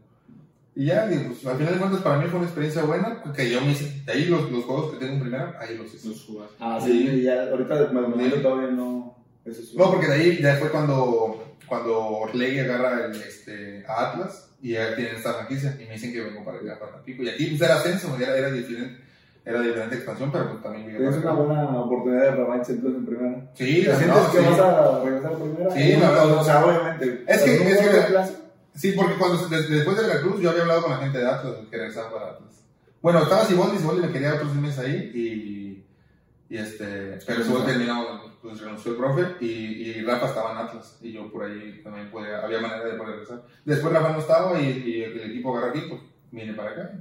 [0.75, 3.61] Y ya, pues al final de cuentas para mí fue una experiencia buena, que yo
[3.61, 6.07] me hice, de ahí los, los juegos que tengo en primera, ahí los hice.
[6.09, 6.55] Los jugaste.
[6.59, 9.15] Ah, sí, y ya, ahorita de momento todavía no.
[9.45, 14.11] Eso es No, porque de ahí ya fue cuando, cuando Orlegui agarra el, este, a
[14.11, 17.21] Atlas y ya tienen esta franquicia y me dicen que vengo para acá, para Tampico.
[17.23, 19.01] Y aquí pues era ascenso, era, era diferente.
[19.45, 21.31] era de diferente expansión, pero pues también para una acá.
[21.33, 23.51] buena oportunidad de revancha entonces en primera.
[23.53, 24.45] Sí, la ¿Sientes no, que sí.
[24.49, 25.71] vas a regresar a primera?
[25.71, 27.23] Sí, la verdad, O sea, obviamente.
[27.27, 28.42] Es que- ¿no es que-?
[28.75, 31.55] Sí, porque cuando des- después de Veracruz yo había hablado con la gente de Atlas
[31.69, 32.53] que regresaba para Atlas.
[33.01, 38.33] Bueno, estaba Siboldi, Siboldi me quería otros meses ahí y, y este, pero Siboldi terminó,
[38.41, 42.09] pues renunció el profe y, y Rafa estaba en Atlas y yo por ahí también
[42.09, 43.43] podía, había manera de poder regresar.
[43.65, 46.01] Después Rafa no estaba y, y el equipo agarró aquí, pues
[46.31, 46.91] vine para acá.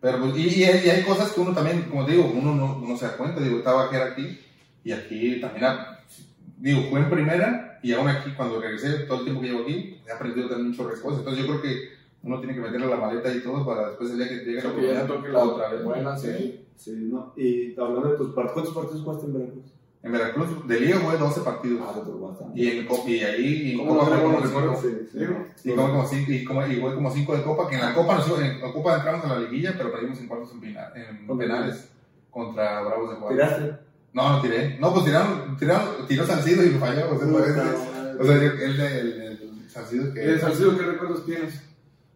[0.00, 2.54] Pero pues, y, y hay, y hay cosas que uno también, como te digo, uno
[2.54, 4.40] no, no se da cuenta, digo, estaba que era aquí
[4.84, 5.66] y aquí también,
[6.58, 10.00] digo, fue en primera y aún aquí cuando regresé, todo el tiempo que llevo aquí,
[10.06, 11.18] he aprendido también muchas cosas.
[11.20, 11.88] Entonces yo creo que
[12.22, 14.68] uno tiene que meterle la maleta y todo para después el día que llegue la
[14.68, 15.84] oportunidad, toque la otra vez.
[15.84, 16.62] buena, sí.
[16.76, 17.32] Sí, no.
[17.36, 19.64] Y hablando de tus partidos, ¿cuántos partidos jugaste en Veracruz?
[20.02, 21.80] En Veracruz, de liga jugué 12 partidos.
[21.82, 22.60] Ah, bastante.
[22.60, 24.78] Y, en, Copa- y ahí, y ¿Cómo Copa jugué tengo como recuerdos?
[24.82, 24.96] cinco.
[25.12, 25.18] Sí,
[25.62, 25.70] sí.
[25.70, 27.94] Y como, como cinco, y como, y jugué como cinco de Copa, que en la
[27.94, 31.88] Copa, nos, en la Copa entramos a la liguilla, pero perdimos en cuartos en, penales
[32.30, 33.38] contra Bravos de Juárez.
[33.38, 33.85] ¿Tiraste?
[34.16, 34.78] No, no tiré.
[34.80, 37.10] No, pues tiraron, tiraron, tiró Salcido y lo falló.
[37.12, 40.24] O sea, Puta parece- o sea, el, el, el, el Salcido que...
[40.24, 41.60] ¿Y de Salcido qué recuerdos tienes?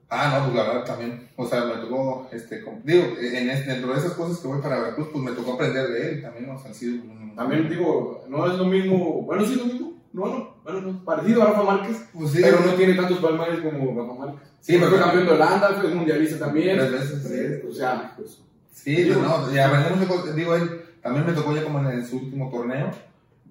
[0.09, 1.29] Ah, no, pues la verdad también.
[1.37, 4.63] O sea, me tocó, este, com- digo, en, es- dentro de esas cosas que voy
[4.63, 6.59] para Veracruz, pues me tocó aprender de él también, ¿no?
[6.59, 7.05] Salcido.
[7.05, 10.81] pues, También digo, no es lo mismo, bueno, sí es lo mismo, no, no, bueno,
[10.81, 14.49] no, parecido a Rafa Márquez, Pues sí, pero no tiene tantos palmares como Rafa Márquez.
[14.63, 16.79] Sí, pero- fue campeón de Holanda, fue mundialista también.
[16.79, 17.23] tres veces.
[17.63, 18.39] Sí, O sea, pues.
[18.73, 20.35] Sí, pues no, y cosas.
[20.35, 22.91] Digo, él también me tocó ya como en su último torneo.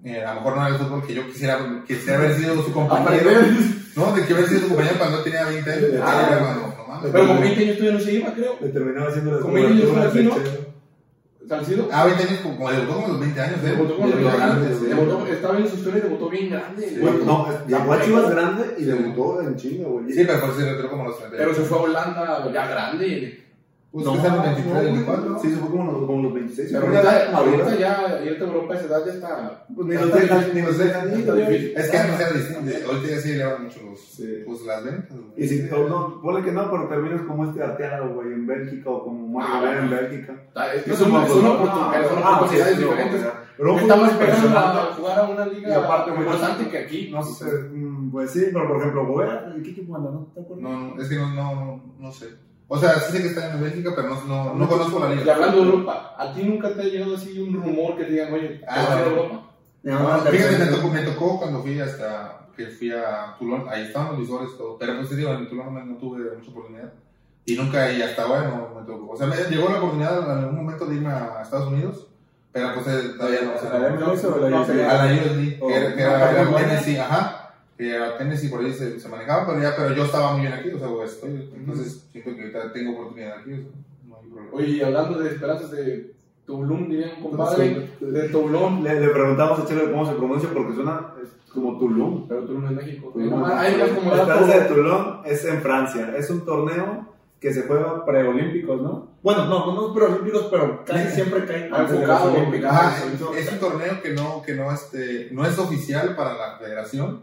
[0.04, 2.72] Eh, a lo mejor no era el fútbol que yo quisiera, quisiera haber sido su
[2.72, 3.30] compañero.
[3.96, 5.84] No, de que haber sido su compañero cuando no tenía 20 años.
[6.02, 6.56] Ah, Ah,
[6.88, 7.12] no, no.
[7.12, 8.56] Pero con 20 años todavía no se iba, creo.
[8.60, 10.70] Le terminaba haciendo las Como ellos coberturas aquí, ¿no?
[11.48, 11.88] Salcido.
[11.90, 13.58] Ah, 20 años, como como debutó como a los 20 años.
[13.64, 13.70] ¿eh?
[13.70, 14.86] Debutó con los era grandes, grande, sí.
[14.94, 16.98] debutó- estaba en su historia y debutó bien grande.
[17.00, 20.12] Bueno, no, llegó a Chivas grande y debutó en Chinga, güey.
[20.12, 21.36] Sí, pero por eso se retiró como los 30.
[21.36, 23.44] Pero se fue a Holanda ya grande.
[23.92, 25.38] Pues No, los no, 23, no, 24.
[25.40, 26.68] Sí, se fue como los, como los 26.
[26.70, 29.64] Pero ahorita, ya ahorita ya irte a Europa esa edad ya está.
[29.74, 31.10] Pues ni los dejan, ni los dejan.
[31.10, 32.88] Es que antes era distinto.
[32.88, 34.42] Ahorita ya sí elevan mucho los, Sí.
[34.46, 35.16] pues, las ventas.
[35.36, 38.90] Y si o no, ponle que no, pero terminas como este arteado, güey, en Bélgica
[38.90, 40.34] o como Mario Ah, en Bélgica.
[40.76, 43.26] Es que son, oportunidades, ah, diferentes.
[43.56, 47.10] Pero Estamos esperando a jugar a una liga Y aparte, importante que aquí.
[47.10, 50.10] No sé, mm, pues sí, pero por ejemplo, Gobea, ¿en qué equipo anda?
[50.12, 50.62] ¿No te acuerdas?
[50.62, 52.26] No, es que no, no, no sé.
[52.72, 55.16] O sea, sí sé que está en Bélgica, pero no, no, no conozco la Y
[55.16, 55.34] liga.
[55.34, 58.32] hablando de Europa, ¿a ti nunca te ha llegado así un rumor que te digan,
[58.32, 59.00] oye, ¿te Ah, vas a.
[59.04, 59.40] Europa?
[59.82, 63.82] No, no, fíjate, me tocó, me tocó cuando fui hasta que fui a Tulón, ahí
[63.86, 66.92] estaban los visores todo, pero pues te digo, en Tulón no, tuve mucha oportunidad
[67.46, 69.12] y nunca, y hasta ahora no me tocó.
[69.12, 72.06] O sea, me llegó la oportunidad en algún momento de irme a Estados Unidos,
[72.52, 73.54] pero pues eh, todavía no.
[73.54, 74.80] o sea, ¿A la MLS o la No, USL?
[74.84, 76.56] a la USD, Oh, que era.
[76.56, 77.39] Tennessee, ajá,
[77.80, 80.52] que a Tennessee por ahí se, se manejaba, pero ya, pero yo estaba muy bien
[80.52, 83.70] aquí, o sea, pues, estoy, entonces siento que ahorita tengo oportunidad aquí, o sea,
[84.06, 84.50] no hay problema.
[84.52, 86.12] Oye, y hablando de esperanzas de
[86.44, 90.74] Toulon, diría un compadre, de Toulon, Le, le preguntamos a Chelo cómo se pronuncia porque
[90.74, 91.14] suena
[91.54, 92.28] como Tulum.
[92.28, 93.14] pero Toulon es México.
[93.16, 94.68] Hay más como La Esperanza de.
[94.68, 96.14] Toulon es en Francia.
[96.16, 97.08] Es un torneo
[97.40, 99.08] que se juega preolímpicos, ¿no?
[99.22, 102.70] Bueno, no, no preolímpicos, pero casi siempre caen antes de los olímpicos.
[103.34, 107.22] Es, es un torneo que no, que no, este, no es oficial para la federación,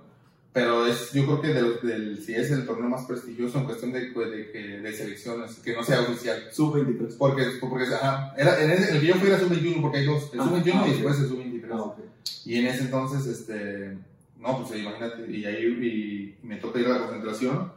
[0.54, 3.92] pero es, yo creo que del, del, sí es el torneo más prestigioso en cuestión
[3.92, 6.48] de, pues, de, que- de selecciones, que no sea oficial.
[6.52, 7.16] Sub-23.
[7.18, 10.32] Porque, porque ajá, era, en ese- el que yo fui era sub-21, porque hay dos,
[10.34, 11.68] el Ah, sub-21 ah, y después el sub-23.
[11.72, 11.98] Ah, ok.
[12.46, 13.98] Y en ese entonces, este,
[14.40, 17.72] no, pues imagínate, y ahí y me toca ir a la concentración,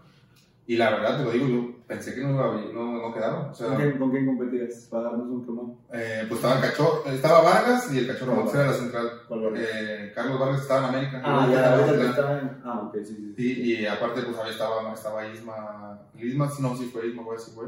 [0.66, 3.50] y la verdad te lo digo, yo pensé que no a no, no quedaba.
[3.50, 4.86] O sea, ¿Con quién, con quién competías?
[4.90, 5.74] Para darnos un quemón.
[5.92, 9.10] eh, pues estaba el cachorro, estaba Vargas y el cachorro Montes era la central.
[9.26, 9.62] ¿Cuál Vargas?
[9.64, 11.22] Eh, Carlos Vargas estaba en América.
[11.24, 12.36] Ah, ya, estaba ahorita Mazatlán.
[12.36, 13.34] está en- Ah, ok, sí, sí.
[13.36, 13.62] sí.
[13.62, 15.98] Y aparte, pues ahí estaba, estaba Isma.
[16.16, 17.64] Isma, no, sí fue Isma, güey, sí fue.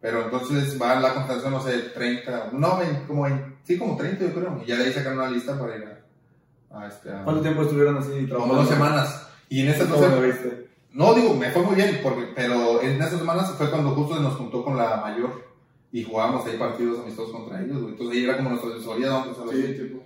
[0.00, 4.24] Pero entonces va la concentración, no sé, 30, no, 20, como 20, sí, como 30,
[4.24, 4.62] yo creo.
[4.64, 5.84] Y ya de ahí sacaron una lista para ir
[6.70, 7.12] a, a este.
[7.12, 8.54] a- ¿Cuánto tiempo estuvieron así Como trabajando?
[8.56, 9.26] dos semanas.
[9.50, 10.00] Y en esas dos
[10.92, 14.34] No, digo, me fue muy bien, porque, pero en esas semanas fue cuando justo nos
[14.34, 15.44] juntó con la mayor
[15.92, 17.92] y jugábamos ahí partidos amistosos contra ellos, güey.
[17.92, 20.02] Entonces ahí era como nuestra asesoría, vamos a Sí, tipo.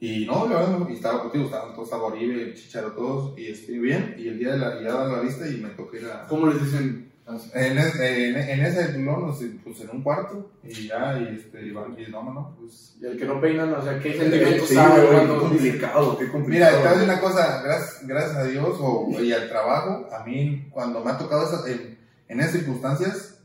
[0.00, 3.78] Y no, la verdad, y estaba contigo, estaban todos, estaba Oribe, Chicharo, todos, y estoy
[3.78, 4.14] bien.
[4.16, 6.26] Y el día de la, ya dan la lista y me tocó ir a.
[6.26, 7.07] ¿Cómo les dicen?
[7.54, 11.36] En, es- en, en ese tulón, no sé, pues en un cuarto, y ya, y
[11.36, 12.96] este, y, y no, no, pues.
[13.00, 16.24] Y el que no peinan, o sea, ¿qué sentimientos Sí, saben güey, qué complicado, qué
[16.24, 16.82] Mira, complicado.
[16.82, 21.04] te voy una cosa, gracias, gracias a Dios o, y al trabajo, a mí cuando
[21.04, 21.98] me ha tocado esa- en,
[22.28, 23.38] en esas circunstancias,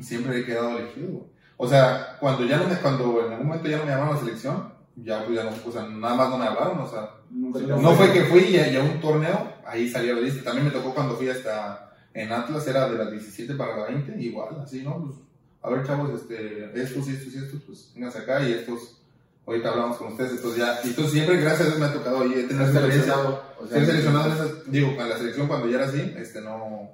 [0.00, 1.26] siempre he quedado elegido.
[1.56, 4.18] O sea, cuando ya no me, cuando en algún momento ya no me llamaron a
[4.18, 7.10] la selección, ya pues ya no, o sea, nada más no me hablaron, o sea,
[7.30, 10.42] Nunca no fue que fui y a, y a un torneo, ahí salió la lista.
[10.42, 14.20] También me tocó cuando fui hasta en Atlas, era de las 17 para la 20,
[14.20, 15.04] igual, así, ¿no?
[15.04, 15.18] Pues,
[15.62, 19.02] a ver, chavos, este, estos y estos y estos, pues vénganse acá y estos,
[19.46, 20.80] ahorita hablamos con ustedes, estos ya.
[20.84, 22.80] Y entonces siempre, gracias a Dios, me ha tocado ahí tener experiencia.
[22.80, 26.40] seleccionado, o sea, Ser seleccionado esas, digo, con la selección cuando ya era así, este,
[26.40, 26.90] no,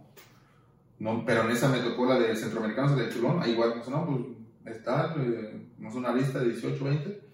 [0.98, 4.06] no, pero en esa me tocó la de centroamericanos de Tulón, ahí igual, pues, no,
[4.06, 7.25] pues, está, eh, nos una lista de 18, 20,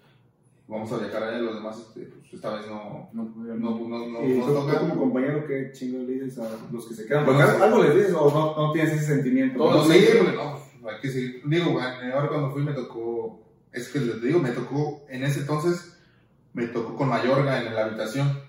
[0.73, 3.61] vamos a viajar allá, los demás, este, pues, esta vez no, No pudieron.
[3.61, 4.79] no, no, no, Y no toca.
[4.79, 7.25] como compañero, ¿qué chingo le dices a los que se quedan?
[7.25, 9.59] Pues, algo les dices o no, no tienes ese sentimiento.
[9.59, 11.41] No, Todos sí, porque no, hay que seguir.
[11.45, 13.39] Digo, ahora cuando fui me tocó,
[13.71, 15.97] es que les digo, me tocó, en ese entonces,
[16.53, 18.39] me tocó con Mayorga en la habitación.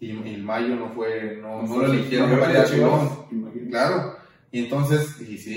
[0.00, 3.68] Y, y el Mayo no fue, no, no lo eligieron para ir a.
[3.70, 4.21] Claro.
[4.54, 5.54] Y entonces, y sí,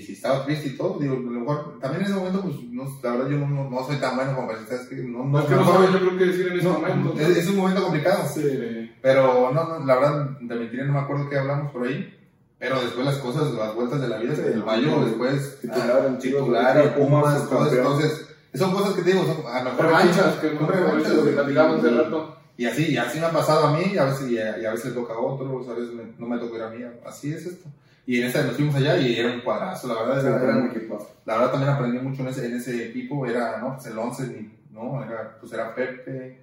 [0.04, 0.98] sí estaba triste y todo.
[0.98, 3.70] Digo, a lo mejor, también en ese momento, pues, no, la verdad yo no, no,
[3.70, 5.98] no soy tan bueno como para decir, no, no, Es que no no- sabes, yo
[6.00, 7.14] creo que decir en ese momento.
[7.20, 8.24] es, es un momento complicado.
[8.34, 8.90] Sí.
[9.00, 12.18] Pero no, no, la verdad, de mentir no me acuerdo qué hablamos por ahí.
[12.58, 16.18] Pero después las cosas, las vueltas de la vida, Sí, el mayo, después Titular ah,
[16.18, 17.76] titular y Pumas, campeón.
[17.76, 21.12] entonces, son cosas que te digo, son a lo mejor Revanchas, que son no revanchas,
[21.14, 22.36] lo que platicamos hace y- rato.
[22.56, 24.64] Y así, y así me ha pasado a mí, y a veces, y a, y
[24.64, 26.84] a veces le toca a otros, a veces me- no me tocó ir a mí,
[27.06, 27.68] así es esto.
[28.06, 30.56] Y en esta nos fuimos allá y era un cuadrazo, la verdad, Era era, era
[30.58, 31.10] un equipazo.
[31.24, 33.74] la verdad también aprendí mucho en ese, en ese equipo, era, ¿no?
[33.74, 35.04] Pues el 11, ¿no?
[35.04, 36.38] Era, pues era Pepe,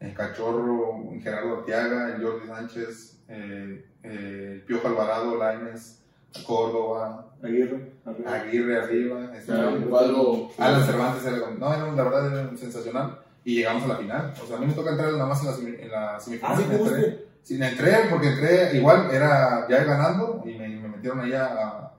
[0.00, 6.02] el Cachorro, Gerardo Arteaga, el Jordi Sánchez, eh, eh, el Piojo Alvarado, Laines,
[6.46, 7.92] Córdoba, Aguirre.
[8.04, 8.32] arriba.
[8.34, 10.50] Aguirre arriba, este, un cuadro.
[10.58, 13.18] Alan Cervantes, era, no, era, la verdad era sensacional.
[13.44, 14.34] Y llegamos a la final.
[14.42, 16.52] O sea, a mí me toca entrar nada más en la, semi- en la semifinal.
[16.52, 20.67] Ah, sí, entré, sí, entré porque entré, igual era ya ganando y me
[20.98, 21.92] metieron allá a,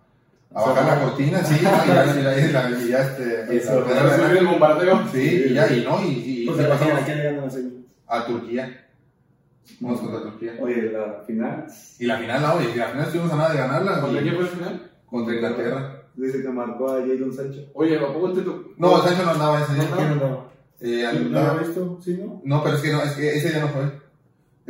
[0.54, 3.86] a bajar la cortina, sí, y ya, y ya, y ya, y ya, este, Eso,
[3.86, 5.08] a el bombardeo.
[5.12, 7.50] Sí, y ya, y no, y, y, y Pues, ¿a quién- ¿A le ganan la
[7.50, 7.72] serie?
[8.08, 8.86] a Turquía.
[9.80, 10.54] Vamos contra Turquía.
[10.60, 11.66] Oye, la final.
[12.00, 14.02] Y la final, no, y la final estuvimos a nada de ganarla.
[14.02, 14.92] ¿Contra quién fue el final?
[15.06, 15.96] Contra Inglaterra.
[16.16, 17.60] Dice que marcó a Jadon Sancho.
[17.76, 18.72] Oye, ¿a poco te tocó?
[18.78, 19.84] No, Sancho no andaba ese día.
[19.96, 20.46] ¿Quién andaba?
[20.82, 22.00] Eh, ¿No andaba- lo visto?
[22.04, 22.42] ¿Sí, no?
[22.44, 23.84] No, pero es que no, es que ese día no fue.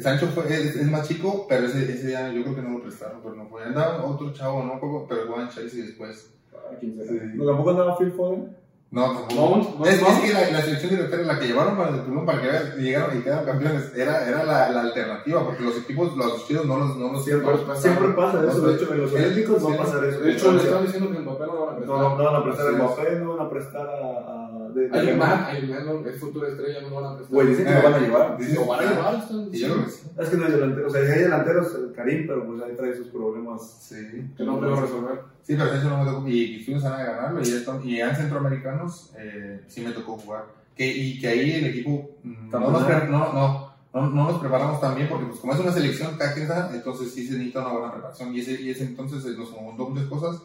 [0.02, 2.82] Sancho fue, es, es más chico, pero ese, ese día yo creo que no lo
[2.84, 3.64] prestaron, pero no fue.
[3.64, 6.32] Andaba otro chavo, no Poco, pero jugaba en Chelsea después.
[6.54, 7.10] Ah, ¿Quién será?
[7.10, 7.20] Sí.
[7.36, 8.58] ¿No, ¿Tampoco andaba Phil Foden?
[8.92, 9.36] No, tampoco.
[9.36, 10.22] Mount, es, es Mount.
[10.24, 13.18] que la, la selección de Inglaterra, la que llevaron para el Tulum para que llegaron
[13.18, 16.98] y quedaron campeones, era, era la, la alternativa, porque los equipos, los chidos no los,
[16.98, 18.58] no los Siempre, siempre pasa eso.
[18.58, 19.74] no, De hecho, en los Olímpicos va sí.
[19.74, 20.20] a pasar eso.
[20.22, 21.98] De hecho, le estaban diciendo que en papel no van a prestar.
[22.00, 22.76] No, no van a prestar es.
[22.78, 24.39] Mbappé, no van a prestar a.
[24.74, 25.48] de, de- un man,
[25.86, 26.10] ¿no?
[26.10, 27.34] es futura estrella, no lo van a prestar.
[27.36, 28.38] Güey, dicen que lo van a llevar.
[28.38, 30.02] Dicen- Lo van a llevar, están yo creo que sí.
[30.18, 30.88] Es que no hay delantero.
[30.88, 33.78] O sea, si hay delanteros, el Karim, pero pues ahí trae sus problemas.
[33.82, 33.96] Sí.
[34.38, 35.20] que no puedo resolver.
[35.44, 36.28] Sí, pero Sancho no me tocó.
[36.28, 37.40] Y, y fuimos a ganarlo.
[37.42, 40.46] Y, esto, y en centroamericanos eh, sí me tocó jugar.
[40.76, 44.40] Que, y que ahí el equipo mm, no nos, pre- no, no, no, no nos
[44.40, 47.74] preparamos tan bien porque pues como es una selección, cada entonces sí se necesita una
[47.74, 48.34] buena preparación.
[48.34, 50.42] Y ese, y ese entonces eh, nos montó muchas cosas.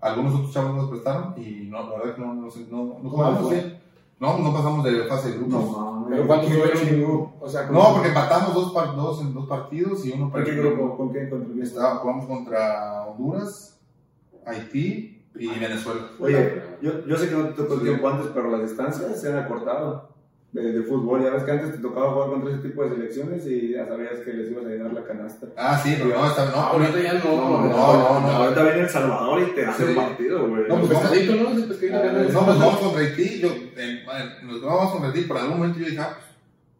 [0.00, 3.10] Algunos otros chavos nos prestaron y no, la verdad que no, no, sé, no, no
[3.10, 3.78] jugamos bien.
[4.20, 5.52] No, no pasamos de fase de grupos.
[5.70, 7.34] No, no, Pero ¿cuántos grupo?
[7.40, 10.72] O sea, como- porque empatamos dos, dos en dos partidos y uno ¿Con qué perdió.
[10.76, 10.96] grupo?
[10.96, 11.28] ¿Con qué?
[11.30, 11.62] ¿Con qué?
[11.62, 13.78] Estaba- jugamos contra Honduras,
[14.44, 16.00] Haití y Venezuela.
[16.18, 19.32] Oye, yo, yo sé que no te tocó el tiempo antes, pero las distancias se
[19.32, 20.08] han acortado
[20.52, 21.22] de, de fútbol.
[21.22, 24.20] Ya ves que antes te tocaba jugar contra ese tipo de selecciones y ya sabías
[24.24, 25.46] que les ibas a llenar la canasta.
[25.56, 27.24] Ah, sí, pero no, está, no, Ahorita ya no.
[27.36, 28.28] No, no, no.
[28.28, 29.90] Ahorita viene El Salvador y te hace Sí.
[29.90, 30.62] un partido, güey.
[30.68, 31.44] No, pues, pescadito, ¿no?
[31.68, 33.40] Pescadito que No, pues vamos contra Haití.
[33.40, 34.04] Yo, eh,
[34.42, 35.22] nos vamos contra Haití.
[35.22, 36.26] Por algún momento yo dije, ah, pues,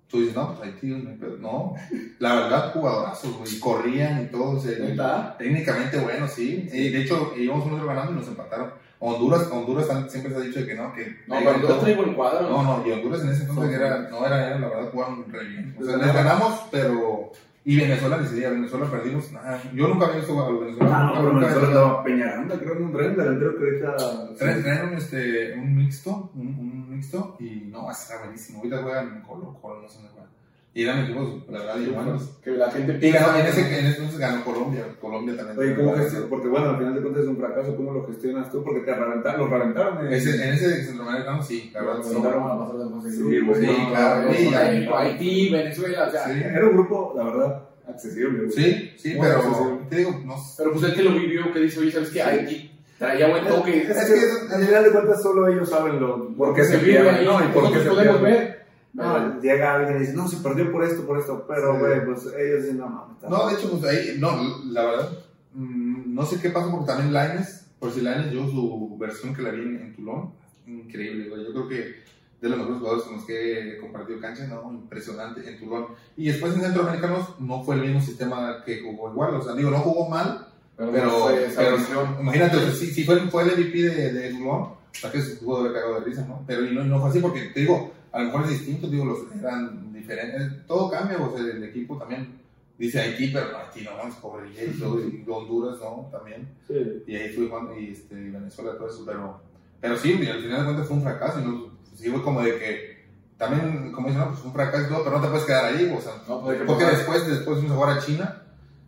[0.09, 1.37] tú dices, no, pues Haití, no, hay pedo.
[1.39, 1.75] no.
[2.19, 3.59] La verdad, jugadorazos, güey.
[3.61, 4.57] Corrían y todo.
[4.57, 5.37] o sea, ¿Neta?
[5.39, 6.69] técnicamente bueno, sí.
[6.73, 8.71] Y de hecho, íbamos uno ganando y nos empataron.
[9.01, 11.07] Honduras, Honduras siempre se ha dicho que no, que.
[11.27, 12.49] No, pero yo traigo el cuadro.
[12.51, 15.45] No, no, y Honduras en ese entonces era, no era, era la verdad, jugaron re
[15.47, 15.77] bien.
[15.81, 17.33] O sea, les ganamos, pero.
[17.65, 19.31] Y Venezuela decidía, Venezuela perdimos.
[19.31, 19.61] nada.
[19.75, 20.93] Yo nunca había visto a venezolanos.
[20.95, 24.35] Ah, no, nunca- pero Venezuela estaba Peñaranda, creo que un tren delantero que ahorita.
[24.37, 28.59] Traen, este, un mixto, un, un mixto, y no, está buenísimo.
[28.61, 30.31] Ahorita juegan en Colo, Colo, no sé dónde juegan.
[30.75, 32.23] Y eran equipos, la verdad, bien buenos.
[32.45, 35.59] Que la gente Y ganó, en ese, en ese entonces ganó Colombia, Colombia también.
[35.59, 35.95] Oye, ¿cómo?
[36.31, 37.75] Porque bueno, al final de cuentas es un fracaso.
[37.77, 38.63] ¿Cómo lo gestionas tú?
[38.63, 40.07] Porque te reventaron, los reventaron.
[40.07, 40.17] eh.
[40.17, 42.03] Ese, en ese centroamericano sí, la verdad.
[42.05, 42.15] Sí.
[42.15, 43.89] mandaron a de Sí, ¿no?
[43.91, 46.25] claro, sí, Haití, Haití, Venezuela, o sea.
[46.27, 46.41] Sí.
[46.45, 48.51] Era un grupo, la verdad, accesible.
[48.51, 49.79] Sí, sí, Muy pero accesible.
[49.91, 50.37] te digo, no.
[50.59, 52.23] Pero pues el que lo vivió, que dice, oye, ¿sabes qué?
[52.23, 53.83] Haití traía buen toque.
[53.83, 57.25] Es que al final de cuentas solo ellos saben lo, por qué se pierden, ahí,
[57.25, 57.41] ¿no?
[57.45, 58.58] Y por qué nosotros se podemos ver.
[58.95, 61.79] No, llega alguien y dice, no, se perdió por esto, por esto, pero, Sí.
[61.81, 63.17] güey, pues ellos dicen, no, mames.
[63.23, 63.49] No, mal".
[63.49, 64.31] de hecho, pues ahí, no,
[64.71, 65.09] la verdad,
[65.55, 69.43] mm, no sé qué pasa porque también Laines, por si Laines, yo su versión que
[69.43, 70.33] la vi en, en Tulón,
[70.67, 71.45] increíble, güey.
[71.45, 72.09] Yo creo que
[72.41, 75.87] de los mejores jugadores con los que he compartido cancha, no, impresionante en Tulón.
[76.17, 79.71] Y después en Centroamericanos no fue el mismo sistema que jugó igual, o sea, digo,
[79.71, 80.47] no jugó mal,
[80.77, 84.61] Pero, Pero, pero imagínate, o sea, si, si fue, fue el MVP de, de Toulon,
[84.63, 86.45] o sea que se pudo haber cagado de risa, ¿no?
[86.47, 88.89] Pero y no, y no fue así porque, te digo, a lo mejor es distinto,
[88.89, 92.41] digo, los eran diferentes, todo cambia, o sea, el equipo también
[92.77, 96.09] dice Haití, pero no, Haití no, es pobre, y, Honduras, ¿no?
[96.11, 97.05] También, Sí.
[97.07, 99.41] y ahí fue Juan, y, este, Venezuela, todo eso, pero,
[99.81, 102.59] pero sí, al final de cuentas fue un fracaso, y no, sí fue como de
[102.59, 102.99] que,
[103.37, 105.95] también, como dicen, no, pues un fracaso y todo, pero no te puedes quedar ahí,
[105.97, 106.97] o sea, No, pues, porque pasar.
[106.99, 108.43] después, después fuimos a jugar a China,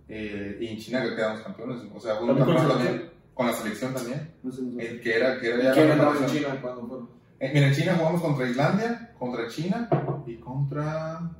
[0.09, 3.53] eh, y en China que quedamos campeones, o sea, ¿También con campeón también, con la
[3.53, 6.27] selección también, No sé, no eh, que era, que era ya ¿Quién la en.
[6.27, 7.00] China cuando fueron?
[7.41, 9.89] Eh, mira, en China jugamos contra Islandia, contra China
[10.27, 11.31] y contra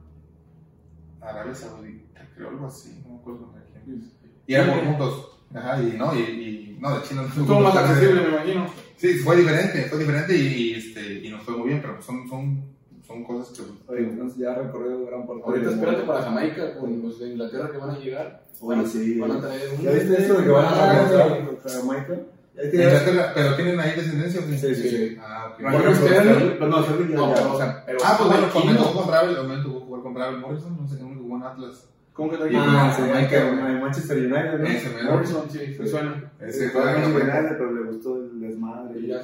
[1.21, 4.11] Arabia Saudita, creo algo así, no me acuerdo contra quién.
[4.47, 5.39] Y eran por puntos.
[5.55, 8.67] Ajá, y no, y, y no, de China no Estuvo más accesible, me imagino.
[8.97, 12.27] Sí, fue diferente, fue diferente y, y, este, y nos fue muy bien, pero son,
[12.31, 12.63] son,
[13.07, 13.93] son cosas que.
[13.93, 17.71] Oye, entonces ya ha recorrido gran parte Ahorita espérate para Jamaica con los de Inglaterra
[17.71, 18.43] que van a llegar.
[18.61, 19.19] Bueno, sí.
[19.19, 19.85] Van a traer un.
[19.85, 22.21] ¿Ya viste eso de que van a regresar contra Jamaica?
[22.57, 24.41] En Inglaterra, pero tienen ahí descendencia.
[24.43, 25.19] Sí, sí, sí.
[25.21, 25.63] Ah, ok.
[25.63, 27.99] Bueno, Bueno, Sterling- pero no, Sterling No, ya- pero, o sea, pero.
[28.05, 30.99] Ah, pues bueno, cuando tocó con Bravel, me tocó jugar con Bravel Morrison, no sé
[30.99, 31.87] cómo jugó en Atlas.
[32.13, 34.67] ¿Cómo que trae Ah, sí, hay que- hay Manchester United, ¿no?
[34.67, 35.03] Ese.
[35.05, 36.33] Morrison, sí, me suena.
[36.41, 37.15] Ese Fue a juega en.
[37.15, 39.01] United, pero le gustó el desmadre.
[39.01, 39.23] Y ya.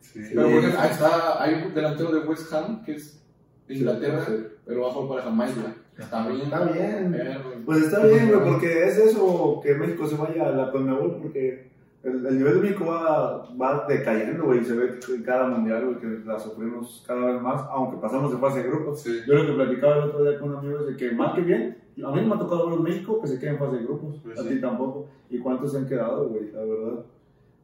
[0.00, 0.20] Sí.
[0.34, 3.20] Pero ahí está, hay un delantero de West Ham que es
[3.68, 4.46] de Inglaterra, Sí.
[4.66, 5.74] pero va a jugar para Jamaica.
[5.96, 6.40] Está bien.
[6.42, 7.62] Está bien.
[7.64, 11.70] Pues está bien, güey, porque es eso que México se vaya a la Conmebol, porque
[12.04, 15.84] el, el nivel de México va, va decayendo, güey, y se ve que cada mundial,
[15.86, 19.00] güey, que la sufrimos cada vez más, aunque pasamos de fase de grupos.
[19.02, 19.20] Sí.
[19.26, 21.40] Yo lo que platicaba el otro día con un amigo es de que mal que
[21.42, 24.20] bien, a mí me ha tocado ver México que se queda en fase de grupos,
[24.22, 24.48] Pues a sí.
[24.50, 25.08] ti tampoco.
[25.30, 27.04] ¿Y cuántos se han quedado, güey, la verdad?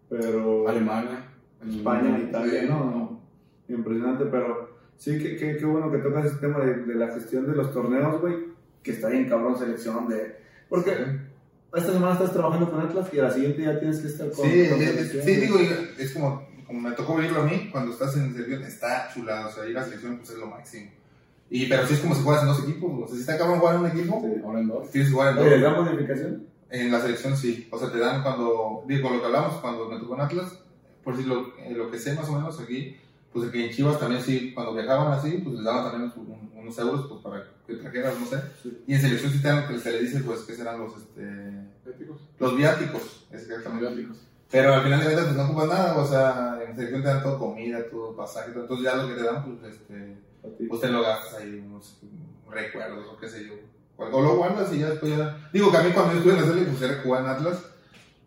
[0.08, 1.26] Pero Alemania.
[1.68, 2.66] España, Italia, Sí.
[2.68, 3.20] no, no,
[3.68, 7.46] impresionante, pero sí, que, que, qué bueno que tocas ese tema de, de la gestión
[7.46, 8.34] de los torneos, güey,
[8.82, 10.36] que está bien cabrón selección de...
[10.70, 10.92] Porque
[11.74, 14.48] esta semana estás trabajando con Atlas y a la siguiente ya tienes que estar con...
[14.50, 15.58] Sí, con es- selección, sí, digo,
[15.98, 19.52] es como, como me tocó vivirlo a mí, cuando estás en selección, está chulado, o
[19.52, 20.90] sea, ir a selección pues es lo máximo.
[21.52, 23.58] Y, pero sí es como si juegas en dos equipos, o sea, si está cabrón
[23.58, 24.40] jugar en un equipo, Sí.
[24.44, 24.90] Ahora en dos.
[24.90, 25.72] tienes que jugar en Oye, ¿les dos.
[25.76, 26.46] dan bonificación?
[26.70, 29.98] En la selección sí, o sea, te dan cuando, digo, lo que hablamos, cuando me
[29.98, 30.58] tocó en Atlas,
[31.02, 32.96] por si lo, eh, lo que sé más o menos aquí,
[33.32, 36.58] pues que en Chivas también sí, cuando viajaban así, pues les daban también un- un-
[36.62, 38.36] unos euros pues, para que trajeras, no sé.
[38.62, 38.82] Sí.
[38.86, 41.22] Y en selección dan, que se le dice, pues, que serán los, este,
[41.86, 42.20] Éticos.
[42.38, 43.86] los viáticos, exactamente.
[43.86, 44.16] Asiáticos.
[44.50, 47.22] Pero al final de cuentas pues no ocupas nada, o sea, en selección te dan
[47.22, 50.88] todo comida, todo pasaje, todo, entonces ya lo que te dan, pues, este, pues te
[50.88, 52.00] lo gastas ahí, unos
[52.50, 53.54] recuerdos o qué sé yo.
[53.96, 55.50] O lo guardas y ya después ya...
[55.52, 57.64] Digo que a mí cuando yo estuve en la serie, pues era jugar en Atlas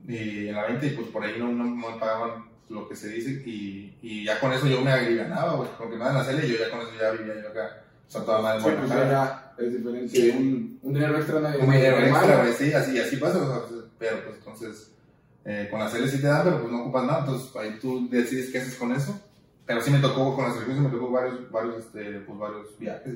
[0.08, 2.96] y en la 20 y pues por ahí no, no, no me pagaban lo que
[2.96, 6.24] se dice y, y ya con eso yo me ganaba, güey, porque me dan la
[6.24, 7.83] serie y yo ya con eso ya vivía yo acá.
[8.08, 10.08] O sea, toda madre Sí, pues ya es diferente.
[10.10, 10.30] Sí.
[10.38, 13.68] Un, un dinero extra en Un dinero extra, güey, sí, así, así pasa, o sea,
[13.68, 14.92] pues, pero pues entonces,
[15.46, 18.08] eh, con la serie sí te dan, pero pues no ocupas nada, entonces ahí tú
[18.10, 19.20] decides qué haces con eso.
[19.66, 22.78] Pero sí me tocó, con la selección sí me tocó varios, varios, este, pues varios
[22.80, 23.14] viajes.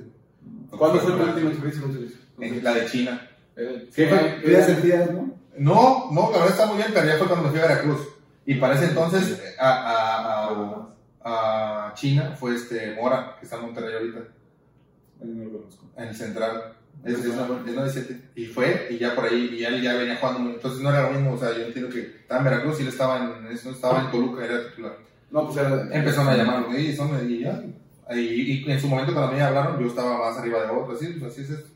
[0.69, 2.11] ¿Cuándo fue tu con selección?
[2.39, 3.29] En la de China.
[3.57, 5.35] Eh, ¿Qué fue- ¿Qué ya sentías, no?
[5.57, 7.99] No, no, la verdad está muy bien, pero ya fue cuando me fui a Veracruz.
[8.45, 10.93] Y para ese entonces, a, a,
[11.25, 14.19] a, a China fue este Mora, que está en Monterrey ahorita,
[15.21, 15.85] Ahí no lo conozco.
[15.97, 16.73] en el central.
[17.03, 18.21] Es, es, es 9-7.
[18.35, 20.49] Y fue, y ya por ahí, y él ya venía jugando.
[20.49, 22.87] Entonces no era lo mismo, o sea, yo entiendo que estaba en Veracruz y él
[22.89, 24.97] estaba en, eso, estaba en Toluca, era titular.
[25.31, 25.87] No, pues era.
[25.91, 27.63] Empezaron a llamarlo, y, son, y ya.
[28.11, 31.13] Y, y en su momento cuando me hablaron, yo estaba más arriba de otros, así,
[31.19, 31.69] pues así es esto.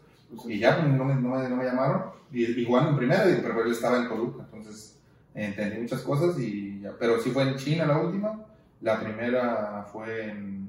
[0.48, 3.24] Y ya pues, no, me, no, me, no me llamaron, y, y jugando en primera,
[3.26, 4.98] pero él estaba en Toluca, entonces
[5.34, 6.94] entendí muchas cosas, y ya.
[6.98, 8.46] pero sí fue en China la última,
[8.80, 10.61] la primera fue en,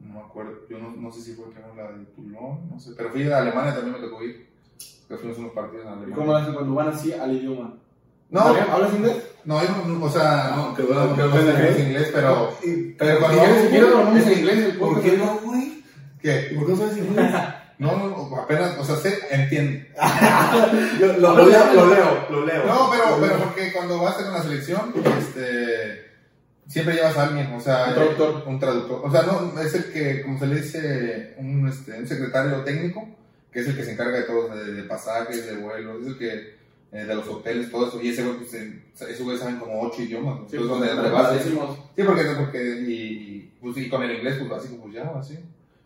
[0.00, 2.78] no me acuerdo, yo no, no sé si fue que era la de Toulon, no
[2.80, 4.48] sé, pero fui a Alemania también me tocó ir,
[5.08, 6.16] que fuimos unos partidos en ¿Y Alemania.
[6.16, 7.74] cómo hacen cuando van así al idioma?
[8.30, 9.16] No, ¿Hablas inglés?
[9.44, 11.84] no, yo no, o sea, no, Que no, bueno, no, que no bueno, sé ¿eh?
[11.84, 14.76] inglés, pero, ¿Y pero cuando quieres, si quieres, hablamos en inglés.
[14.78, 15.84] ¿Por qué no, güey?
[16.22, 16.52] ¿Qué?
[16.56, 17.34] ¿Por qué no sabes inglés?
[17.80, 19.86] No, no, apenas, o sea, sé, entiendo.
[21.00, 22.66] Yo lo, lo leo, lo leo, lo leo.
[22.66, 26.09] No, pero, Lo pero porque cuando vas a hacer una selección, este,
[26.70, 28.44] siempre llevas a alguien, o sea, Un traductor.
[28.46, 29.00] un traductor.
[29.04, 33.08] O sea, no, es el que, como se le dice, un, este, un secretario técnico,
[33.52, 36.18] que es el que se encarga de todo, de, de pasajes, de vuelos, es el
[36.18, 36.54] que,
[36.92, 38.00] eh, de los hoteles, todo eso.
[38.00, 40.48] Y ese güey, pues, eh, esos güeyes saben como ocho idiomas.
[40.48, 44.12] Sí, Entonces, pues, donde, donde vas, sí, porque, porque, y, y, pues, y con el
[44.16, 45.38] inglés, pues, básico, pues ya, así.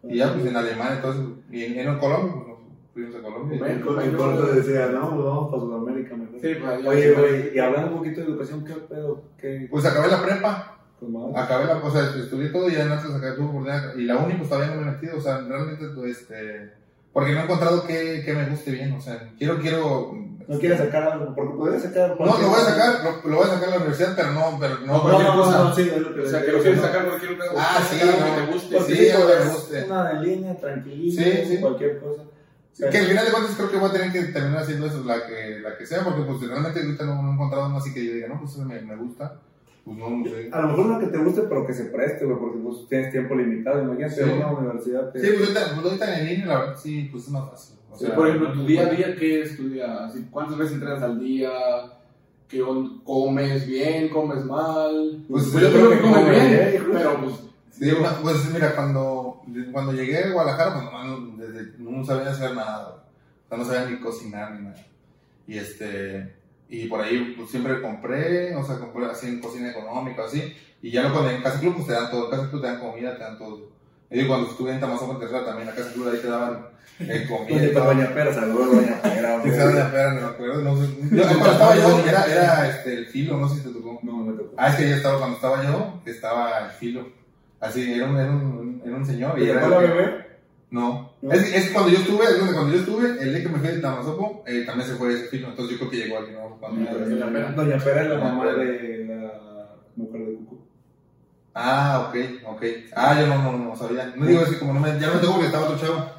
[0.03, 2.54] Y ya, pues, en Alemania, entonces, y en, en Colombia, pues,
[2.95, 3.59] fuimos a Colombia.
[3.67, 6.41] En, en corto decía, no, pues vamos para Sudamérica mejor.
[6.41, 9.23] Sí, pues, Oye, güey, y hablando un poquito de educación, ¿qué pedo?
[9.39, 9.69] ¿Qué?
[9.71, 10.79] Pues acabé la prepa.
[11.01, 11.33] Pues madre.
[11.37, 13.95] Acabé la cosa, estudié todo y Atlas acabé tuve oportunidad.
[13.97, 15.19] Y la uni, pues todavía no me he metido.
[15.19, 16.73] O sea, realmente, pues, este,
[17.13, 20.13] porque no he encontrado que, que me guste bien, o sea, quiero, quiero...
[20.47, 22.11] No quieres sacar algo, porque podrías sacar.
[22.21, 24.59] No, lo voy a sacar, lo, lo voy a sacar en la universidad, pero no,
[24.61, 25.59] pero no, No, no, no, cosa.
[25.65, 26.87] no, sí, es lo que O sea, que lo quieres no.
[26.87, 27.53] sacar cualquier cosa.
[27.57, 28.13] Ah, sí, no.
[28.13, 28.81] que te guste.
[28.83, 29.85] Sí, que me pues, guste.
[29.85, 31.61] una de línea, tranquilito, Sí, sí.
[31.63, 32.23] cualquier cosa.
[32.77, 35.27] Que al final de cuentas creo que voy a tener que terminar haciendo eso, la
[35.27, 38.05] que, la que sea, porque pues realmente ahorita no, no he encontrado una así que
[38.05, 39.41] yo diga, no, pues eso me, me gusta,
[39.85, 40.49] pues no, no sé.
[40.53, 43.13] A lo mejor una que te guste, pero que se preste, güey, porque pues, tienes
[43.13, 43.83] tiempo limitado.
[43.83, 44.31] Imagínate Sí.
[44.31, 45.13] una universidad.
[45.13, 47.77] que- Sí, pues ahorita, pues ahorita en línea, la verdad, sí, pues es más fácil.
[47.93, 50.07] O Sí, sea, por ejemplo, tu día a día, ¿qué es tu día?
[50.07, 51.51] Así, ¿Cuántas veces entrenas al día?
[52.49, 52.61] ¿Qué
[53.05, 54.09] comes bien?
[54.09, 55.25] ¿Comes mal?
[55.29, 57.35] Pues, yo yo creo que que bien, come bien, pero pues...
[57.71, 59.24] Sí, una- pues mira, cuando,
[59.73, 63.05] cuando llegué a Guadalajara, pues no, desde, no sabía hacer nada,
[63.47, 64.87] o sea, no sabía ni cocinar ni nada.
[65.47, 66.35] Y este,
[66.69, 70.91] y por ahí pues siempre compré, o sea, compré así en cocina económica, así, y
[70.91, 73.17] ya luego en Casa Club pues te dan todo, en Casa Club te dan comida,
[73.17, 73.69] te dan todo.
[74.11, 76.67] Y digo, cuando estuve en Tamazón tercera también, en Casa Club ahí te daban
[77.01, 77.85] eh, comida Oye, todo.
[77.85, 79.15] Doña Pera, saludos, Doña Pera.
[79.45, 80.93] Sí, la pera, no me acuerdo, no sé.
[81.11, 84.01] Yo, cuando estaba yo, era, era este, el filo, no sé si te tocó.
[84.03, 84.55] No, no me tocó.
[84.57, 87.09] Ah, es que yo estaba, cuando estaba yo, estaba el filo.
[87.65, 89.39] Así, era un, era un, era un señor.
[89.39, 90.25] Y ¿Te era la que- bebé?
[90.71, 91.13] No.
[91.23, 91.33] ¿No?
[91.33, 93.69] Es, es que cuando yo estuve, es cuando yo estuve, el día que me fui
[93.69, 95.49] de Tamazopo, eh, también se fue ese filo.
[95.49, 97.53] Entonces yo creo que llegó alguien nuevo cuando Doña Pera.
[97.53, 100.59] Doña Pera es la mamá de la mujer de Cucu.
[101.55, 102.17] Ah, ok,
[102.49, 102.63] ok.
[102.97, 104.13] Ah, yo no, no, no sabía.
[104.17, 106.11] No digo así como no me, ya no tocó porque estaba otro chavo.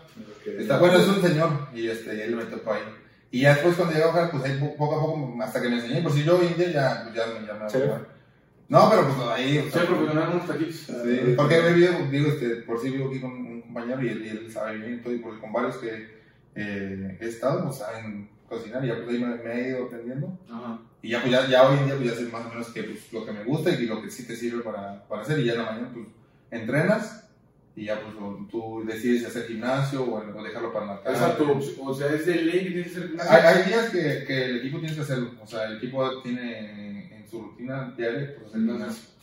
[0.57, 1.49] Está bueno, es un señor.
[1.73, 2.81] Y este, él me tocó ahí.
[3.31, 5.67] Y ya después cuando llegué a bajar, pues ahí po- poco a poco, hasta que
[5.69, 6.01] me enseñé.
[6.01, 8.14] Pues si yo día ya, pues, ya, me- ya me.
[8.67, 9.57] No, pero pues ahí.
[9.59, 10.75] o sea, en unos taquitos.
[10.75, 14.25] Sí, porque he vivido, digo, este, por sí vivo aquí con un compañero y él,
[14.25, 16.15] y él sabe bien y todo, y por- con varios que
[16.55, 20.39] eh, he estado, pues saben cocinar y ya pues ahí me, me he ido aprendiendo.
[20.49, 20.79] Ajá.
[21.01, 22.83] Y ya, pues ya, ya hoy en día pues ya sé más o menos que,
[22.83, 25.39] pues, lo que me gusta y lo que sí te sirve para, para hacer.
[25.39, 26.07] Y ya en la mañana pues
[26.51, 27.21] entrenas
[27.75, 28.15] y ya pues
[28.49, 32.25] tú decides si hacer gimnasio o, o dejarlo para la tu opción, o sea, es
[32.25, 33.31] de ley que tienes que hacer gimnasio.
[33.33, 35.31] Hay, hay días que, que el equipo tiene que hacerlo.
[35.43, 37.04] O sea, el equipo tiene
[37.35, 38.53] su rutina diaria, pues.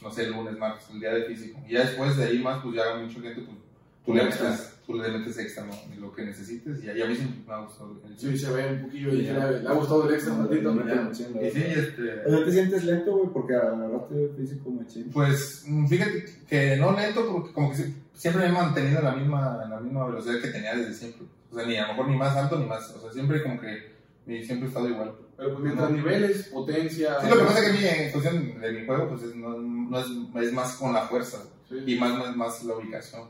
[0.03, 1.61] No sé, el lunes, martes, el día de físico.
[1.69, 3.57] Y ya después de ahí más, pues ya mucho gente, pues
[4.05, 5.73] tú le metes, tú le metes extra, ¿no?
[6.01, 6.83] Lo que necesites.
[6.83, 9.25] Y, y a mí sí me ha gustado el Sí, se ve un poquillo ahí,
[9.25, 9.51] Ya.
[9.51, 10.87] le, ha gustado el extra un ratito.
[10.87, 11.11] ya.
[11.47, 12.03] Y sí, este.
[12.27, 13.31] Oye, ¿te sientes lento, güey?
[13.33, 15.11] Porque agarraste físico machín.
[15.13, 17.77] Pues mm, fíjate que no lento, porque como que
[18.15, 21.23] siempre me he mantenido en la misma, en la misma velocidad que tenía desde siempre.
[21.53, 22.91] O sea, ni a lo mejor ni más alto ni más.
[22.91, 23.93] O sea, siempre como que
[24.27, 25.13] y siempre he estado igual.
[25.43, 27.21] Pero pues mientras niveles, potencia.
[27.21, 29.59] Sí, lo que pasa es que mi, en cuestión de mi juego, pues es, no,
[29.59, 30.07] no es,
[30.47, 31.39] es más con la fuerza
[31.69, 31.83] Sí.
[31.85, 33.23] y más, más, más la ubicación.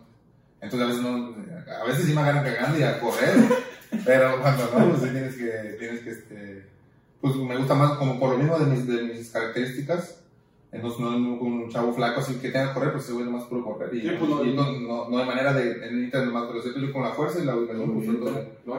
[0.60, 1.34] Entonces a veces, no,
[1.80, 3.34] a veces sí me agarran cagando y a correr,
[4.04, 6.66] pero cuando no, pues sí tienes que, tienes que, este,
[7.22, 10.21] pues me gusta más como por lo mismo de mis, de mis características.
[10.72, 13.44] Entonces no es un chavo flaco así que tenga que correr, pues se vuelve más
[13.44, 13.94] puro correr.
[13.94, 16.90] Y, Sí, pues, no- y no, no, no hay manera de necesitar más velocidad, yo
[16.92, 18.08] con la fuerza y la ubicación, pues.
[18.64, 18.78] No.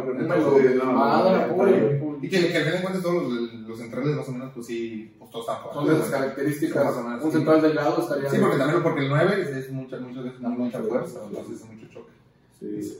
[2.22, 4.65] Y que, que al final de cuentas todos los, los centrales más o menos, pues
[4.68, 6.86] sí, pues todos están Son de esas características.
[6.86, 7.38] Más o menos, Un sí.
[7.38, 8.30] central delgado estaría.
[8.30, 12.11] Sí, porque también porque el 9 es, es mucha, mucha fuerza, entonces es mucho choque.
[12.60, 12.98] Sí.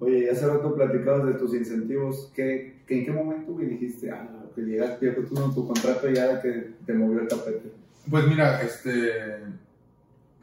[0.00, 2.30] Oye, hace rato platicabas de tus incentivos.
[2.34, 6.08] ¿Qué, que ¿En qué momento, güey, dijiste, ah, que llegaste, ya fue tu, tu contrato
[6.08, 7.70] ya que te movió el tapete?
[8.08, 9.42] Pues mira, este.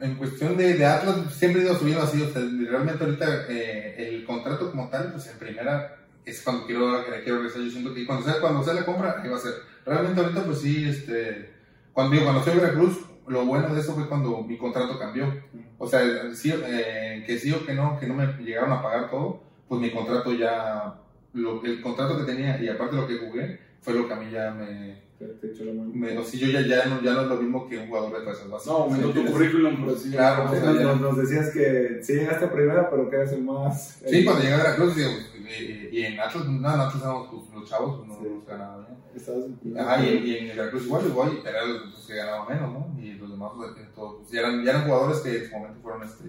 [0.00, 2.22] En cuestión de, Atlas, siempre he ido subiendo así.
[2.22, 7.04] O sea, realmente ahorita eh, el contrato como tal, pues en primera es cuando quiero,
[7.04, 7.62] que quiero regresar.
[7.62, 9.54] Yo siento que cuando sea, cuando sea la compra, ahí va a ser.
[9.84, 11.52] Realmente ahorita, pues sí, este.
[11.92, 15.42] Cuando, digo, cuando a Veracruz, lo bueno de eso fue cuando mi contrato cambió.
[15.78, 16.00] O sea,
[16.34, 19.80] sí, eh, que sí o que no, que no me llegaron a pagar todo, pues
[19.80, 20.94] mi contrato ya.
[21.34, 24.30] Lo, el contrato que tenía y aparte lo que jugué, fue lo que a mí
[24.30, 25.90] ya me, te echó la mano.
[25.94, 28.18] me, o sea, yo ya, ya, no, ya no es lo mismo que un jugador
[28.18, 28.66] de fuerzas básicas.
[28.72, 29.76] No, aumentó tu Sí, currículum,
[30.12, 30.74] Claro, Sí, o decirlo.
[30.74, 34.00] sea, nos, nos, decías que sí llegaste a primera, pero que eres el más.
[34.06, 37.68] Sí, cuando llegué a Veracruz, y, y en Atlas, no, en Atlas éramos pues, los
[37.68, 38.28] chavos, pues, no Sí.
[38.34, 39.78] nos ganaban bien.
[39.78, 43.00] Ajá, y, y en Veracruz igual, igual, pero eran los que ganaban menos, ¿no?
[43.02, 45.80] Y los demás, pues, todos, pues, ya, eran, ya eran jugadores que en su momento
[45.82, 46.24] fueron, este,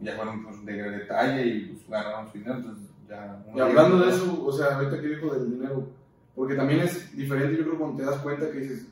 [0.00, 3.42] ya fueron pues, de detalle y pues, ganaron su dinero, entonces ya...
[3.54, 5.88] Y hablando de eso, o sea, ahorita que dijo del dinero,
[6.34, 8.86] porque también es diferente, yo creo, cuando te das cuenta que dices,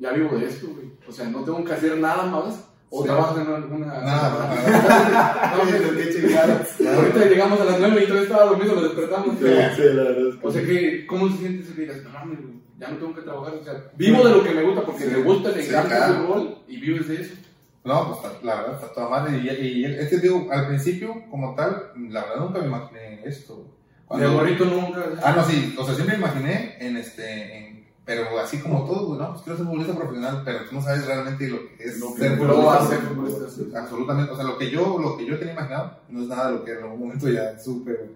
[0.00, 0.90] ya vivo de esto, güey.
[1.08, 3.08] O sea, no tengo que hacer nada más, o Sí.
[3.08, 3.86] trabajas en alguna.
[3.86, 6.80] Nada, No, chingados.
[6.80, 9.36] Ahorita llegamos a las 9 y todavía estaba dormido, lo despertamos.
[9.38, 9.44] Sí,
[9.76, 12.10] sí, la verdad es que O sea, que, ¿cómo se siente eso que digas, no
[12.10, 13.54] mames, güey, ya no tengo que trabajar?
[13.60, 15.10] O sea, vivo de lo que me gusta porque Sí.
[15.10, 17.34] te gusta, te encanta el fútbol y vives de eso.
[17.84, 19.38] No, pues la verdad está toda madre.
[19.38, 23.64] Y, y este digo, al principio, como tal, la verdad nunca me imaginé esto.
[24.14, 25.00] De gorrito nunca.
[25.22, 29.18] Ah, no, sí, o sea, siempre imaginé en este, en- pero así como todo, güey,
[29.18, 29.30] ¿no?
[29.32, 32.20] Pues quiero ser futbolista profesional, pero tú no sabes realmente lo que es Lo que
[32.20, 33.50] ser futbolista.
[33.50, 33.72] sí.
[33.74, 36.58] Absolutamente, o sea, lo que yo, lo que yo tenía imaginado no es nada de
[36.58, 38.10] lo que en algún momento ya supe.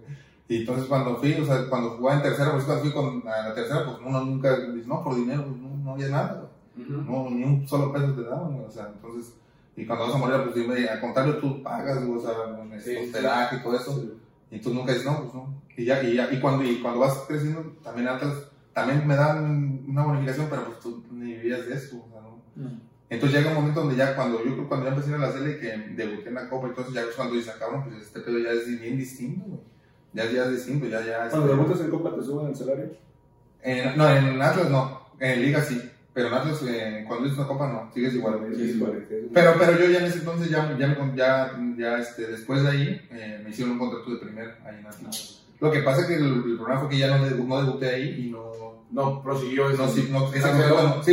[0.47, 3.49] Y entonces cuando fui, o sea, cuando jugaba en tercera, pues cuando fui con a
[3.49, 7.29] la tercera, pues uno nunca dice, no, por dinero, pues, no, no había nada, no,
[7.29, 9.33] ni un solo peso te daban, güey, o sea, entonces,
[9.75, 12.91] y cuando vas a morir, pues dime, al contrario, tú pagas, o sea, con Sí,
[12.91, 12.97] sí.
[12.97, 14.13] hospedaje y todo eso, y
[14.59, 17.13] tú nunca dices, no, pues no, y ya, y ya, y cuando, y cuando vas
[17.27, 18.33] creciendo, también Atlas,
[18.73, 22.41] también me dan una bonificación, pero pues tú ni vivías de eso, o sea, no.
[23.09, 25.57] Entonces llega un momento donde ya, cuando yo creo cuando ya empecé a la serie,
[25.59, 28.51] que debuté en la Copa, entonces ya es cuando dices, cabrón, pues este pedo ya
[28.51, 29.59] es bien distinto, güey.
[30.13, 31.29] Ya, ya es distinto, ya, ya.
[31.29, 32.91] Cuando este, debutas en Copa te suben el salario.
[33.63, 35.81] en- no, en Atlas no, en Liga sí,
[36.13, 38.39] pero en Atlas eh, cuando es una Copa no, sigues igual.
[38.55, 38.83] Sí, sí.
[39.33, 43.07] Pero, pero yo ya en ese entonces, ya, ya, ya, ya este, después de ahí,
[43.11, 45.43] eh, me hicieron un contrato de primer ahí en Atlas.
[45.61, 48.25] Lo que pasa es que el, el problema fue que ya no, no debuté ahí
[48.27, 49.83] y no, No, prosiguió eso.
[49.85, 50.25] no, sí, no,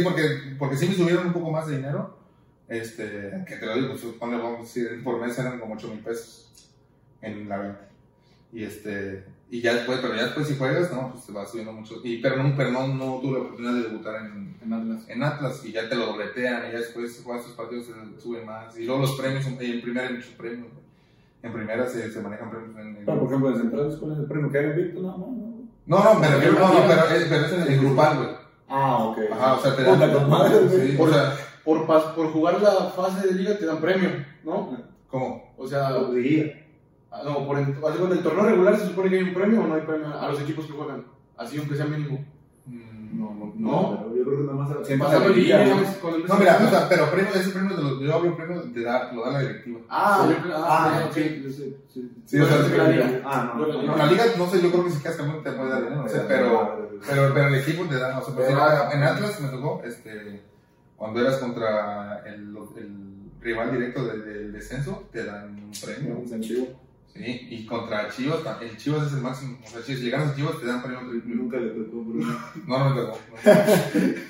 [0.05, 0.23] porque,
[0.59, 2.17] porque sí me subieron un poco más de dinero.
[2.67, 6.01] Este, que te lo digo, pues, vamos a decir, por mes eran como 8 mil
[6.01, 6.51] pesos
[7.23, 7.89] en la venta.
[8.53, 11.73] Y este, y ya después, pero ya después si juegas, no, pues te va subiendo
[11.73, 11.97] mucho.
[12.05, 15.05] Y, pero no, pero no, no tuve la oportunidad de debutar en, En Atlas.
[15.09, 18.45] en Atlas y ya te lo dobletean y ya después juegas tus partidos se suben
[18.47, 18.77] más.
[18.79, 20.69] Y luego los premios, en en primera hay muchos premios.
[20.73, 20.79] güey.
[21.43, 22.77] En primera se, se manejan premios.
[22.77, 24.51] En, en- Pero, por ejemplo, en centrales, ¿cuál es el premio?
[24.53, 25.01] ¿Que hay invicto?
[25.01, 25.59] No, no, no.
[25.87, 28.29] No, no, pero, no, no, pero, es, pero es en el grupal, güey.
[28.69, 29.19] Ah, ok.
[29.33, 29.99] Ajá, o sea, te dan.
[30.71, 31.33] Sí, o sea,
[31.65, 34.11] Por, pas- por jugar la fase de liga te dan premio,
[34.45, 34.77] ¿no?
[35.09, 35.55] ¿cómo?
[35.57, 36.67] O sea, Diría.
[37.11, 39.67] Ah, no, por el, cuando el torneo regular se supone que hay un premio o
[39.67, 41.05] no hay premio a los equipos que juegan.
[41.37, 42.25] Así aunque sea mínimo.
[42.67, 43.99] Mm, No, no, ¿No?
[44.05, 44.87] pero Yo creo que nada más.
[44.87, 46.29] siempre Pasando la ¿no?
[46.29, 49.13] No, mira, o sea, pero premio, ese premio de los, yo hablo premio de da,
[49.13, 49.81] lo da la directiva.
[49.89, 50.35] Ah, Sí.
[50.49, 51.21] yo, ah, Ah, sí,
[51.53, 52.13] sé, sí.
[52.27, 53.21] Sí, o sea, Bueno, sí, la liga.
[53.25, 53.67] Ah, no.
[53.83, 56.03] No, la liga, no sé, yo creo que si quedas campeón te puede dar dinero,
[56.03, 59.03] no sé, pero, pero, pero el equipo te da, o sea, por Pero- ejemplo, en
[59.05, 60.43] Atlas me tocó, este,
[60.97, 66.19] cuando eras contra el, el rival directo del, del descenso, te dan un Un premio.
[66.23, 66.67] incentivo.
[67.19, 70.37] Sí, y contra Chivas, el Chivas es el máximo, o sea, si si ganas a
[70.37, 71.35] Chivas te dan premio triple.
[71.35, 72.39] Nunca le tocó, Bruno.
[72.67, 73.19] No, no me tocó.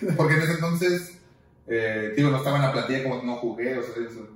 [0.02, 0.16] no.
[0.16, 1.20] Porque en ese entonces,
[1.66, 4.26] eh, digo, no estaba en la plantilla como no jugué, o sea, eso.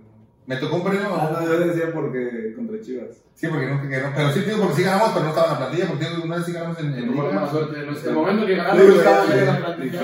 [0.47, 1.09] me tocó un premio.
[1.17, 3.17] Ah, no, yo decía porque contra Chivas.
[3.35, 5.53] Sí, porque no, que no, pero sí, digo, porque sí ganamos, pero no estaba en
[5.55, 7.41] la plantilla, porque una vez sí ganamos en, en Tuvo la Liga.
[7.41, 7.77] mala suerte.
[7.81, 10.03] En el momento que Sí, ganaron, güey, estaba sí, en la plantilla.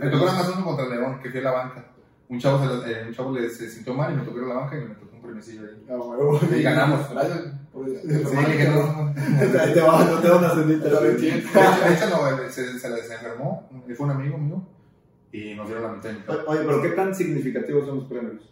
[0.00, 1.84] Me tocó nada más uno contra León, que fui a la banca.
[2.28, 4.48] Un chavo, se, eh, un chavo le, se sintió mal y me tocó ir a
[4.48, 5.86] la banca y me tocó un premiecillo ahí.
[5.88, 6.56] Ah.
[6.56, 7.10] Y ganamos.
[7.10, 7.44] Gracias
[7.84, 9.14] Sí, dije, no.
[9.60, 10.82] Ahí te no te van a sentir.
[10.82, 14.62] De hecho, no, él se, se, se enfermó, fue un amigo mío
[15.32, 16.10] y nos dieron la mitad.
[16.46, 18.42] Oye, pero ¿qué tan significativos son los premios?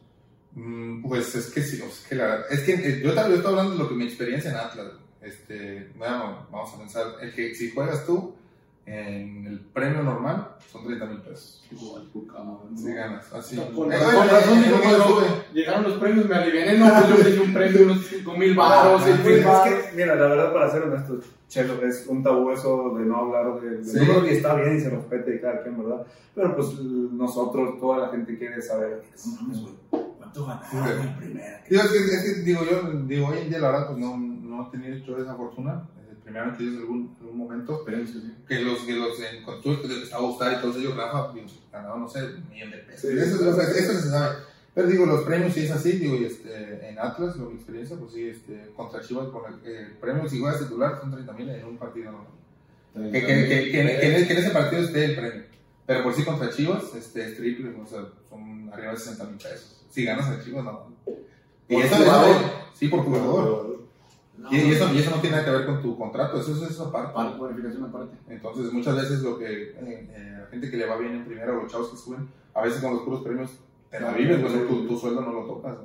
[0.52, 3.52] Mm, Pues es que sí, es que la verdad, es que eh, yo también estoy
[3.52, 7.54] hablando de lo que mi experiencia en Atlas, este, bueno, vamos a pensar, el que
[7.54, 8.34] si juegas tú,
[8.86, 11.66] en el premio normal son 30 mil pesos.
[12.76, 13.56] Si ganas, así.
[13.74, 15.26] Con razón, digo, sube.
[15.52, 16.78] llegaron los premios, me aliviané.
[16.78, 19.44] No, pues yo me di un premio de unos 5 mil baros, 6 mil es
[19.44, 19.74] baros.
[19.74, 21.18] que, mira, la verdad, para ser honesto,
[21.48, 23.78] Chelo, es un tabú eso de no hablar de.
[23.78, 23.98] de Sí.
[23.98, 26.06] Yo creo que está bien y se respete y cada quien, ¿verdad?
[26.32, 29.02] Pero pues nosotros, toda la gente quiere saber.
[29.26, 29.74] No mames, güey,
[30.16, 31.64] ¿Cuánto ganaron en primera?
[31.64, 35.18] Que, que, digo, yo, digo, hoy en día la verdad, pues no, no he tenido
[35.18, 35.88] esa fortuna.
[36.26, 37.92] Primeramente ellos en algún, algún momento, que
[38.60, 41.32] los, que los en constructores que les estaba gustar y todos ellos, Rafa,
[41.72, 43.10] ganaban, no sé, un millón de pesos.
[43.12, 43.78] Sí, eso, sí, o sea, sí.
[43.78, 44.36] eso se sabe.
[44.74, 47.96] Pero digo, los premios sí es así, digo, y este, en Atlas, lo, mi experiencia,
[47.96, 51.48] pues sí, este, contra Chivas, con el eh, premio, si juegas titular, son 30 mil
[51.48, 52.32] en un partido normal.
[53.12, 55.42] Que, que, que, que, que en- que ese partido esté el premio.
[55.86, 59.36] Pero por sí contra Chivas, este, es triple, o sea, son arriba de 60 mil
[59.36, 59.84] pesos.
[59.90, 60.92] Si ganas a Chivas, no.
[61.68, 62.36] Y Por eso, jugador.
[62.74, 63.85] sí, por jugador.
[64.50, 66.66] Y, y eso, y eso no tiene nada que ver con tu contrato, eso, eso
[66.68, 67.12] es aparte.
[67.14, 68.16] Par- Bonificación aparte.
[68.28, 71.52] Entonces, muchas veces lo que eh, eh, la gente que le va bien en primera
[71.52, 73.50] o los chavos que suben, a veces con los puros premios
[73.90, 75.76] te la vives, pues, tu, tu sueldo no lo tocas.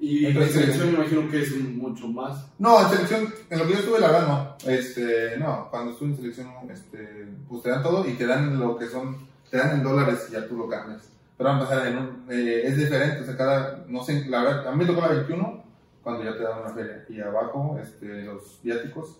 [0.00, 2.46] Y en Entonces, selección me imagino que es mucho más.
[2.58, 4.70] No, en selección, en lo que yo estuve, la verdad, no.
[4.70, 8.76] Este, no, cuando estuve en selección, este, pues te dan todo y te dan lo
[8.78, 9.16] que son,
[9.50, 11.02] te dan en dólares y ya tú lo cambias.
[11.36, 14.42] Pero van a pasar en un, eh, es diferente, o sea, cada, no sé, la
[14.44, 15.64] verdad, a mí me tocó la 21
[16.02, 17.04] cuando ya te dan una feria.
[17.08, 19.18] Y abajo, este, los viáticos,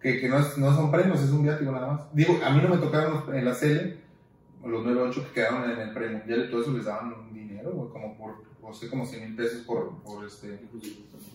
[0.00, 2.00] que, que no, es, no son premios, es un viático nada más.
[2.14, 3.96] Digo, a mí no me tocaron los- en la CL,
[4.64, 8.16] los 9-8 que quedaron en el premundial y todo eso les daban dinero, güey, como
[8.16, 10.60] por, no sé, como 100 mil pesos por, por este,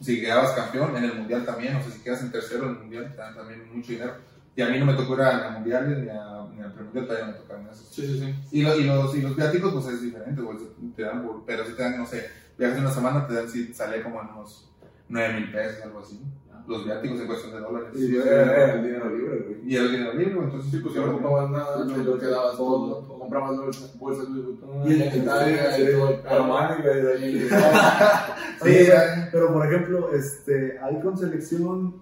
[0.02, 2.80] si quedabas campeón en el mundial también, o sea, si quedas en tercero en el
[2.80, 4.14] mundial, te dan también mucho dinero.
[4.56, 7.06] Y a mí no me tocó ir a, a mundiales ni a, ni a premundial,
[7.08, 7.88] todavía no me tocaron esos.
[7.90, 8.36] Sí, sí, sí.
[8.52, 10.58] Y, lo- y, los, y los viáticos, pues es diferente, güey,
[10.96, 12.26] te dan por, pero si te dan, no sé,
[12.58, 14.72] viajas una semana, te dan, si sale como en unos
[15.10, 16.20] 9 mil pesos, algo así.
[16.68, 17.90] Los viáticos en cuestión de dólares.
[17.94, 19.72] Y Sí, era el dinero libre, güey.
[19.72, 22.58] y el dinero libre, entonces Sí, pues si yo no ocupabas nada, Sí, te quedabas
[22.58, 23.02] todo.
[23.04, 23.20] todo.
[23.20, 23.58] Comprabas
[24.00, 25.76] bolsas, Vuitton, Y el en Italia.
[26.28, 27.50] Armani, güey, de.
[28.64, 31.94] Sí, Sí, era- pero por ejemplo, este, hay con selección.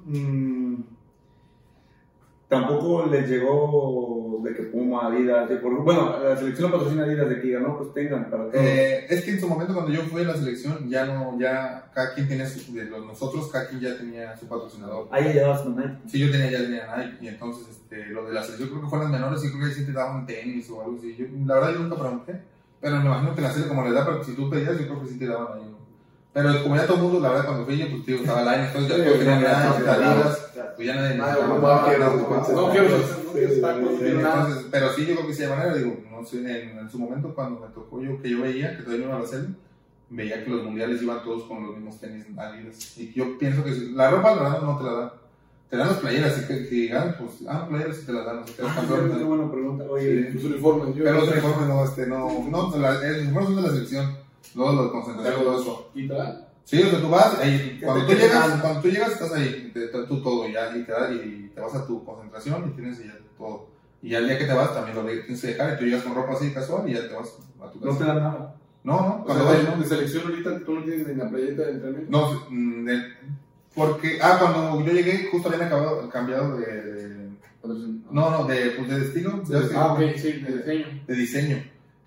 [2.54, 7.36] Tampoco les llegó de que Puma, Adidas, de por- bueno, la selección patrocina Adidas de
[7.42, 8.56] que digan, no, pues tengan para todos.
[8.56, 11.90] Eh, es que en su momento cuando yo fui a la selección, ya no, ya
[11.94, 15.08] cada quien tenía su, de los nosotros, cada quien ya tenía su patrocinador.
[15.12, 15.98] Ahí ya llevabas con Nike.
[16.08, 18.88] Sí, yo tenía ya tenía Nike y entonces este, lo de la selección creo que
[18.90, 21.16] fueron las menores y creo que sí te daban tenis o algo así.
[21.16, 22.42] Yo, la verdad yo nunca pregunté,
[22.82, 25.02] pero me imagino que la serie como le da, pero si tú pedías yo creo
[25.02, 25.73] que sí te daban ahí.
[26.36, 26.42] ¿No?
[26.42, 28.68] Pero como ya todo el mundo, la verdad cuando fui yo, pues tío, estaba Line,
[28.68, 31.62] entonces ya Nike, Adidas, pues ya nadie Ah, no, no
[32.54, 33.40] no Sí,
[34.06, 37.00] entonces, pero sí, yo creo que sí de manera, digo, no sé, en, en su
[37.00, 39.50] momento cuando me tocó yo, que yo veía, que todavía no iba a la serie,
[40.10, 42.98] veía que los mundiales iban todos con los mismos tenis Adidas.
[42.98, 45.12] Y yo pienso que si- la ropa, la verdad, no te la dan.
[45.70, 48.38] Te dan las playeras, y que, que digan, pues, ah, playeras y te las dan,
[48.40, 49.18] o sea, te das Ah, campeón.
[49.18, 49.84] qué buena pregunta.
[49.90, 50.96] Oye, Tus uniformes.
[50.96, 54.18] yo- Pero los uniformes no, este, no, no, la, los uniformes son de la selección,
[54.56, 55.92] luego los de concentración, todo eso.
[55.96, 56.48] ¿Y tal?
[56.66, 59.72] Sí, o sea, tú vas, ahí, ¿Qué cuando tú llegas, cuando tú llegas estás ahí,
[59.74, 62.72] te, te- tú todo, ya, y te, da- y te vas a tu concentración y
[62.76, 63.68] tienes ya todo.
[64.02, 65.86] Y ya el día que te vas también lo de- tienes que dejar y tú
[65.86, 67.30] llegas con ropa así casual y ya te vas
[67.62, 68.06] a tu no te casa.
[68.06, 68.56] dan nada.
[68.86, 71.30] No, no, O cuando sea, vas, de, de selección ahorita tú no tienes ni la
[71.30, 72.12] playeta de entrenamiento.
[72.12, 73.04] no, mm, de-
[73.76, 77.30] porque, ah, cuando yo llegué justo habían acabado, cambiado de, de-
[78.12, 79.00] no, no, de, pues de
[79.60, 80.86] ves que- Ah, ok, sí, de diseño.
[81.08, 81.64] de diseño.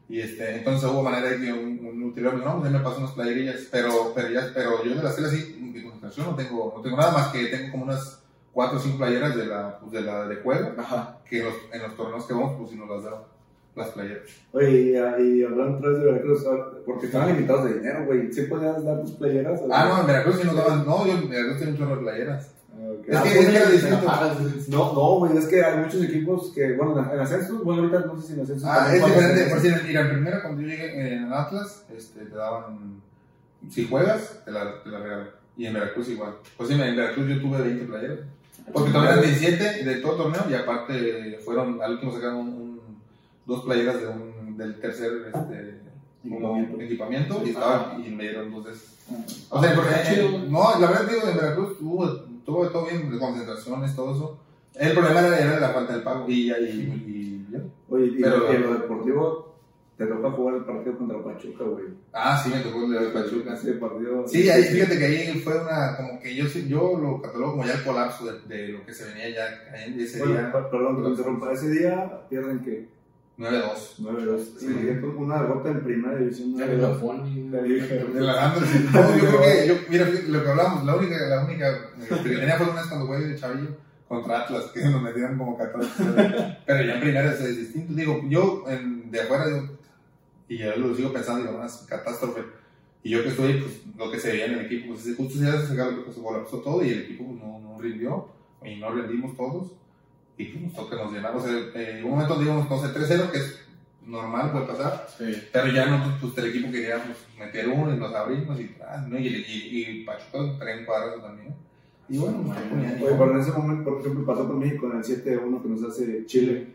[0.08, 2.78] Y este, entonces hubo manera de que un, un utilero me dijo, no, pues me
[2.80, 6.36] pasó unas playerillas, pero, pero, ya, pero yo de las telas así, de concentración no
[6.36, 8.22] tengo, no tengo nada más que tengo como unas
[8.52, 11.18] cuatro o cinco playeras de la, pues de la de juego, Ajá.
[11.28, 13.20] que en los, en los torneos que vamos, pues si nos las daban,
[13.74, 14.22] las playeras.
[14.52, 14.92] Oye, y,
[15.40, 18.32] y hablando otra vez de Veracruz, ahora, porque estaban limitados de dinero, güey.
[18.32, 19.60] ¿Sí podías dar tus playeras?
[19.60, 21.96] o- Ah, no, en Veracruz sí nos daban, no, yo en Veracruz tenía un chorro
[21.96, 22.50] de playeras.
[22.78, 22.92] Ah.
[23.06, 24.76] Es Ah, que, pues, es que era sí, distinto.
[24.76, 28.00] No, no, güey, es que hay muchos equipos que, bueno, en- en ascenso, bueno, ahorita
[28.00, 28.66] no sé si en ascenso.
[28.68, 29.50] Ah, también es diferente.
[29.50, 33.00] Por si mira, en primera, cuando yo llegué en Atlas, este, te daban.
[33.70, 35.28] Si juegas, te la, te la regalan.
[35.56, 36.34] Y en Veracruz igual.
[36.56, 38.18] Pues sí, en Veracruz yo tuve 20 playeras.
[38.72, 42.48] Porque todavía eran 17 de todo el torneo y aparte fueron, al último sacaron un,
[42.48, 42.80] un-
[43.46, 45.80] dos playeras de un, del tercer este,
[46.24, 46.80] Equipamiento.
[46.80, 48.88] equipamiento y, estaba, y me dieron dos de esos.
[49.50, 50.38] O Ah, sea, porque, chido.
[50.48, 54.38] no, la verdad digo, en Veracruz tuvo, tuvo todo bien, de concentraciones, todo eso.
[54.74, 57.60] El problema era, era la falta del pago y, y, y, y ya.
[57.88, 59.54] Oye, y, Pero- en lo deportivo,
[59.96, 61.84] te toca jugar el partido contra Pachuca, güey.
[62.12, 63.54] Ah, sí, me tocó el de Pachuca.
[63.54, 64.28] Ese partido.
[64.28, 67.72] Sí, ahí fíjate que ahí fue una, como que yo, yo lo catalogo como ya
[67.74, 70.52] el colapso de, de lo que se venía ya cayendo ese Bueno, día.
[70.52, 71.52] per- perdón que te interrumpa.
[71.52, 72.88] Ese día pierden que
[73.38, 73.98] 9-2.
[73.98, 74.44] 9-2.
[74.58, 74.66] Sí.
[74.66, 76.56] Imagínate una derrota en primera división.
[76.56, 77.48] Que la Foni.
[77.50, 78.70] De la Andres.
[78.92, 82.56] No, yo creo que, yo, mira, lo que hablamos, la única, la única que tenía
[82.56, 83.76] fue una vez cuando jugué de Chavillo
[84.08, 85.88] contra Atlas, que nos metieron como 14.
[86.66, 87.92] Pero ya en primera es distinto.
[87.92, 89.68] Digo, yo en, de afuera, digo,
[90.48, 92.42] y ya lo sigo pensando, digo, una catástrofe.
[93.02, 95.48] Y yo que estoy, pues lo que se veía en el equipo, pues justo se
[95.48, 98.28] hace sacar lo que se colapsó todo y el equipo pues, no, no rindió
[98.64, 99.72] y no rendimos todos.
[100.38, 101.34] Y pues nos toca nos llenar.
[101.34, 103.58] O sea, eh, un momento donde íbamos con 3-0, que es
[104.04, 105.06] normal, puede pasar.
[105.16, 105.32] Sí.
[105.52, 109.04] Pero ya nosotros, pues el equipo quería pues, meter uno y nos abrimos y, ah,
[109.08, 109.18] ¿no?
[109.18, 110.38] y, y, y Pachuca
[110.86, 111.54] cuadros también.
[112.08, 114.98] Y bueno, pues, no ni- Oye, pero en ese momento, por ejemplo, pasó México en
[114.98, 116.68] el 7-1 que nos hace Chile.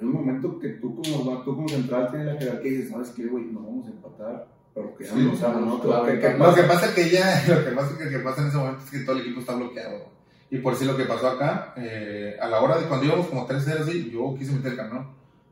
[0.00, 3.10] Hay un momento que tú como, tú como central tienes la jerarquía y dices, ¿sabes
[3.10, 3.44] qué, güey?
[3.46, 4.48] No vamos a empatar.
[4.72, 7.44] Pero que ya Sí, no, no, claro, que- que- Lo que pasa es que ya,
[7.48, 9.54] lo que pasa, que, que pasa en ese momento es que todo el equipo está
[9.56, 10.19] bloqueado.
[10.50, 13.46] Y por si lo que pasó acá, eh, a la hora de cuando íbamos como
[13.46, 15.06] 3-0 así, yo quise meter el camión.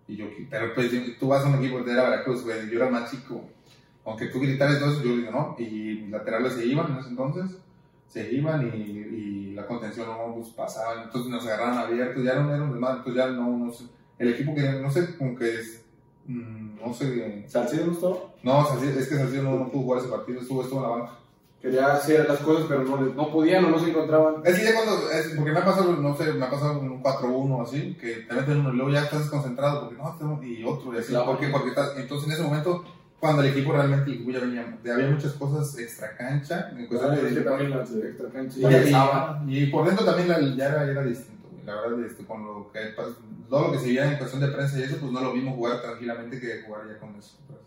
[0.08, 2.90] Y yo, pero pues tú vas a un equipo de la Veracruz, güey, yo era
[2.90, 3.42] más chico.
[4.04, 5.54] Aunque tú gritaras todo eso, yo digo, no.
[5.58, 7.58] Y mis laterales se iban en ese entonces,
[8.08, 11.02] se iban y, y la contención no pues, pasaba.
[11.04, 13.84] Entonces nos agarraron abiertos, ya no era un desmadre, entonces ya no, no sé.
[14.18, 15.84] El equipo que, no sé, como que es,
[16.26, 17.44] mm, no sé.
[17.48, 18.16] ¿Salcido estaba?
[18.42, 20.96] No, Salcido- es que Salcido no, no pudo jugar ese partido, estuvo, estuvo en la
[20.96, 21.12] banca.
[21.60, 24.36] Quería hacer las cosas, pero no, no podían o no se encontraban.
[24.44, 27.02] Es que ya cuando, es, porque me ha pasado, no sé, me ha pasado un
[27.02, 30.62] 4-1 así, que te meten uno y luego ya estás desconcentrado, porque no, tengo- y
[30.64, 31.26] otro, y así, Claro.
[31.26, 31.48] ¿por qué?
[31.48, 32.84] Porque estás, entonces en ese momento,
[33.18, 36.86] cuando el equipo realmente, el equipo ya venía, ya había muchas cosas extra cancha, en
[36.86, 38.56] cuestión Pues, de- que también las de extra cancha.
[39.48, 42.46] y, y- y por dentro también la- ya era, era distinto, la verdad, este, con
[42.46, 42.80] lo que,
[43.50, 45.56] todo lo que se veía en cuestión de prensa y eso, pues no lo vimos
[45.56, 47.36] jugar tranquilamente que jugar ya con eso.
[47.48, 47.58] pues.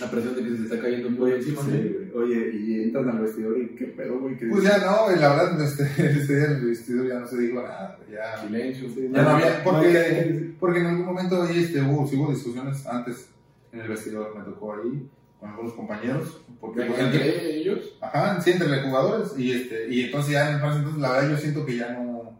[0.00, 1.62] La presión de que se te está cayendo un pollo encima.
[1.62, 2.24] Sí, güey.
[2.24, 4.36] Oye, y entran al vestidor y qué pedo, güey.
[4.38, 7.26] que Pues ya no, güey, la verdad, este, este día en el vestido ya no
[7.26, 8.40] se dijo nada, ya...
[8.42, 8.88] Silencio.
[8.88, 12.30] Ya no había, No había- porque, porque en algún momento ahí este, hubo, sí hubo
[12.32, 13.28] discusiones antes
[13.72, 15.08] en el vestidor, me tocó ahí
[15.38, 17.96] con algunos compañeros, porque pues, entre, ellos.
[18.00, 21.66] ajá, sí, entre los jugadores, y, este, y entonces ya entonces la verdad yo siento
[21.66, 22.38] que ya no,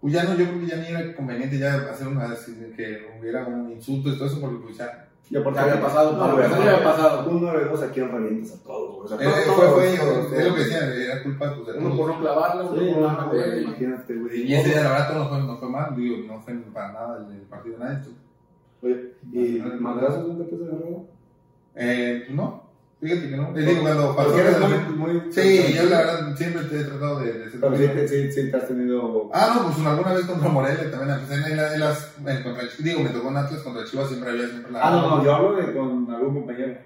[0.00, 2.34] pues ya no, yo creo que ya ni era conveniente ya hacer una,
[2.76, 6.18] que hubiera un insulto y todo eso, porque pues ya, Y aparte, Ya había pasado,
[6.18, 7.30] para güey, empezar ya había pasado.
[7.30, 9.04] Un 9-2 aquí en revientas a todos, güey.
[9.04, 11.96] O sea, Eh, todos, fue, fue, todos, es lo que decían, era culpa de Uno
[11.96, 14.42] por no clavarla, uno Sí, por no no, y- imagínate, güey.
[14.42, 17.26] Y ese día, la verdad, no fue, no fue mal, digo, no fue para nada
[17.28, 17.98] el, el partido de nadie.
[18.82, 21.04] Oye, ¿y madrazos nunca te has agarrado?
[21.74, 22.62] Eh, no,
[23.00, 23.48] fíjate que no.
[23.48, 24.30] Es decir, cuando pasó.
[24.96, 25.32] Muy, muy...
[25.32, 27.60] Sí, yo la verdad siempre te he tratado de, de ser.
[27.60, 29.30] Pero sí, sí, sí, te has tenido...
[29.32, 31.18] Ah, no, pues alguna vez contra Morelia también.
[31.30, 34.30] en, en la- en las, en contra, digo, me tocó en Atlas contra Chivas, siempre
[34.30, 34.86] había siempre la.
[34.86, 36.78] Ah, no, no, yo hablo de con algún compañero.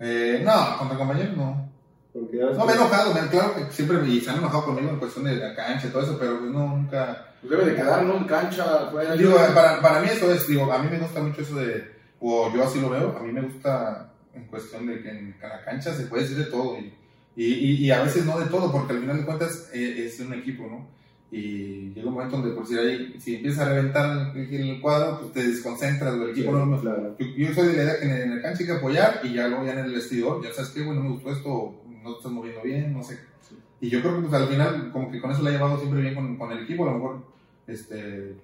[0.00, 1.68] Eh, no, contra compañeros no.
[2.12, 4.38] Porque ya ves No, me he enojado, me, claro que siempre me, y se han
[4.38, 7.26] enojado conmigo en cuestión de la cancha y todo eso, pero pues no, nunca.
[7.40, 8.16] Pues debe de quedar, ¿no?
[8.16, 9.14] En cancha, fuera.
[9.14, 12.52] Digo, para, para mí eso es, digo, a mí me gusta mucho eso de, o
[12.52, 15.94] yo así lo veo, a mí me gusta en cuestión de que en la cancha
[15.94, 16.92] se puede decir de todo y,
[17.36, 20.34] y, y, a veces no de todo, porque al final de cuentas eh, es un
[20.34, 20.86] equipo, ¿no?
[21.30, 25.20] Y llega un momento donde, por si, ahí, si empiezas a reventar el, el cuadro,
[25.20, 27.16] pues te desconcentras, el equipo no me Claro.
[27.18, 29.20] yo, yo soy de la idea que en el, en el cancha hay que apoyar
[29.22, 32.12] y ya luego ya en el vestidor, ya sabes qué, bueno, me gustó esto, no
[32.12, 33.18] te estás moviendo bien, no sé.
[33.80, 36.00] Y yo creo que pues al final, como que con eso la he llevado siempre
[36.00, 37.22] bien con, con el equipo, a lo mejor,
[37.66, 38.34] este,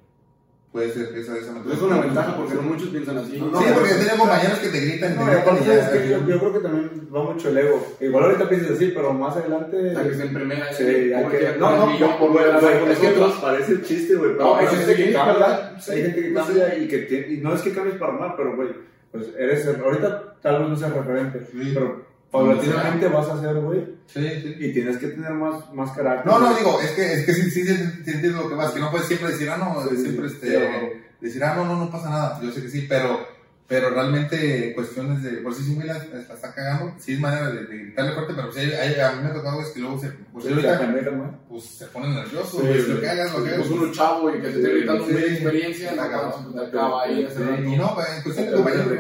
[0.75, 3.39] puede ser que esa, esa Pues es una ventaja porque no muchos piensan así.
[3.39, 6.27] No, sí, no, porque no, tenía compañeros que te gritan, No, aparte es que yo,
[6.27, 7.87] yo creo que también va mucho el ego.
[8.01, 9.91] Igual ahorita piensas así, pero más adelante...
[9.91, 10.73] Hasta que esté en primera.
[10.73, 11.57] Sí, hay que...
[11.61, 15.03] No, no, millón no, por ver es que parece chiste, güey, No, hay gente sí,
[15.05, 15.61] que ¿verdad?
[15.61, 16.35] cambia, Sí, hay gente que sí.
[16.35, 18.71] cambia y que y no es que cambies para mal, pero güey,
[19.13, 21.71] pues eres, ahorita tal vez no seas referente, Sí.
[21.73, 22.05] pero
[22.35, 24.57] paulatinamente vas a ser, güey, Sí, sí.
[24.59, 26.27] y tienes que tener más, más carácter.
[26.27, 28.91] No, no, digo, es que, es que sí, sí, sí, lo que vas, que no
[28.91, 32.41] puedes siempre decir, ah, no, siempre sí, este, decir, ah, no, no, no pasa nada.
[32.43, 33.21] Yo sé que sí, pero,
[33.67, 37.51] pero realmente cuestiones de, por si sí, güey, la, la está cagando, sí es manera
[37.51, 39.81] de, de gritarle fuerte, pero sí, hay, hay- a mí me ha tocado es que
[39.81, 42.93] luego se, pues Sí, ahorita, la pues se ponen nerviosos, Sí, sí.
[42.93, 43.67] lo que hagas, lo que hagas.
[43.67, 45.11] Pues uno chavo y que te esté gritando Sí.
[45.13, 47.29] una experiencia, te acaba ahí.
[47.35, 48.91] Sí, y no, en cuestión de compañeros,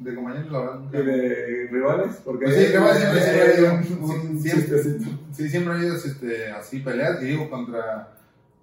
[0.00, 0.98] de compañeros, la verdad, nunca.
[0.98, 2.14] ¿Y de rivales?
[2.24, 5.10] Porque Pues sí, rivales siempre, siempre ha habido un- siempre- chistecito.
[5.32, 8.10] Sí, siempre ha habido este, así peleas, y digo, contra,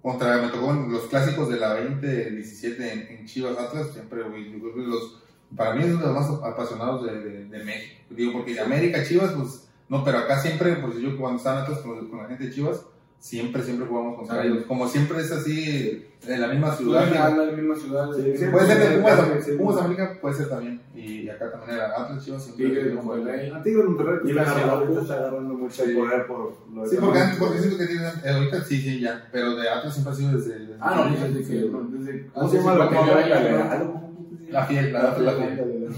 [0.02, 4.58] contra, me tocó los clásicos de la 2017 en, en Chivas Atlas, siempre, güey, yo
[4.60, 5.21] creo que los,
[5.56, 8.60] para mí es uno de los más apasionados de, de, de México, digo, porque de
[8.60, 12.22] América, Chivas, pues, no, pero acá siempre, pues yo cuando estaba en Atlas con, con
[12.22, 12.82] la gente de Chivas,
[13.18, 17.44] siempre, siempre jugamos contra ellos, como siempre es así, en la misma ciudad, en digo,
[17.44, 18.08] la misma ciudad.
[18.14, 18.44] Sí, sí.
[18.52, 19.58] puede ser de Pumas, Sí, sí.
[19.58, 22.66] Pumas América, puede ser también, y acá también era Atlas, Chivas, siempre.
[22.66, 23.50] Tigres, Monterrey.
[23.50, 24.98] A Tigres Monterrey Y y la la ciudad, pues.
[25.02, 25.94] está agarrando mucho Sí.
[25.94, 29.00] poder por lo de Sí, porque antes, porque siento que tienen, eh, ahorita sí, sí,
[29.00, 30.58] ya, pero de Atlas siempre ha sido desde...
[30.60, 31.58] desde Ah, no, pues desde que.
[31.58, 33.06] Desde ¿Cómo se llama la hace mamá?
[33.06, 34.02] 50 años, La ¿no?
[34.50, 35.88] La fiel, la la fiel.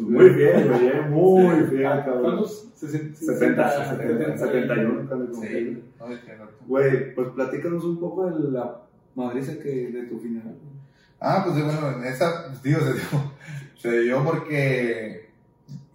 [0.00, 2.22] Muy bien, güey, eh, muy bien, cabrón.
[2.22, 2.68] ¿Cuántos?
[2.74, 5.08] 60, 70, 71.
[5.08, 5.48] casi como que.
[5.48, 6.44] Sí, no, es que no.
[6.66, 8.83] Güey, pues platícanos un poco de la
[9.14, 10.56] madriza que de tu final.
[11.20, 13.32] Ah, pues bueno, en esa, pues, digo, se dio,
[13.80, 15.28] se dio porque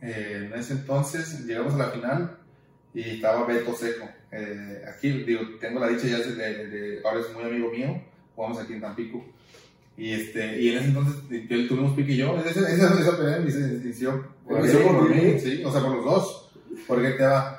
[0.01, 2.37] eh, en ese entonces llegamos a la final
[2.93, 4.07] y estaba Beto Seco.
[4.31, 8.01] Eh, aquí, digo, tengo la dicha ya de, de- de- ahora es muy amigo mío,
[8.35, 9.23] jugamos aquí en Tampico.
[9.97, 13.39] Y, este, y en ese entonces él tuvimos pique y yo, esa, esa, esa pelea
[13.39, 14.61] me inició por,
[15.13, 16.51] mí, sí, o sea, por los dos.
[16.87, 17.58] Porque te va,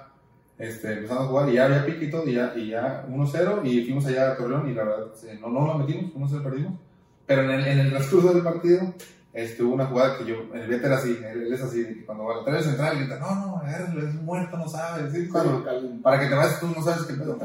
[0.60, 3.64] este, empezamos a jugar y ya había pique y todo, y ya, y ya 1-0,
[3.64, 6.78] y fuimos allá a Torreón y la verdad, eh, no, no lo metimos, 1-0 perdimos.
[7.26, 8.94] Pero en el, en el transcurso del partido,
[9.32, 11.94] este, hubo una jugada que yo, el Beto era así, él, él es así, de
[11.94, 15.28] que cuando va a la central, grita, no, no, agárralo, es muerto, no sabe, ¿sí?
[15.28, 15.64] Cuando-
[16.02, 17.36] para que te vayas tú no sabes qué pedo.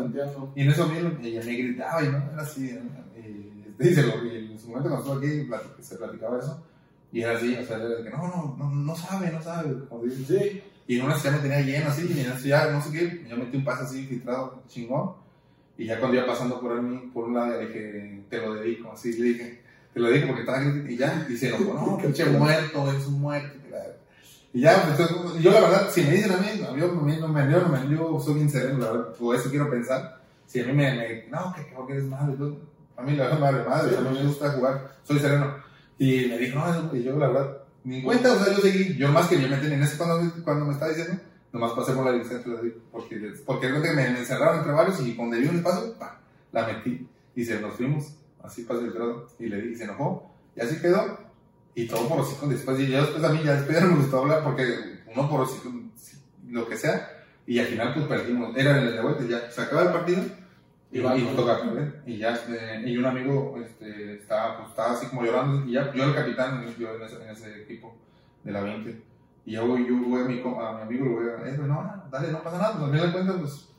[0.55, 2.65] Y en eso lo- ella me gritaba y no, era así.
[2.65, 6.39] Y, este, y se lo- y en su momento cuando estuvo aquí plati- se platicaba
[6.39, 6.65] eso.
[7.11, 9.73] Y era así, o sea, era de que no, no, no, no sabe, no sabe.
[9.87, 10.63] Como dice, sí.
[10.87, 13.25] Y en una ya me tenía lleno así, y en eso ya no sé qué,
[13.27, 15.13] yo metí un pase así filtrado, chingón.
[15.77, 18.91] Y ya cuando iba pasando por mí, por un lado, le dije, te lo dedico,
[18.91, 19.61] así le dije,
[19.93, 23.05] te lo dedico porque estaba gritando, y ya, y se enojó, no, pinche muerto, es
[23.07, 23.59] un muerto.
[24.53, 27.01] Y ya, pues, entonces, yo la verdad, si me dicen a mí, a mí no
[27.01, 29.69] me, no me, yo, no me, yo soy bien sereno, la verdad, por eso quiero
[29.69, 30.21] pensar.
[30.45, 32.57] Si a mí me, me no, que creo que eres malo, y todo,
[32.95, 35.57] a mí la verdad vale madre, a mí me gusta jugar, soy sereno.
[35.99, 38.97] Y me dijo, no, y yo la verdad, ni en cuenta, o sea, yo seguí,
[38.97, 41.21] yo más que yo me metí en ese cuando, cuando me estaba diciendo,
[41.53, 42.51] nomás pasé por la licencia,
[42.91, 46.19] porque, porque que me, me encerraron entre varios y cuando vi un espacio, pa,
[46.51, 47.07] la metí.
[47.35, 50.61] Y se nos fuimos, así pasé el grado, y le di, y se enojó, y
[50.61, 51.19] así quedó,
[51.75, 54.01] y todo por hocico después, y yo después a mí ya después ya no me
[54.01, 55.71] gustó hablar, porque uno por hocico,
[56.49, 57.09] lo que sea,
[57.45, 60.23] y al final pues perdimos, era en el de vuelta, ya, se acaba el partido,
[60.95, 64.93] y, y nos toca perder, y ya, este, y un amigo este, estaba, pues, estaba
[64.93, 67.93] así como llorando, y ya, yo era el capitán, yo en ese, en ese equipo
[68.45, 69.03] de la 20,
[69.45, 72.31] y yo, yo voy a mi, a mi amigo, le voy a, eh, no, dale,
[72.31, 73.74] no pasa nada, pues al final de cuentas, pues,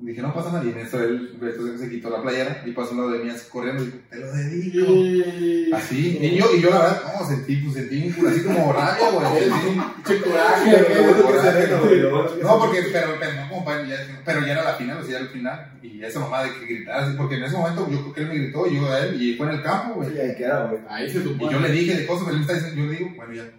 [0.00, 0.64] Dije, no pasa nada.
[0.64, 3.30] Y en eso él entonces se quitó la playera y pasó un lado de mí
[3.30, 5.76] así corriendo y dijo, te lo dedico.
[5.76, 6.18] Así.
[6.20, 9.10] Y yo, y yo la verdad, no, sentí, pues sentí un culo así como rabia,
[9.10, 9.80] güey.
[10.06, 12.00] Che coraje, güey.
[12.42, 15.16] No, porque, pero, pero, no, compadre, ya, pero ya era la final, o sea, ya
[15.18, 15.72] era el final.
[15.82, 18.28] Y esa mamá de que gritara así, porque en ese momento yo creo que él
[18.28, 20.10] me gritó y yo a él, y fue en el campo, güey.
[20.10, 20.80] Sí, ahí queda, güey.
[20.88, 22.98] Ahí se Y yo le dije de cosas, pero él me está diciendo, yo le
[22.98, 23.50] digo, bueno, ya.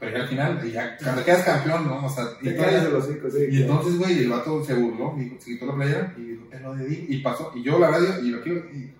[0.00, 2.04] Pero ya al final, ya, cuando quedas campeón, ¿no?
[2.06, 3.46] O sea, y, todavía- de los cinco, sí.
[3.50, 6.74] y entonces, güey, el vato se burló, y se quitó la playera y dijo, lo
[6.74, 7.04] dedico.
[7.12, 8.92] Y pasó, y yo la verdad, y lo quiero, y-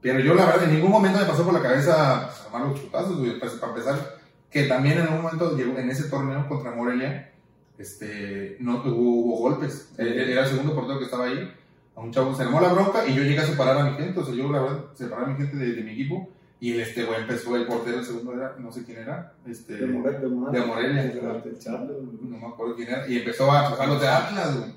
[0.00, 3.18] pero yo la verdad, en ningún momento me pasó por la cabeza armar los chutazos,
[3.18, 3.38] güey.
[3.40, 4.16] Pues, para empezar,
[4.48, 7.32] que también en un momento llegó en ese torneo contra Morelia,
[7.78, 8.94] este, no hubo,
[9.24, 9.90] hubo golpes.
[9.98, 11.52] Eh, Era el segundo portero que estaba ahí.
[11.96, 14.20] A un chavo se armó la bronca y yo llegué a separar a mi gente.
[14.20, 16.28] O sea, yo la verdad separé a mi gente de, de mi equipo.
[16.60, 19.74] Y el, este güey empezó, el portero, el segundo era, no sé quién era, este,
[19.74, 20.20] De Morelia.
[20.20, 20.60] De Morelia.
[20.60, 21.02] de Morelia.
[21.02, 22.30] El güey.
[22.30, 24.72] no me acuerdo quién era, y empezó a empujar los de Atlas, güey.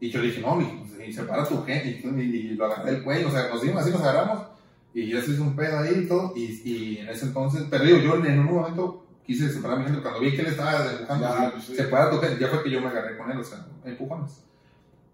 [0.00, 3.28] Y yo le dije, no, pues, y separa tu gente, y, lo agarré del cuello,
[3.28, 4.46] o sea, nos dimos, así nos agarramos,
[4.94, 7.84] y ya se hizo un pedo ahí y todo, y, y en ese entonces, pero
[7.84, 10.78] digo, yo en un momento quise separar a mi gente, cuando vi que él estaba
[10.80, 11.04] así,
[11.52, 14.47] pues, separa tu gente, ya fue que yo me agarré con él, o sea, empujones.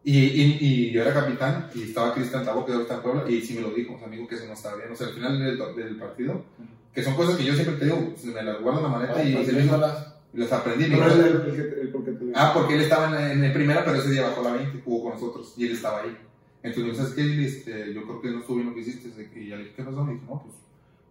[0.06, 3.24] Y, y, y yo era capitán, y estaba Cristian Tabo, que ahora está en Puebla,
[3.31, 5.06] y sí me lo dijo, o sea, dijo que eso no estaba bien, o sea,
[5.06, 6.44] al final del, del partido,
[6.93, 9.24] que son cosas que yo siempre te digo, pues, me las guardo en la maleta
[9.24, 10.85] y, Pues, y las aprendí.
[10.85, 14.10] dijo, es el, el, el Ah, porque él estaba en, en el primera, pero ese
[14.10, 16.16] día bajó la 20, jugó con nosotros y él estaba ahí.
[16.62, 17.44] Entonces, ¿sabes qué?
[17.44, 19.09] Este, yo creo que no estuvo bien lo que hiciste.
[19.39, 20.05] Y ya le dije, ¿qué pasó?
[20.05, 20.55] Me dijo, no, pues,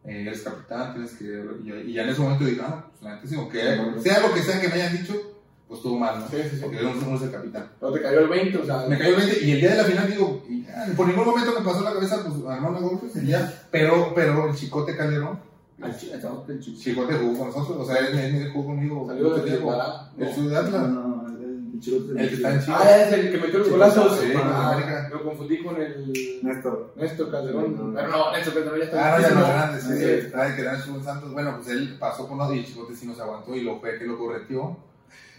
[0.06, 1.24] eh, eres capitán, tienes que...
[1.64, 3.60] Y ya, y ya en ese momento dije, ah, pues, la neta sí, aunque
[4.03, 5.32] sea lo que sea que me hayan dicho,
[5.74, 6.28] pues estuvo mal, ¿no?
[6.28, 6.62] Sí, sí, sí.
[6.62, 7.68] Porque yo no soy el capitán.
[7.80, 8.86] Pero te cayó el 20, o sea.
[8.88, 11.52] Me cayó el 20 y el día de la final digo, ya, por ningún momento
[11.60, 13.54] me pasó la cabeza, pues, armar los golpes y ya.
[13.72, 15.40] Pero, pero el Chicote Calderón,
[15.82, 19.06] Al chi- al el Chicote jugó con nosotros, o sea, él, él, él jugó conmigo.
[19.08, 19.68] Salió de tiempo.
[19.72, 20.12] Pará.
[20.18, 20.90] El Ciudad No, Atlas.
[20.91, 22.22] no, el chilote.
[22.22, 22.76] El que está en Chile.
[22.80, 24.20] Ah, es el que metió los golazos.
[24.20, 25.10] Sí, Ah, América.
[25.12, 26.14] Lo confundí con el.
[26.44, 26.94] Néstor.
[26.95, 27.76] Néstor Calderón.
[27.76, 27.95] No, no.
[27.95, 29.16] Pero no, Néstor Calderón ya está.
[29.16, 30.28] Ah, no, ya no, grande, sí.
[30.36, 31.34] Ah, que era Santos.
[31.34, 34.06] Bueno, pues él pasó por uno y Chicote sí nos aguantó y lo fue que
[34.06, 34.18] lo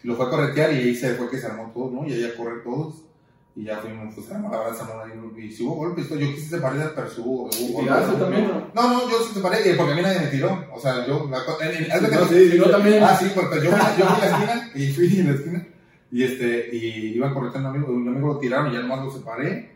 [0.04, 0.10] correteó.
[0.12, 2.06] Lo fue a corretear y ahí se fue que se armó todo, ¿no?
[2.06, 2.96] Y ahí a correr todos.
[3.56, 5.00] Y ya fuimos, pues se armó la verdad, se armó
[5.36, 5.44] ahí.
[5.46, 8.18] Y si hubo golpes, yo quise separar, pero si hubo, hubo ¿Y golpes.
[8.18, 8.70] también, no?
[8.74, 10.66] No, no, yo sí separé, eh, porque a mí nadie me tiró.
[10.74, 11.28] O sea, yo.
[11.30, 13.02] La, en, en- No, sí, no también.
[13.04, 15.66] Ah, sí, porque yo, yo fui a la esquina y fui en la esquina
[16.10, 19.10] y, este, y iba corriendo un amigo, un amigo lo tiraron y ya nomás lo
[19.12, 19.72] separé.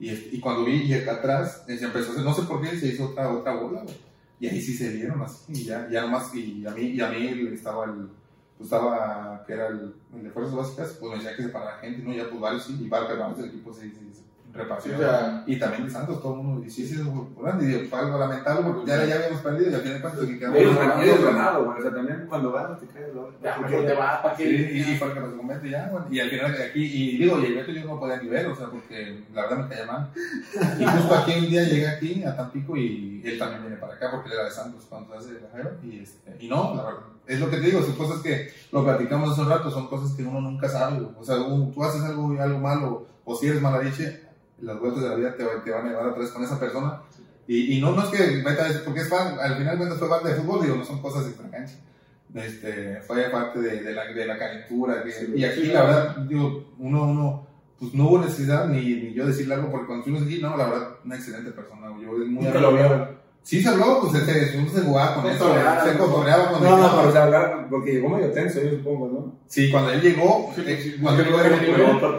[0.00, 2.42] Y, este, y cuando vi y acá atrás, eh, se empezó a hacer, no sé
[2.42, 3.94] por qué, se hizo otra, otra bola, güey.
[4.40, 7.08] Y ahí sí se dieron así, y ya, ya nomás, y a mí, y a
[7.08, 8.08] mí estaba el,
[8.64, 12.12] estaba, que era el, el de fuerzas básicas, pues me decía que separara gente, ¿no?
[12.12, 14.92] Ya pues varios sí, y varios del equipo sí, sí, se repartió.
[14.92, 17.64] Sí, o sea- y también de Santos, todo el mundo, y sí, sí, fue grande,
[17.64, 20.26] y digo, fue algo lamentable porque ya, ya habíamos perdido y al final de cuentas
[20.26, 21.32] que quedamos Ellos ganando, ellos güey.
[21.32, 21.78] ganado, güey.
[21.78, 23.28] O sea, también cuando ganas te caes, ¿no?
[23.42, 24.72] Ya, mejor te vas, ¿para Sí, qué?
[24.74, 25.32] y, y fue lo que nos
[25.62, 28.28] ya, y al final de aquí, y digo, y el Beto yo no podía ni
[28.28, 30.10] ver, o sea, porque la verdad me caía mal.
[30.78, 34.10] Y justo aquí un día llegué aquí a Tampico y él también viene para acá
[34.10, 37.00] porque él era de Santos cuando hace la Jeva, y, este, y no, la verdad,
[37.26, 40.12] es lo que te digo, son cosas que lo platicamos hace un rato, son cosas
[40.16, 41.14] que uno nunca sabe, güey.
[41.18, 44.22] o sea, tú haces algo, algo malo, o si eres malariche,
[44.60, 47.00] las vueltas de la vida te, te van a llevar atrás con esa persona.
[47.48, 50.28] Y, y no, no es que meta porque es fan, al final cuando fue parte
[50.28, 51.74] de fútbol, digo, no son cosas de cancha.
[52.34, 55.02] Este, fue parte de, de la, de la calentura.
[55.02, 57.46] que- Sí, y aquí, sí, la verdad, digo, uno, uno,
[57.78, 60.66] pues no hubo necesidad ni, ni yo decirle algo, porque cuando fuimos aquí, no, la
[60.68, 61.88] verdad, una excelente persona.
[62.00, 63.21] Yo, es muy Nunca lo.
[63.42, 65.52] Sí se habló, pues se, uno se jugaba con eso,
[65.84, 65.98] se ¿no?
[65.98, 69.34] cotorreaba con No, no, pero o sea, hablar, porque llegó medio tenso, yo supongo, ¿no?
[69.48, 71.40] Sí, cuando él llegó, Sí, eh, cuando él llegó,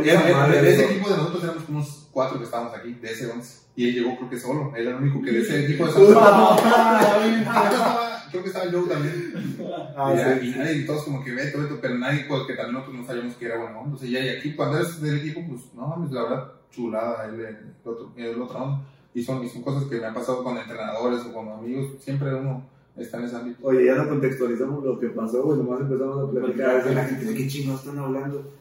[0.04, 3.64] ese equipo de nosotros éramos unos cuatro que estábamos aquí, de ese once.
[3.76, 5.94] Y él llegó creo que solo, él era el único que de ese equipo de
[8.34, 9.58] creo que estaba Joe también.
[9.96, 13.06] Ah, y, nadie, todos como que Beto, Beto, pero nadie, pues que también nosotros no
[13.06, 16.12] sabíamos que era bueno sea, ya y aquí, cuando eres del equipo, pues no mames,
[16.12, 18.82] la verdad, chulada, él, el otro, el otro onda.
[19.14, 22.34] Y son, y son cosas que me han pasado con entrenadores o con amigos, siempre
[22.34, 22.64] uno
[22.98, 23.58] está en ese ámbito.
[23.68, 26.84] Oye, ya no contextualizamos lo que pasó, güey, nomás empezamos a platicar.
[26.84, 28.52] de la gente, ¿de qué chingados están hablando?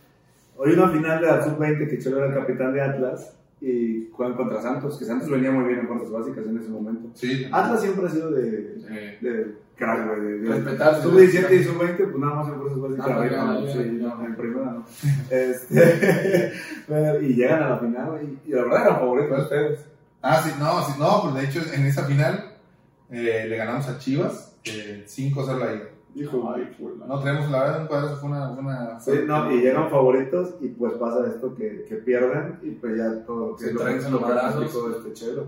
[0.56, 4.36] Hoy una final de la Sub-20 que Cholo era el capitán de Atlas y juegan
[4.36, 7.08] contra Santos, que Santos venía muy bien en fuerzas básicas en ese momento.
[7.14, 7.46] Sí.
[7.50, 10.20] Atlas siempre ha sido de, Eh, de crack, güey.
[10.20, 11.02] De, de, Respetarse.
[11.02, 13.06] Sub-17 y Sub-20, pues nada más en fuerzas básicas.
[13.08, 13.66] Ah, arriba, ¿no?
[13.66, 14.84] ya, Sí, no, en primera no.
[15.30, 16.52] Este,
[16.88, 19.86] pero- y llegan a la final, güey, y la verdad eran favoritos de ustedes.
[20.22, 22.54] Ah, sí, no, sí, no, pues de hecho en esa final
[23.10, 25.88] eh, le ganamos a Chivas eh, 5-0 la ida.
[26.14, 27.06] Dijo, ay, fulano.
[27.06, 28.50] No tenemos, la verdad, un cuadrazo fue una.
[28.52, 32.72] Fue una Sí, no, y llegan favoritos y pues pasa esto que, que pierden y
[32.72, 34.74] pues ya todo lo que Se lo traen los madrazos.
[34.96, 35.46] este chelo.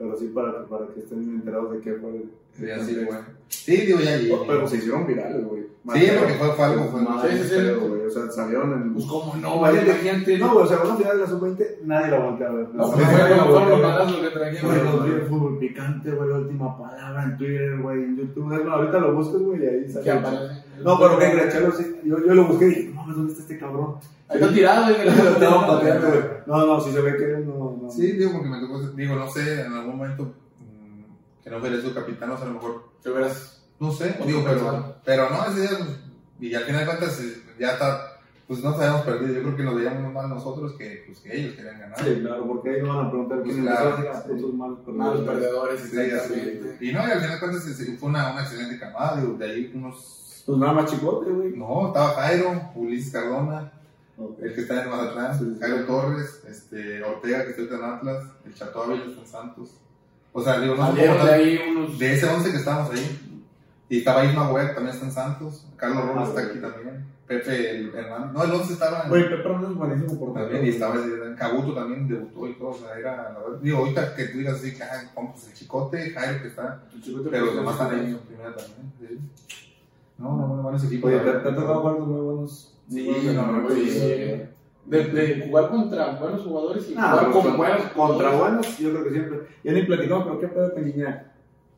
[0.00, 2.08] Pero sí para, para que estén enterados de qué fue.
[2.08, 3.18] el- Sí, así, güey.
[3.48, 4.18] Sí, digo, ya.
[4.34, 5.62] Oh, Pero se hicieron virales, güey.
[5.62, 6.84] Sí, porque fue, fue algo.
[6.86, 8.06] Fue, Más Sí, sí, güey.
[8.06, 8.94] O sea, salieron en.
[8.94, 10.38] Pues cómo no, vaya vaya, gente.
[10.38, 12.68] No, güey, o sea, una final de la sub-20, nadie la voltea a ver.
[12.74, 15.04] No, fue los balazos que trajeron.
[15.04, 18.44] vi en fútbol picante, güey, la última palabra en Twitter, güey, en YouTube.
[18.46, 20.64] Más, ahorita lo buscas, güey, y ahí aparece.
[20.82, 23.42] No, pero que crees, Chelo, sí, yo, yo lo busqué y dije, no, ¿dónde está
[23.42, 23.96] este cabrón?
[24.28, 25.04] Ahí está tirado, güey.
[25.06, 26.20] Lo estaba pateando, güey.
[26.46, 27.78] No, no, si se ve que no.
[27.82, 27.90] no.
[27.90, 28.78] Sí, digo, porque me tocó.
[28.80, 30.34] Digo, no sé, en algún momento.
[30.60, 32.90] mm, Que no fuera su capitán, o sea, a lo mejor.
[33.02, 33.62] Te verás.
[33.78, 34.96] No sé, digo, pero.
[35.04, 35.70] Pero no, ese día.
[35.78, 35.98] pues,
[36.40, 38.06] Y al final de cuentas, eh, ya está.
[38.46, 39.32] Pues no habíamos perdido.
[39.34, 41.98] Yo creo que nos veíamos más nosotros que, pues, que ellos querían ganar.
[41.98, 44.32] Sí, claro, porque ahí no van a preguntar Pues quién claro, sí.
[44.32, 45.80] otros malos perdedores.
[45.82, 46.74] Sí, exactamente.
[46.76, 46.88] así.
[46.88, 49.20] Y no, y al final de cuentas eh, fue una, una excelente camada.
[49.20, 50.16] Digo, de ahí unos.
[50.46, 51.56] Pues nada más chicote, güey.
[51.56, 53.72] No, estaba Jairo, Ulises Cardona,
[54.42, 55.60] el que está en Mazatlán, Sí, sí.
[55.60, 59.70] Jairo Torres, este, Ortega, que está en Atlas, el Chato Ávila está en Santos.
[60.32, 61.98] O sea, digo, no de tal- ahí unos.
[61.98, 63.26] de ese 11 que estábamos ahí.
[63.88, 65.66] Y estaba Isma Webb, también está en Santos.
[65.76, 67.04] Carlos Robles Ah, está aquí también.
[67.26, 68.32] Pepe, el hermano.
[68.32, 69.08] No, el 11 estaba en.
[69.08, 72.68] Güey, Pepe Hernández es buenísimo por también, y estaba en Cabuto también debutó y todo.
[72.70, 73.36] O sea, era.
[73.62, 76.82] Digo, ahorita que tú digas así, que ah, vamos, el chicote, Jairo que está.
[77.30, 78.92] Pero los demás están ahí en primera también.
[79.00, 79.18] sí.
[80.20, 81.10] No, no, no, buenos equipos.
[81.10, 82.78] Oye, te, ha tocado jugar con muy buenos.
[82.88, 84.50] Sí, muy.
[84.86, 89.04] De, de jugar contra buenos jugadores y Ah, jugar con buenos contra buenos, yo creo
[89.04, 89.38] que siempre.
[89.64, 91.26] Ya ni platicamos, pero qué pedo con Guiñac.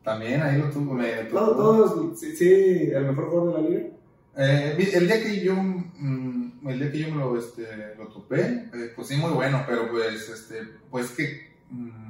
[0.03, 0.97] También ahí lo tuvo.
[1.31, 3.93] Todos, todos, sí, sí, el mejor jugador de la liga.
[4.35, 8.67] Eh, el día que yo mm, el día que yo me lo, este, lo topé
[8.73, 12.02] eh, pues sí muy bueno pero pues este pues que mm,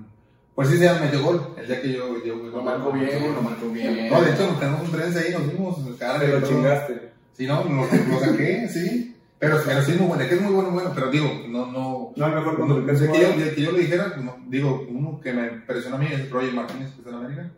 [0.56, 3.70] pues sí se metió gol el día que yo, yo Lo marcó bien, lo marcó
[3.70, 4.10] bien.
[4.10, 7.12] no de hecho nos tenemos un tren ahí nos vimos Te lo chingaste.
[7.34, 9.10] sí no lo, lo saqué sí
[9.40, 11.66] pero, pero sí es muy bueno es que es muy bueno bueno pero digo no
[11.72, 15.20] no No, mejor cuando le el que, yo, que yo le dijera no, digo uno
[15.20, 17.52] que me impresionó a mí es Roger Martínez que está en América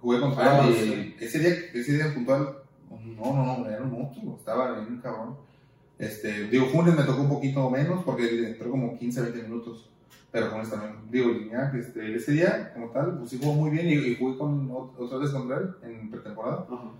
[0.00, 1.16] jugué contra Ah, él sí.
[1.20, 2.58] y ese día ese día puntual
[2.90, 5.36] no, no, no, era un monstruo, estaba bien cabrón.
[5.98, 9.88] Este, digo, Funes me tocó un poquito menos porque entró como 15, 20 minutos.
[10.32, 13.86] Pero Funes también, digo, Guiñac, este, ese día, como tal, pues sí jugó muy bien
[13.86, 16.66] y, y jugué con, ot- otra vez contra él en pretemporada.
[16.70, 16.90] Ajá.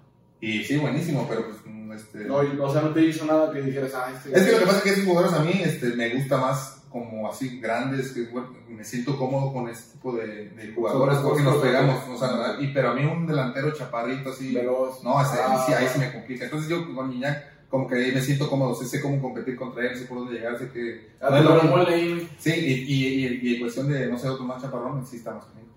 [0.40, 2.18] Y sí, buenísimo, pero pues, mm, este.
[2.26, 4.36] No, y- o sea, no te hizo nada que dijeras, ah, este.
[4.38, 6.78] es que lo que pasa es que esos jugadores a mí este, me gusta más
[6.90, 11.42] como así grandes, que bueno, me siento cómodo con ese tipo de, de jugadores porque
[11.42, 12.06] nos pegamos.
[12.06, 12.14] ¿no?
[12.14, 14.52] O sea, y, pero a mí un delantero chaparrito así.
[14.54, 15.02] Veloz.
[15.02, 16.44] No, ese, Ah, sí, ahí sí me complica.
[16.44, 19.86] Entonces yo con Iñak como que ahí me siento cómodo, sé, sé cómo competir contra
[19.88, 21.08] él, sé por dónde llegar, sé que...
[21.22, 22.28] Ah, no lo pero mole ahí.
[22.38, 25.46] Sí, y, y, y, y en cuestión de, no sé, otro más chaparrón, sí estamos
[25.46, 25.68] conmigo.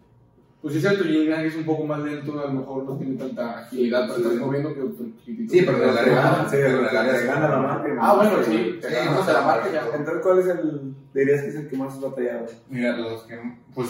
[0.61, 3.15] Pues sí, es cierto, Gignac es un poco más lento, a lo mejor no tiene
[3.15, 4.21] tanta agilidad para Sí.
[4.23, 5.53] estar moviendo que otro chiquitito.
[5.53, 6.01] Sí, pero de la
[6.41, 7.97] Ah, Sí, que te gana la marca.
[8.01, 9.85] Ah, bueno, sí, te no, la marca ya.
[9.95, 10.93] Entonces, ¿cuál es el.
[11.13, 12.45] dirías que es el que más has batallado?
[12.69, 13.39] Mira, los que,
[13.73, 13.89] pues,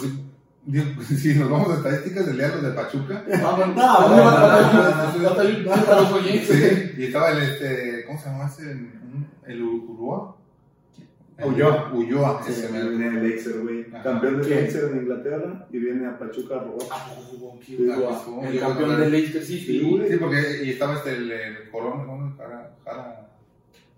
[1.18, 3.24] si nos vamos a estadísticas, el día los de Pachuca.
[3.32, 6.98] Ah, No, ¿dónde no, no, no, no, no, ahí, oyentes.
[8.06, 8.90] Sí, ¿cómo se llama ese?
[9.46, 10.36] El Ulloa.
[11.44, 11.92] Ulloa.
[11.92, 13.90] Ulloa, Sí, ese viene el Leicester, güey.
[14.02, 14.48] Campeón del.
[14.48, 16.86] Leicester en Inglaterra y viene a Pachuca a robar.
[16.90, 17.12] Ah,
[17.64, 17.76] Sí.
[17.78, 17.88] El
[18.60, 19.66] campeón creo que- de Leicester City.
[19.80, 22.34] Sí, Sí, porque y estaba este, el, el Colón, ¿cómo?
[22.38, 23.28] Jara, Jara.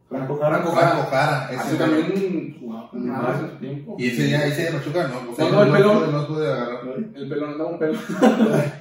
[0.08, 0.56] Franco Jara.
[0.62, 3.96] Franco Franco Jara, ese también jugaba su tiempo.
[3.98, 6.12] Y ese día, ese de Pachuca, no, o sea, No, no, el pelón.
[6.12, 6.80] no pude agarrar.
[7.14, 7.98] El pelón andaba un pelón.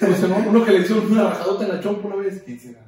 [0.00, 0.36] Pues, ¿no?
[0.48, 2.42] Uno que le hizo una bajadota en la chompa una vez.
[2.44, 2.80] ¿Quién será?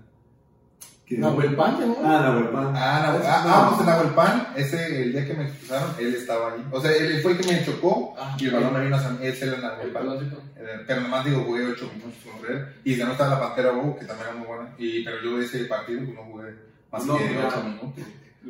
[1.10, 1.96] Nahuel Pancha, ¿no?
[2.02, 2.72] Ah, Nahuel Pan.
[2.74, 6.64] Ah, ah, ah, pues en Nahuelpan, ese, el día que me expulsaron, él estaba ahí.
[6.70, 9.08] O sea, él fue el que me chocó Ah, y el balón me vino a
[9.20, 10.42] él era El peloncito.
[10.56, 12.66] Eh, Pero nomás digo, jugué 8 minutos contra él.
[12.84, 14.74] Y ya no estaba la Pantera Bobo, que también era muy buena.
[14.78, 16.54] Y, pero yo ese partido pues, no jugué
[16.90, 17.48] más No, que ya.
[17.48, 18.04] 8 minutos.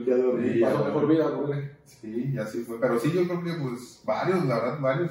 [0.06, 0.52] Ya dormí.
[0.55, 0.93] Sí, Pasó ya.
[0.93, 1.62] por vida, por.
[1.86, 2.81] Sí, y así fue.
[2.81, 5.10] Pero sí, yo creo que pues varios, la verdad, varios.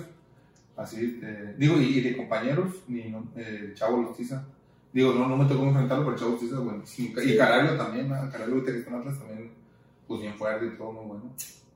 [0.75, 4.43] Así, eh, digo, y, y de compañeros, ni eh, Chavo Lostiza.
[4.93, 8.15] Digo, no, no me tocó enfrentarlo, pero Chavo Lostiza, bueno, sí, y Carario también, ¿no?
[8.29, 9.51] Que está en Atlas también,
[10.07, 11.33] pues bien fuerte y todo, muy bueno.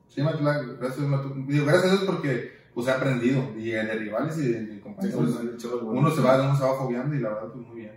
[0.08, 1.32] Sí, Matla, gracias, Matla.
[1.46, 5.36] Digo, gracias a Dios porque pues he aprendido, y de rivales y de, de compañeros.
[5.82, 7.92] uno se va, uno se va fogueando y la verdad, pues muy bien.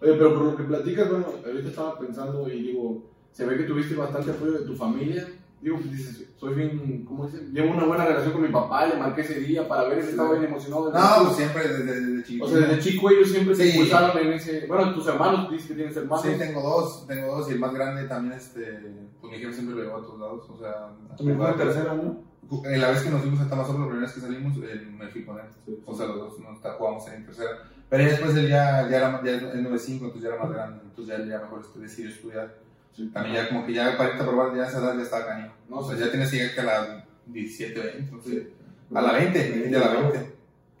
[0.00, 3.64] Oye, pero por lo que platicas, bueno, ahorita estaba pensando y digo, se ve que
[3.64, 5.28] tuviste bastante apoyo de tu familia.
[5.62, 7.52] Digo, dices, soy bien, ¿cómo dicen?
[7.52, 10.32] Llevo una buena relación con mi papá, le marqué ese día para ver si estaba
[10.32, 10.90] bien emocionado.
[10.90, 11.24] desde No, chico.
[11.24, 12.44] pues siempre desde, desde chiquito.
[12.44, 13.70] O sea, desde chico ellos siempre se Sí.
[13.70, 14.66] impulsaron en ese.
[14.66, 16.24] Bueno, tus hermanos, dices que tienes hermanos.
[16.26, 18.80] Sí, tengo dos, tengo dos, y el más grande también, este,
[19.20, 20.88] pues mi jefe siempre lo llevó a todos lados, o sea...
[21.16, 21.56] Tu jugar.
[21.56, 22.24] tercera, ¿no?
[22.68, 25.08] Eh, La vez que nos fuimos a Tamazón, la primera vez que salimos, eh, me
[25.08, 25.46] fui con él.
[25.86, 27.50] O sea, los dos nos jugamos en tercera.
[27.88, 30.80] Pero después él ya, ya era ya es 9-5, entonces ya era más grande.
[30.84, 32.54] Entonces ya, ya mejor este, decidió estudiar.
[32.96, 33.10] Sí.
[33.12, 35.50] También ya como que ya para irte a probar ya esa edad ya estaba cañón.
[35.68, 37.98] No, o sea, ya tienes que llegar que a las 17, 20.
[37.98, 38.46] Entonces,
[38.94, 39.38] a la 20,
[39.68, 40.18] de a la 20.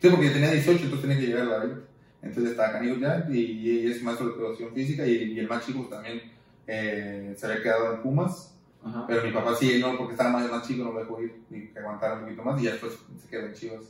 [0.00, 1.80] Sí, porque yo tenía 18, entonces tenía que llegar a la 20.
[2.22, 5.64] Entonces estaba canijo ya, y, y es maestro de educación física, y, y el más
[5.66, 6.22] chico también
[6.66, 9.06] eh, se había quedado en Pumas, Ajá.
[9.08, 11.68] pero mi papá sí, no, porque estaba más, más chico, no me dejó ir, y
[11.68, 13.84] que aguantara un poquito más, y ya después se quedó en Chivas.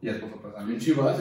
[0.00, 0.84] Y después fue Bien Luis.
[0.84, 1.18] chivas,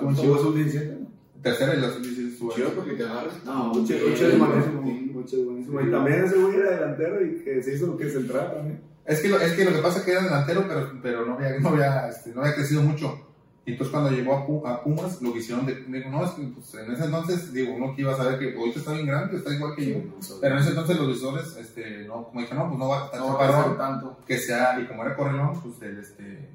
[0.00, 1.06] un Chivas sub-17, ¿no?
[1.42, 2.52] Tercera y la sub-17 estuvo.
[2.52, 3.44] Chido porque te agarras.
[3.44, 4.82] No, Uche es buenísimo.
[4.82, 5.80] buenísimo.
[5.80, 8.80] Y también ese güey era delantero y que se hizo que central también.
[9.06, 11.34] Es que, lo, es que lo que pasa es que era delantero, pero, pero no,
[11.34, 13.26] había, no, había, este, no había crecido mucho.
[13.66, 16.42] Y entonces cuando llegó a, a Pumas, lo que hicieron, de, digo, no, es que
[16.42, 19.36] pues, en ese entonces, digo, uno que iba a saber que ahorita está bien grande,
[19.36, 19.98] está igual que yo.
[20.40, 23.04] Pero en ese entonces los visores, este, no, como dije, no, pues no va a
[23.06, 24.16] estar No chaparrón, tanto.
[24.26, 26.48] que sea, y como era correlón, pues del, este,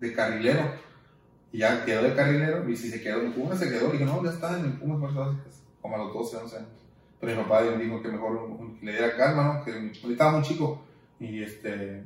[0.00, 0.87] de carrilero.
[1.52, 3.88] Y ya quedó de carrilero, y si se quedó en Pumas, se quedó.
[3.88, 6.68] Y dije, no, ya está en el Pumas Básicas, como a los 12, 11 años.
[7.20, 9.64] Pero mi papá dijo que mejor un- un- le diera calma, ¿no?
[9.64, 10.84] Que ahorita estaba muy chico.
[11.18, 12.04] Y este,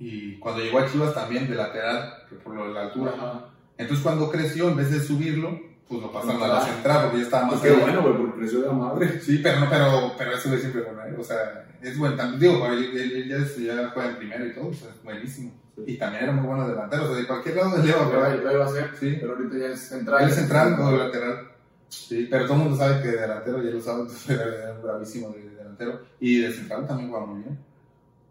[0.00, 2.14] y cuando llegó a Chivas también de lateral,
[2.44, 3.12] por lo de la altura.
[3.14, 3.44] Ajá.
[3.76, 7.22] Entonces cuando creció, en vez de subirlo, pues lo pasaron a la central, porque ya
[7.24, 7.80] estaba más qué allá.
[7.80, 9.20] bueno, güey, porque creció de madre.
[9.20, 11.16] Sí, pero no, pero, pero ese güey siempre bueno, ¿eh?
[11.18, 12.38] O sea, es buen tanto.
[12.38, 15.02] Digo, él, él- él ya, es- ya juega en primero y todo, o sea, es
[15.02, 15.52] buenísimo.
[15.86, 18.40] Y también era muy bueno delantero, o sea, de cualquier lado del Pero pero ahí-
[18.48, 18.90] ahí va a ser.
[18.98, 19.16] Sí.
[19.20, 20.22] Pero ahorita ya es central.
[20.24, 21.48] él es central o lateral.
[21.88, 25.30] Sí, pero todo el mundo sabe que de delantero ya lo sabe, entonces era, bravísimo
[25.30, 26.00] de, de delantero.
[26.20, 27.58] Y de central también juega muy bien.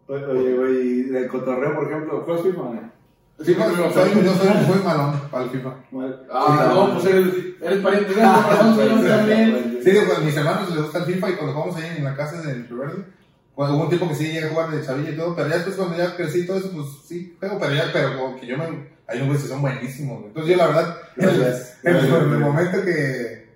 [0.08, 2.58] Oye, güey, y del cotorreo, por ejemplo, ¿juegas FIFA?
[2.62, 2.98] no?
[3.40, 5.74] Sí, no, yo soy, yo soy muy malón para el FIFA.
[6.32, 8.14] Ah, no, pues eres, eres pariente de
[8.48, 9.78] persona, yo también.
[9.82, 12.16] Sí, digo, pues, mis hermanos les gusta el FIFA y cuando jugamos ahí en la
[12.16, 13.04] casa Río Verde,
[13.58, 15.56] bueno, hubo un tiempo que sí llegué a jugar de chavilla y todo, pero ya
[15.56, 18.46] después cuando ya crecí y todo eso, pues sí, juego, pero ya, pero como que
[18.46, 18.64] yo me,
[19.08, 20.28] hay unos güeyes que son buenísimos, güey.
[20.28, 21.76] Entonces yo la verdad, Gracias.
[21.82, 23.47] en, el- en el momento que,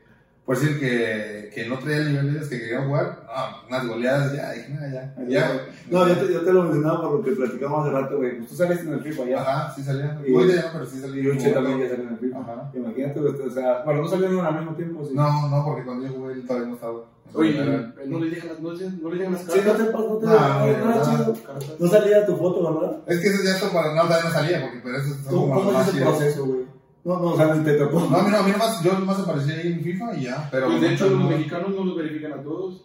[0.44, 3.86] por decir que, que no traía el nivel de ellos que querían jugar, no, unas
[3.86, 5.66] goleadas ya, dije, nada, ya, ya.
[5.88, 8.38] No, yo te, yo te lo mencionaba por lo que platicamos hace rato, güey.
[8.38, 9.40] Pues tú saliste en el FIFA ya.
[9.40, 10.18] Ajá, sí salía.
[10.26, 11.20] Y- Hoy ya pero sí salí.
[11.20, 12.38] Y Uche también ya salió en el FIFA.
[12.40, 12.70] Ajá.
[12.74, 15.14] Imagínate, güey, o sea, bueno, no salieron al mismo tiempo, sí.
[15.14, 16.94] No, no, porque cuando yo jugué él todavía no estaba.
[17.34, 19.78] Oye, Era- no le llegan las, no le- no le llegan las Sí, no cartas.
[19.78, 20.32] te pasó, no te No,
[20.66, 21.34] no.
[21.46, 21.90] Cartas.
[21.90, 22.98] Salía tu foto, ¿verdad?
[23.06, 23.94] Es que eso ya está para.
[23.94, 26.66] No, todavía no salía, porque pero eso ¿Cómo, como cómo es ese proceso, güey?
[27.04, 28.00] No, no, o sea, ni te tocó.
[28.08, 30.48] No, a mí no, a mí nomás, yo nomás aparecí ahí en FIFA y ya.
[30.52, 32.84] Pero Pues de hecho, los no- mexicanos no los verifican a todos.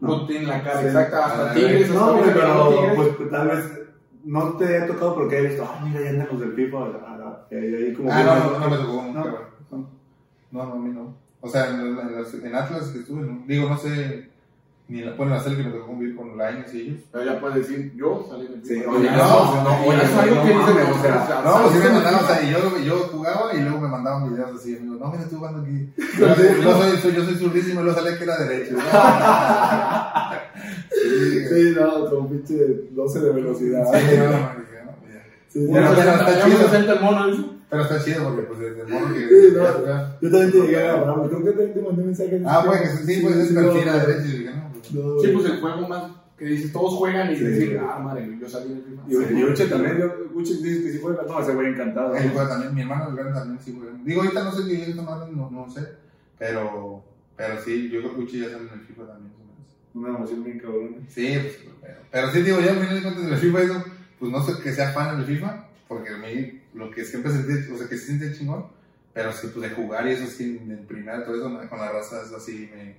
[0.00, 0.08] No.
[0.08, 0.86] No tienen la cara Sí.
[0.86, 1.26] exacta.
[1.26, 2.94] Hasta Tigres, No, América, pero Tigres.
[3.16, 3.72] pues, tal vez
[4.24, 6.78] no te haya tocado porque he visto, ah, mira, ya andan los del FIFA.
[7.06, 9.24] ah, Y ahí, como Ah, no, no, no me tocó nunca.
[9.70, 9.88] No,
[10.52, 10.62] no.
[10.62, 11.16] A mí no.
[11.40, 14.28] O sea, en, en, las- en Atlas que estuve, no- digo, no sé,
[14.88, 17.00] ni la, bueno, en la que me tocó convivir con Lainez y ellos.
[17.12, 20.48] Pero ya puedes decir, yo salí en el Sí, no, no, es algo no que
[20.48, 23.60] dice mames, o sea, sea, No, pues sí me o sea, yo, yo jugaba y
[23.60, 25.92] luego me mandaban videos así, amigo, no, mira, estoy jugando aquí.
[26.18, 26.34] Yo,
[27.02, 28.76] soy, yo soy zurdísimo y luego salía que era derecho.
[30.90, 32.56] Sí, no, con pinche
[32.90, 33.84] 12 de velocidad.
[35.48, 36.58] sí, no, no, no, Pero- no, está chido.
[36.58, 37.58] me presenta el mono.
[37.70, 39.28] Pero está chido porque, pues, desde el modo que.
[39.28, 39.62] Sí, no.
[40.20, 42.42] Yo también te llegué a hablar, creo que también te mandé mensajes.
[42.46, 44.47] Ah, pues, sí, pues, es no, perfil a derecho.
[44.92, 45.20] No.
[45.20, 47.44] Sí, pues el juego más que dices, todos juegan y Sí.
[47.44, 49.32] decir, ah, madre, yo salí en el FIFA.
[49.32, 50.02] Y, y Uche también,
[50.34, 52.14] Uche dice que sí fue, no, ese güey encantado.
[52.14, 53.96] Él juega también, mi hermano el grande también sí juega.
[54.04, 55.80] Digo, ahorita no sé si ellos tomaron, no, no sé.
[56.38, 57.02] Pero,
[57.36, 59.32] pero sí, yo creo que Uchi ya sale en el FIFA también.
[59.94, 60.96] Una emoción bien cabrona.
[61.08, 63.84] Sí, pues, pero, pero sí, digo, ya al final de cuentas en el FIFA eso,
[64.20, 67.72] pues no sé que sea fan del FIFA, porque a mí lo que siempre sentí,
[67.72, 68.66] o sea, que se siente chingón,
[69.12, 72.22] pero sí, pues de jugar y eso sí, en primera, todo eso con la raza,
[72.22, 72.94] eso sí, me,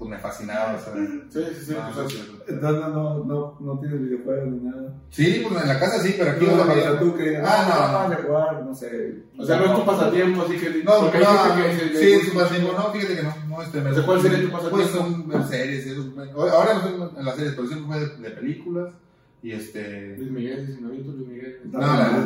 [0.00, 0.94] pues me fascinaba, o sea.
[1.28, 1.72] Sí, sí, sí.
[1.74, 4.94] no, pues, no, Entonces no, no, no, no tienes videojuegos ni nada.
[5.10, 7.66] Sí, pues en la casa sí, pero aquí No, no, no, no, tú que Ah,
[7.68, 8.14] no, no.
[8.14, 9.24] a jugar, no sé.
[9.36, 10.84] O sea, no es tu pasatiempo, así que.
[10.84, 14.06] No, porque no, que sí, le- su pasatiempo, no, fíjate que no, no, este, sea,
[14.06, 14.76] ¿cuál sería tu pasatiempo?
[14.78, 15.86] Pues son series,
[16.34, 18.94] ahora no estoy en las series, pero siempre fue de, películas,
[19.42, 20.16] y este...
[20.16, 21.60] Luis Miguel, dice, no, Luis Miguel.
[21.64, 22.20] No, no, no,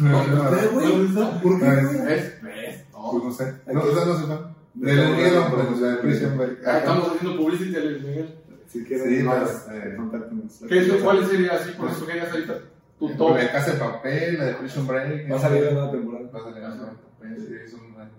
[0.00, 3.12] no, no, pues No.
[3.12, 4.57] no no, no no.
[4.78, 6.58] De Luis Miguel, no, pero de Prison Break.
[6.60, 8.34] Estamos haciendo publicity a Luis Miguel.
[8.68, 10.60] Si quieres, Sí, más, eh, contáctenos.
[10.68, 11.70] ¿Qué es, ¿Cuál sería así?
[11.72, 12.58] Por eso querías ahorita
[12.98, 13.36] tu top.
[13.36, 15.32] La Casa de Papel, la de Prison Break.
[15.32, 16.30] Va a salir la nueva temporada.
[16.30, 17.68] Va a salir la Casa de Papel,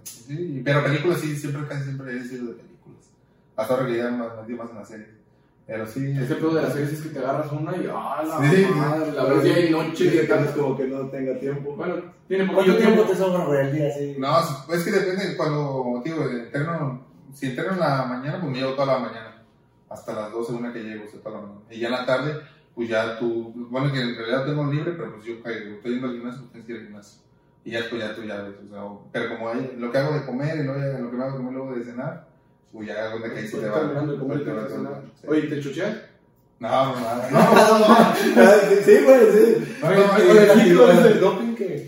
[0.04, 3.10] sí, pero películas sí, siempre, casi siempre he sido de películas.
[3.56, 5.08] Hasta ahora que ya me metí más en la serie.
[5.70, 6.18] Pero sí.
[6.20, 8.66] Este pedo de las series es que te agarras una y ¡ah, la Sí.
[8.76, 9.12] madre!
[9.12, 10.10] La ves día y noche.
[10.10, 11.76] Sí, y tal vez como que no tenga tiempo.
[11.76, 11.96] Bueno,
[12.28, 13.12] tiene ¿Cuánto poquito tiempo tiempo.
[13.14, 14.16] te sobra, güey, al día así?
[14.18, 14.40] No,
[14.74, 17.06] es que depende de cuando, digo, interno,
[17.36, 19.44] si interno en la mañana, pues me llevo toda la mañana.
[19.90, 21.62] Hasta las 12, una que llego, o sea, toda la mañana.
[21.70, 22.34] Y ya en la tarde,
[22.74, 26.08] pues ya tú, bueno, que en realidad tengo libre, pero pues yo que estoy yendo
[26.08, 27.22] al gimnasio, pues tienes que ir al gimnasio.
[27.64, 28.82] Y ya después ya tú ya ves, o sea,
[29.12, 31.54] pero como hay, lo que hago de comer y lo que me hago de comer
[31.54, 32.28] luego de cenar,
[32.72, 33.92] pues ya hago de que ahí se te va.
[35.28, 35.98] Oye, ¿te chucheas?
[36.60, 37.30] No, no, no.
[37.32, 38.16] No, no, no.
[38.86, 39.76] Sí, güey, sí.
[39.82, 39.90] No,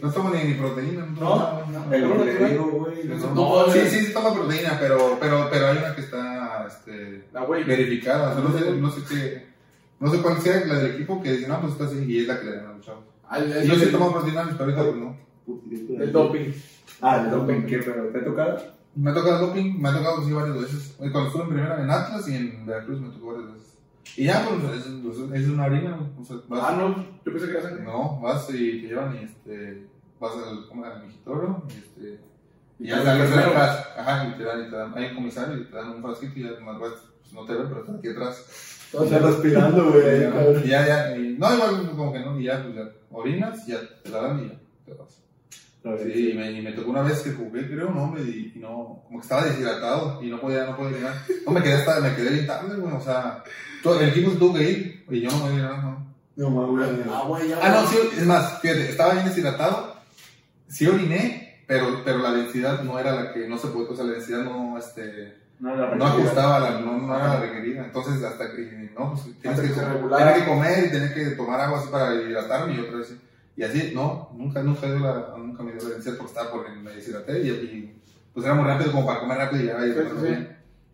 [0.02, 1.06] no, tomo ni, ni proteína.
[1.20, 1.94] No, No.
[1.94, 3.04] El güey.
[3.04, 3.66] no, no.
[3.66, 7.26] no, Sí, sí, sí toma proteína, pero, pero, pero hay una que está este,
[7.66, 8.32] verificada.
[8.32, 9.52] O sea, no sé, no sé qué.
[10.00, 12.28] No sé cuál sea la del equipo que dice, no, pues está así y es
[12.28, 13.04] la que le dan a los chavos.
[13.38, 15.18] Eso yo sí es tomo proteína, pero ahorita pues no.
[16.04, 16.52] El doping.
[17.02, 17.78] Ah, el doping, ¿qué?
[17.80, 18.81] ¿Pero te ha tocado?
[18.96, 20.96] Me ha tocado doping, me ha tocado sí varias veces.
[20.98, 23.78] Cuando estuve en primera en Atlas y en Veracruz me tocó varias veces.
[24.18, 26.10] Y ya, pues es, es, es una harina, güey.
[26.20, 27.84] o sea, vas, Ah, no, yo pensé que era sangre.
[27.84, 29.88] no, vas y te llevan y este,
[30.20, 32.20] vas al, migitorio y este,
[32.80, 33.88] y ya Al sales de atrás.
[33.98, 36.40] Ajá, y te dan, y te dan, hay un comisario y te dan un frasquito
[36.40, 38.88] y ya vas, pues no te ven, pero estás aquí atrás.
[38.92, 40.66] Está respirando, güey.
[40.66, 43.72] Y ya, ya, y, no, igual como que no, y ya, pues ya, orinas, y
[43.72, 45.24] ya te la dan y ya, te vas.
[45.84, 48.60] Sí, y me, y me tocó una vez que jugué, creo, no, hombre, y, y
[48.60, 51.16] no, como que estaba deshidratado y no podía, no podía llegar.
[51.44, 53.44] No, me quedé hasta, me quedé bien tarde, güey, o sea,
[53.82, 56.12] todo, el equipo tuvo que ir y yo no me llegar, no.
[56.36, 57.08] No, mames.
[57.10, 57.60] Ah, güey, ya.
[57.62, 59.96] Ah, no, sí, es más, fíjate, estaba bien deshidratado,
[60.70, 64.06] sí oriné, pero, pero la densidad no era la que, no se puede, o sea,
[64.06, 68.24] la densidad no, este, No, la no ajustaba, la, no, no era la requerida, entonces
[68.24, 71.80] hasta que, no, pues tienes que, que tenía que comer y tenía que tomar agua
[71.80, 73.16] así para hidratarme y otra vez,
[73.56, 76.72] y así, no, nunca, nunca, dio la, nunca me dio la densidad porque estaba porque
[76.72, 78.02] me deshidraté y, y
[78.34, 80.48] pues era muy rápido como para comer rápido y ya, y Sí, sí.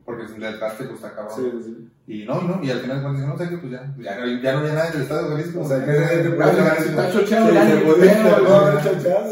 [0.04, 1.64] porque si le alcaste pues está cabrón.
[1.64, 1.90] Sí.
[2.10, 4.54] Y no, no, y al final cuando dije, no sé qué, pues ya, ya, ya
[4.54, 5.60] no había nadie del Estado de Jalisco.
[5.62, 9.28] O sea, que ya- ya- ya- ya- está chocheado, Sí, ya se puede chachar,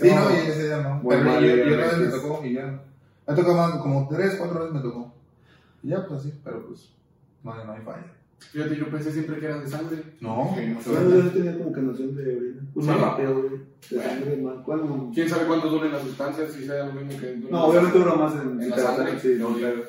[0.00, 1.02] Sí, no, y ese día no.
[1.06, 2.80] Pero mal, y, y otra vez me tocó y ya.
[3.28, 5.12] Me tocó más, como tres, cuatro veces me tocó.
[5.82, 6.88] Y ya, pues así, pero pues
[7.44, 8.12] no hay falla.
[8.38, 10.02] Fíjate, yo pensé siempre que eran de sangre.
[10.20, 10.90] No, Sí, no sí.
[10.92, 12.60] Yo tenía como que noción de orina.
[12.74, 12.86] Sí.
[12.86, 13.60] más rápido, güey.
[13.90, 14.44] De sangre.
[14.64, 15.10] ¿Cuándo?
[15.14, 16.52] ¿Quién sabe cuánto duren las sustancias?
[16.52, 17.34] Si sea lo mismo que.
[17.36, 19.04] duran No, obviamente dura más en, En la sangre.
[19.12, 19.82] sangre, sí, no, claro.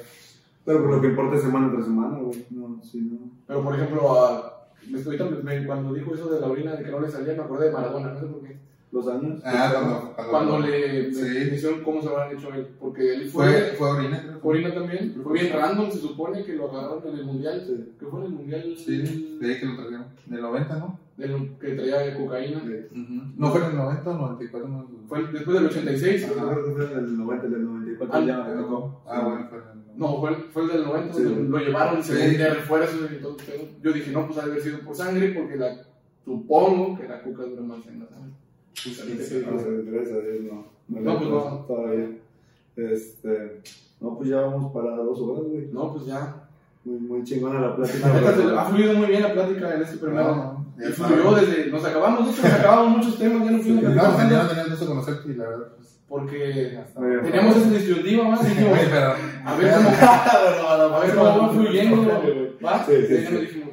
[0.66, 2.46] Pero por lo que importa es semana tras semana, güey.
[2.50, 3.30] No, sí, no.
[3.48, 5.18] Pero por ejemplo, a- me estoy,
[5.66, 8.14] cuando dijo eso de la orina de que no le salía, me acordé de Maradona,
[8.14, 8.58] no sé por qué.
[8.92, 9.42] Los años.
[9.44, 11.50] Ah, cuando, cuando, Cuando le Sí.
[11.56, 12.68] hicieron cómo se lo han hecho a él.
[12.80, 13.62] Porque él Fue, fue.
[13.78, 15.14] fue orina, fue Orina también.
[15.24, 17.64] Fue bien random, se supone que lo agarraron en el mundial.
[17.68, 17.94] Sí.
[18.00, 18.74] Que fue en el mundial.
[18.78, 20.06] Sí, de ahí que lo trajeron.
[20.26, 21.00] Del 90, ¿no?
[21.18, 22.62] del- que traía cocaína.
[23.38, 24.88] No fue en el 90 o 94, no.
[25.08, 26.28] Fue después del 86.
[26.28, 29.02] Yo creo que fue en el 90, del 94 Ah, ya me tocó.
[29.08, 31.24] Ah, bueno, fue en el No, fue, fue el del 90, Sí.
[31.50, 32.14] lo llevaron Sí.
[32.14, 33.36] según de refuerzos y todo.
[33.82, 35.76] Yo dije, no, pues ha de haber sido por sangre, porque la,
[36.24, 38.27] supongo que la coca dura más en la sangre.
[38.84, 40.66] Sí, gracias a Dios, no.
[40.88, 41.66] No, No, pues no.
[41.68, 42.10] Todavía.
[42.76, 43.62] Este.
[44.00, 45.68] No, pues ya vamos para dos horas, güey.
[45.72, 46.44] No, pues ya.
[46.86, 48.62] Muy, muy chingona la plática.
[48.62, 50.36] Ha fluido muy bien la plática en este primero.
[50.36, 51.72] No, ya y fluyó desde.
[51.72, 53.90] Nos acabamos, de hecho, nos acabamos muchos temas, ya no fuimos ya
[54.44, 56.00] no tenía el gusto conocerte y la verdad, pues.
[56.08, 58.48] Porque teníamos esa disyuntiva más.
[58.48, 59.14] dijimos, Oye, pero.
[59.44, 59.90] a ver cómo,
[60.96, 62.58] a ver cómo va fluyendo.
[62.64, 62.86] ¿Va?
[62.88, 63.64] Sí, sí, Y sí.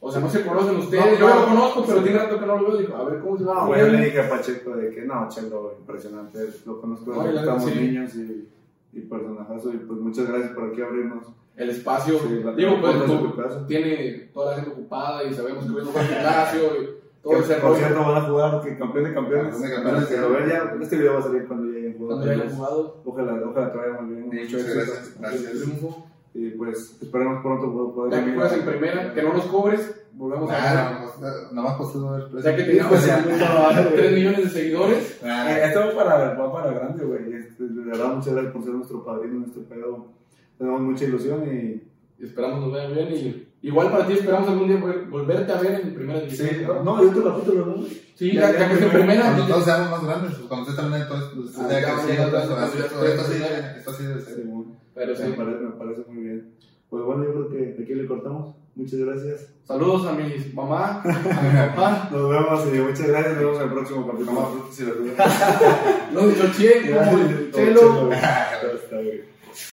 [0.00, 1.18] O sea, no se conocen ustedes.
[1.18, 2.76] Yo lo conozco, pero tiene rato que no lo veo.
[2.78, 3.54] Dijo, a ver cómo se va.
[3.54, 7.32] No, güey, yo le dije a Pacheco de que no, Chelo, impresionante, lo conozco desde
[7.32, 7.78] que estamos sí.
[7.78, 8.48] niños y,
[8.92, 11.26] y personajazo, y pues muchas gracias por aquí abrirnos.
[11.56, 12.18] el espacio.
[12.18, 15.94] Sí, la- Digo, pues tú- tiene toda la gente ocupada y sabemos que viene un
[15.94, 19.52] gimnasio y todo Que, ese por cierto, van a jugar que campeón de campeones.
[19.54, 20.50] Campeón de campeones, sí.
[20.50, 23.78] ya, este video va a salir cuando lleguen Cuando ya hayan jugado, Ojalá, ojalá te
[23.78, 24.26] vaya muy bien.
[24.44, 25.14] Muchas gracias.
[25.16, 26.09] el Gracias.
[26.32, 30.48] Y pues esperemos pronto poder- Ya que a- en primera, que no nos cobres, volvemos
[30.50, 30.92] a ver.
[30.92, 32.42] no, pues, nada más postó ver.
[32.44, 33.94] Ya que tengamos güey.
[33.96, 35.18] 3 millones de seguidores.
[35.24, 37.32] Nah, Eh, Esto va para, va para grande, güey.
[37.34, 40.06] Este, De verdad, muchas gracias por ser nuestro padrino en este pedo.
[40.58, 41.86] Tenemos mucha ilusión y.
[42.22, 43.08] Y esperamos nos vean bien.
[43.14, 46.84] Y igual para ti esperamos algún día vol- volverte a ver en primera división.
[46.84, 47.82] No, yo te lo capítulo, ¿no?
[48.14, 49.22] Sí, ya, ya que esté en primera.
[49.22, 53.06] Cuando todos seamos más grandes, pues, cuando usted termine todo esto, pues, Ah, ya todo
[53.78, 54.44] esto así debe ser.
[54.94, 55.22] Pero sí.
[55.22, 56.54] Me parece, me parece muy bien.
[56.88, 58.56] Pues bueno, yo creo que aquí le cortamos.
[58.74, 59.54] Muchas gracias.
[59.64, 62.08] Saludos a mi mamá, a mi papá.
[62.10, 63.34] Nos vemos y muchas gracias.
[63.34, 64.32] Nos vemos en el próximo capítulo.
[64.32, 66.12] Vamos, frutas y verduras.
[66.12, 68.10] Los Choché, como Gracias, el Chelo.